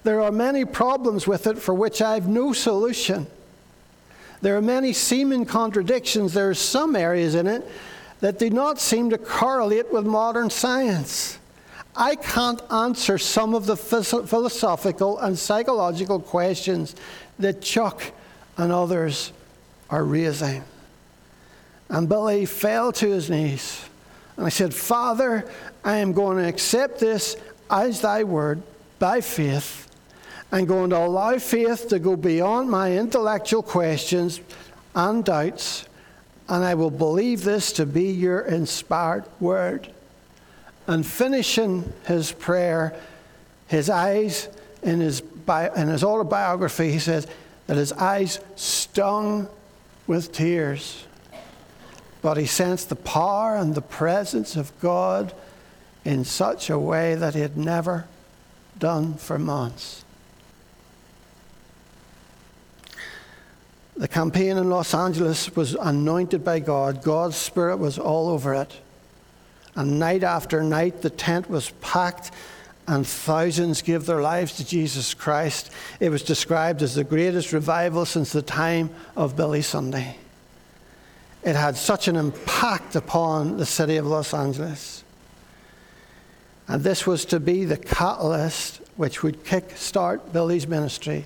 There 0.03 0.21
are 0.21 0.31
many 0.31 0.65
problems 0.65 1.27
with 1.27 1.47
it 1.47 1.57
for 1.57 1.73
which 1.73 2.01
I 2.01 2.13
have 2.13 2.27
no 2.27 2.53
solution. 2.53 3.27
There 4.41 4.55
are 4.55 4.61
many 4.61 4.93
seeming 4.93 5.45
contradictions. 5.45 6.33
There 6.33 6.49
are 6.49 6.55
some 6.55 6.95
areas 6.95 7.35
in 7.35 7.47
it 7.47 7.67
that 8.19 8.39
do 8.39 8.49
not 8.49 8.79
seem 8.79 9.09
to 9.09 9.17
correlate 9.17 9.91
with 9.91 10.05
modern 10.05 10.49
science. 10.49 11.37
I 11.95 12.15
can't 12.15 12.61
answer 12.71 13.17
some 13.17 13.53
of 13.53 13.65
the 13.65 13.75
philosophical 13.75 15.19
and 15.19 15.37
psychological 15.37 16.19
questions 16.19 16.95
that 17.39 17.61
Chuck 17.61 18.03
and 18.57 18.71
others 18.71 19.33
are 19.89 20.03
raising. 20.03 20.63
And 21.89 22.07
Billy 22.07 22.45
fell 22.45 22.91
to 22.93 23.09
his 23.09 23.29
knees. 23.29 23.83
And 24.37 24.45
I 24.45 24.49
said, 24.49 24.73
Father, 24.73 25.49
I 25.83 25.97
am 25.97 26.13
going 26.13 26.37
to 26.37 26.47
accept 26.47 26.99
this 26.99 27.35
as 27.69 28.01
thy 28.01 28.23
word 28.23 28.61
by 28.99 29.21
faith. 29.21 29.89
I'm 30.51 30.65
going 30.65 30.91
to 30.91 30.97
allow 30.97 31.37
faith 31.37 31.89
to 31.89 31.99
go 31.99 32.15
beyond 32.15 32.69
my 32.69 32.95
intellectual 32.97 33.61
questions 33.61 34.39
and 34.95 35.25
doubts, 35.25 35.88
and 36.49 36.65
I 36.65 36.73
will 36.73 36.89
believe 36.89 37.43
this 37.43 37.71
to 37.73 37.85
be 37.85 38.11
your 38.11 38.41
inspired 38.41 39.23
word. 39.39 39.87
And 40.87 41.05
finishing 41.05 41.93
his 42.07 42.31
prayer, 42.31 42.95
his 43.67 43.89
eyes 43.89 44.49
in 44.81 44.99
his, 44.99 45.21
in 45.75 45.87
his 45.87 46.03
autobiography, 46.03 46.91
he 46.91 46.97
says 46.97 47.27
that 47.67 47.77
his 47.77 47.93
eyes 47.93 48.39
stung 48.55 49.47
with 50.07 50.31
tears. 50.31 51.05
But 52.23 52.37
he 52.37 52.47
sensed 52.47 52.89
the 52.89 52.95
power 52.95 53.55
and 53.55 53.75
the 53.75 53.81
presence 53.81 54.55
of 54.55 54.77
God 54.81 55.33
in 56.03 56.25
such 56.25 56.71
a 56.71 56.79
way 56.79 57.13
that 57.13 57.35
he 57.35 57.41
had 57.41 57.57
never 57.57 58.07
done 58.79 59.13
for 59.13 59.37
months. 59.37 60.03
The 63.99 64.07
campaign 64.07 64.55
in 64.55 64.69
Los 64.69 64.93
Angeles 64.93 65.53
was 65.57 65.75
anointed 65.75 66.41
by 66.41 66.59
God. 66.59 67.03
God's 67.03 67.35
Spirit 67.35 67.79
was 67.79 67.99
all 67.99 68.29
over 68.29 68.53
it. 68.53 68.73
And 69.75 69.99
night 69.99 70.23
after 70.23 70.63
night, 70.63 71.01
the 71.01 71.09
tent 71.09 71.49
was 71.49 71.71
packed 71.81 72.31
and 72.87 73.05
thousands 73.05 73.81
gave 73.81 74.05
their 74.05 74.21
lives 74.21 74.55
to 74.55 74.65
Jesus 74.65 75.13
Christ. 75.13 75.69
It 75.99 76.11
was 76.11 76.23
described 76.23 76.81
as 76.81 76.95
the 76.95 77.03
greatest 77.03 77.51
revival 77.51 78.05
since 78.05 78.31
the 78.31 78.41
time 78.41 78.89
of 79.17 79.35
Billy 79.35 79.61
Sunday. 79.61 80.15
It 81.43 81.57
had 81.57 81.75
such 81.75 82.07
an 82.07 82.15
impact 82.15 82.95
upon 82.95 83.57
the 83.57 83.65
city 83.65 83.97
of 83.97 84.07
Los 84.07 84.33
Angeles. 84.33 85.03
And 86.69 86.85
this 86.85 87.05
was 87.05 87.25
to 87.25 87.39
be 87.41 87.65
the 87.65 87.77
catalyst 87.77 88.79
which 88.95 89.23
would 89.23 89.43
kick-start 89.43 90.31
Billy's 90.31 90.67
ministry 90.67 91.25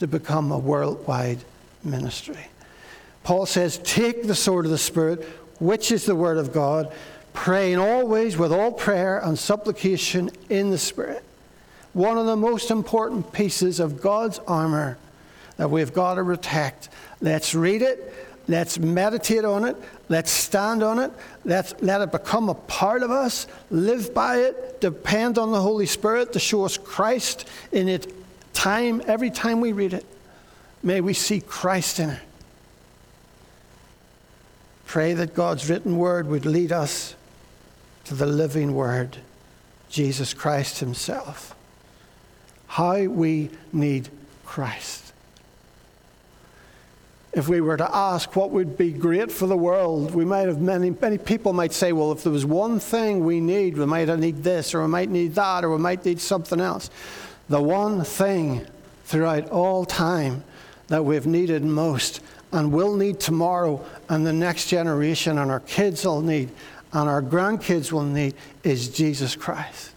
to 0.00 0.08
become 0.08 0.50
a 0.50 0.58
worldwide 0.58 1.44
ministry. 1.84 2.48
Paul 3.22 3.46
says, 3.46 3.78
Take 3.78 4.24
the 4.24 4.34
sword 4.34 4.64
of 4.64 4.70
the 4.70 4.78
Spirit, 4.78 5.24
which 5.58 5.92
is 5.92 6.06
the 6.06 6.14
Word 6.14 6.38
of 6.38 6.52
God, 6.52 6.92
praying 7.32 7.78
always 7.78 8.36
with 8.36 8.52
all 8.52 8.72
prayer 8.72 9.18
and 9.18 9.38
supplication 9.38 10.30
in 10.48 10.70
the 10.70 10.78
Spirit. 10.78 11.24
One 11.92 12.18
of 12.18 12.26
the 12.26 12.36
most 12.36 12.70
important 12.70 13.32
pieces 13.32 13.80
of 13.80 14.00
God's 14.00 14.38
armor 14.46 14.96
that 15.56 15.70
we've 15.70 15.92
got 15.92 16.14
to 16.14 16.24
protect. 16.24 16.88
Let's 17.20 17.54
read 17.54 17.82
it. 17.82 18.14
Let's 18.48 18.78
meditate 18.78 19.44
on 19.44 19.64
it. 19.64 19.76
Let's 20.08 20.30
stand 20.30 20.82
on 20.82 20.98
it. 20.98 21.12
Let's 21.44 21.74
let 21.82 22.00
it 22.00 22.10
become 22.10 22.48
a 22.48 22.54
part 22.54 23.02
of 23.02 23.10
us. 23.10 23.46
Live 23.70 24.14
by 24.14 24.38
it. 24.38 24.80
Depend 24.80 25.38
on 25.38 25.52
the 25.52 25.60
Holy 25.60 25.86
Spirit 25.86 26.32
to 26.32 26.38
show 26.38 26.64
us 26.64 26.78
Christ 26.78 27.46
in 27.70 27.88
it 27.88 28.12
time, 28.52 29.02
every 29.06 29.30
time 29.30 29.60
we 29.60 29.72
read 29.72 29.92
it. 29.92 30.04
May 30.82 31.00
we 31.00 31.12
see 31.12 31.40
Christ 31.40 32.00
in 32.00 32.10
it. 32.10 32.20
Pray 34.86 35.12
that 35.14 35.34
God's 35.34 35.68
written 35.70 35.98
word 35.98 36.26
would 36.26 36.46
lead 36.46 36.72
us 36.72 37.14
to 38.04 38.14
the 38.14 38.26
living 38.26 38.74
word, 38.74 39.18
Jesus 39.88 40.34
Christ 40.34 40.80
Himself. 40.80 41.54
How 42.66 43.04
we 43.04 43.50
need 43.72 44.08
Christ. 44.44 45.12
If 47.32 47.48
we 47.48 47.60
were 47.60 47.76
to 47.76 47.94
ask 47.94 48.34
what 48.34 48.50
would 48.50 48.76
be 48.76 48.90
great 48.90 49.30
for 49.30 49.46
the 49.46 49.56
world, 49.56 50.12
we 50.12 50.24
might 50.24 50.48
have 50.48 50.60
many, 50.60 50.90
many 50.90 51.18
people 51.18 51.52
might 51.52 51.72
say, 51.72 51.92
well, 51.92 52.10
if 52.10 52.24
there 52.24 52.32
was 52.32 52.44
one 52.44 52.80
thing 52.80 53.24
we 53.24 53.40
need, 53.40 53.78
we 53.78 53.86
might 53.86 54.08
need 54.18 54.42
this, 54.42 54.74
or 54.74 54.82
we 54.82 54.88
might 54.88 55.10
need 55.10 55.36
that, 55.36 55.64
or 55.64 55.70
we 55.70 55.78
might 55.78 56.04
need 56.04 56.20
something 56.20 56.60
else. 56.60 56.90
The 57.48 57.62
one 57.62 58.02
thing 58.02 58.66
throughout 59.04 59.48
all 59.50 59.84
time 59.84 60.42
that 60.90 61.04
we've 61.04 61.26
needed 61.26 61.64
most 61.64 62.20
and 62.52 62.72
will 62.72 62.94
need 62.96 63.18
tomorrow, 63.20 63.82
and 64.08 64.26
the 64.26 64.32
next 64.32 64.66
generation 64.66 65.38
and 65.38 65.50
our 65.50 65.60
kids 65.60 66.04
will 66.04 66.20
need, 66.20 66.50
and 66.92 67.08
our 67.08 67.22
grandkids 67.22 67.92
will 67.92 68.02
need 68.02 68.34
is 68.64 68.88
Jesus 68.88 69.36
Christ. 69.36 69.92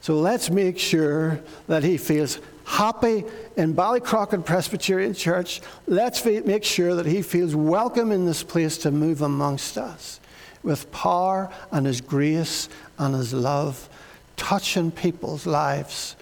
So 0.00 0.14
let's 0.14 0.50
make 0.50 0.78
sure 0.78 1.40
that 1.66 1.82
He 1.82 1.96
feels 1.96 2.38
happy 2.64 3.24
in 3.56 3.74
Ballycrochan 3.74 4.44
Presbyterian 4.44 5.14
Church. 5.14 5.60
Let's 5.88 6.24
make 6.24 6.62
sure 6.62 6.94
that 6.94 7.06
He 7.06 7.20
feels 7.20 7.56
welcome 7.56 8.12
in 8.12 8.24
this 8.24 8.44
place 8.44 8.78
to 8.78 8.92
move 8.92 9.20
amongst 9.20 9.76
us 9.76 10.20
with 10.62 10.90
power 10.92 11.50
and 11.72 11.86
His 11.86 12.00
grace 12.00 12.68
and 12.98 13.16
His 13.16 13.34
love, 13.34 13.88
touching 14.36 14.92
people's 14.92 15.44
lives 15.44 16.14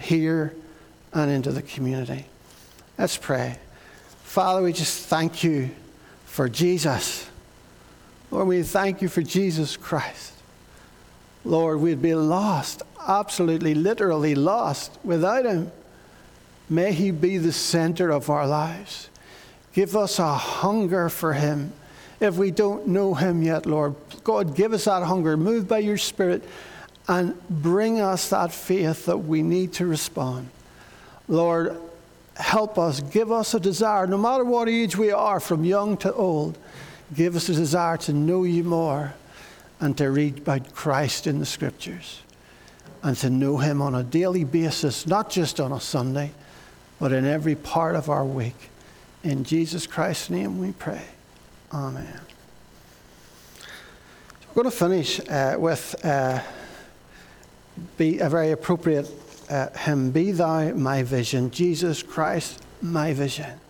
here 0.00 0.54
and 1.12 1.30
into 1.30 1.50
the 1.50 1.62
community. 1.62 2.26
Let's 2.96 3.16
pray. 3.16 3.58
Father, 4.22 4.62
we 4.62 4.72
just 4.72 5.06
thank 5.06 5.42
you 5.42 5.70
for 6.26 6.48
Jesus. 6.48 7.28
Lord, 8.30 8.48
we 8.48 8.62
thank 8.62 9.02
you 9.02 9.08
for 9.08 9.22
Jesus 9.22 9.76
Christ. 9.76 10.32
Lord, 11.44 11.80
we'd 11.80 12.00
be 12.00 12.14
lost, 12.14 12.82
absolutely, 13.06 13.74
literally 13.74 14.34
lost 14.34 14.98
without 15.04 15.44
him. 15.44 15.70
May 16.70 16.92
he 16.92 17.10
be 17.10 17.38
the 17.38 17.52
center 17.52 18.10
of 18.10 18.30
our 18.30 18.46
lives. 18.46 19.10
Give 19.72 19.94
us 19.96 20.18
a 20.18 20.34
hunger 20.34 21.08
for 21.08 21.32
him. 21.32 21.72
If 22.20 22.36
we 22.36 22.50
don't 22.50 22.86
know 22.88 23.14
him 23.14 23.42
yet, 23.42 23.66
Lord, 23.66 23.94
God, 24.22 24.56
give 24.56 24.72
us 24.72 24.84
that 24.84 25.02
hunger. 25.02 25.36
Move 25.36 25.68
by 25.68 25.78
your 25.78 25.98
Spirit 25.98 26.44
and 27.08 27.36
bring 27.50 28.00
us 28.00 28.30
that 28.30 28.52
faith 28.52 29.06
that 29.06 29.18
we 29.18 29.42
need 29.42 29.74
to 29.74 29.86
respond. 29.86 30.48
Lord, 31.28 31.76
help 32.36 32.78
us, 32.78 33.00
give 33.00 33.30
us 33.30 33.54
a 33.54 33.60
desire, 33.60 34.06
no 34.06 34.18
matter 34.18 34.44
what 34.44 34.68
age 34.68 34.96
we 34.96 35.10
are, 35.10 35.40
from 35.40 35.64
young 35.64 35.96
to 35.98 36.12
old, 36.12 36.58
give 37.14 37.36
us 37.36 37.48
a 37.48 37.54
desire 37.54 37.96
to 37.98 38.12
know 38.12 38.44
you 38.44 38.64
more 38.64 39.14
and 39.80 39.96
to 39.98 40.10
read 40.10 40.38
about 40.38 40.74
Christ 40.74 41.26
in 41.26 41.38
the 41.38 41.46
scriptures 41.46 42.22
and 43.02 43.16
to 43.18 43.30
know 43.30 43.58
him 43.58 43.82
on 43.82 43.94
a 43.94 44.02
daily 44.02 44.44
basis, 44.44 45.06
not 45.06 45.30
just 45.30 45.60
on 45.60 45.72
a 45.72 45.80
Sunday, 45.80 46.32
but 46.98 47.12
in 47.12 47.26
every 47.26 47.54
part 47.54 47.96
of 47.96 48.08
our 48.08 48.24
week. 48.24 48.70
In 49.22 49.44
Jesus 49.44 49.86
Christ's 49.86 50.30
name 50.30 50.58
we 50.58 50.72
pray. 50.72 51.02
Amen. 51.72 52.20
we're 54.48 54.62
going 54.62 54.70
to 54.70 54.76
finish 54.76 55.20
uh, 55.28 55.56
with 55.58 55.94
uh, 56.04 56.40
be 57.96 58.20
a 58.20 58.28
very 58.28 58.52
appropriate 58.52 59.06
uh, 59.50 59.68
hymn, 59.76 60.10
Be 60.10 60.32
thou 60.32 60.72
my 60.74 61.02
vision. 61.02 61.50
Jesus 61.50 62.02
Christ, 62.02 62.62
my 62.80 63.12
vision. 63.12 63.60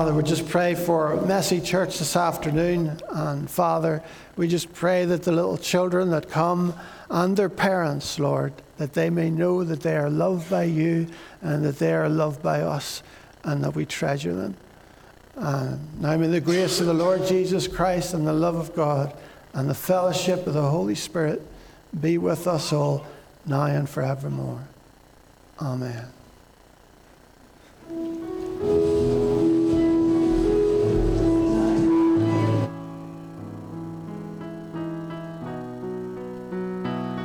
Father, 0.00 0.14
we 0.14 0.22
just 0.22 0.48
pray 0.48 0.74
for 0.74 1.20
Messy 1.26 1.60
Church 1.60 1.98
this 1.98 2.16
afternoon. 2.16 2.98
And 3.10 3.50
Father, 3.50 4.02
we 4.34 4.48
just 4.48 4.72
pray 4.72 5.04
that 5.04 5.24
the 5.24 5.30
little 5.30 5.58
children 5.58 6.08
that 6.12 6.30
come 6.30 6.72
and 7.10 7.36
their 7.36 7.50
parents, 7.50 8.18
Lord, 8.18 8.54
that 8.78 8.94
they 8.94 9.10
may 9.10 9.28
know 9.28 9.62
that 9.62 9.82
they 9.82 9.98
are 9.98 10.08
loved 10.08 10.48
by 10.48 10.62
you 10.62 11.06
and 11.42 11.62
that 11.66 11.78
they 11.78 11.92
are 11.92 12.08
loved 12.08 12.42
by 12.42 12.62
us 12.62 13.02
and 13.44 13.62
that 13.62 13.74
we 13.74 13.84
treasure 13.84 14.32
them. 14.32 14.56
And 15.36 16.00
now 16.00 16.16
may 16.16 16.28
the 16.28 16.40
grace 16.40 16.80
of 16.80 16.86
the 16.86 16.94
Lord 16.94 17.26
Jesus 17.26 17.68
Christ 17.68 18.14
and 18.14 18.26
the 18.26 18.32
love 18.32 18.54
of 18.54 18.74
God 18.74 19.14
and 19.52 19.68
the 19.68 19.74
fellowship 19.74 20.46
of 20.46 20.54
the 20.54 20.62
Holy 20.62 20.94
Spirit 20.94 21.46
be 22.00 22.16
with 22.16 22.46
us 22.46 22.72
all 22.72 23.04
now 23.44 23.66
and 23.66 23.86
forevermore. 23.86 24.66
Amen. 25.60 26.06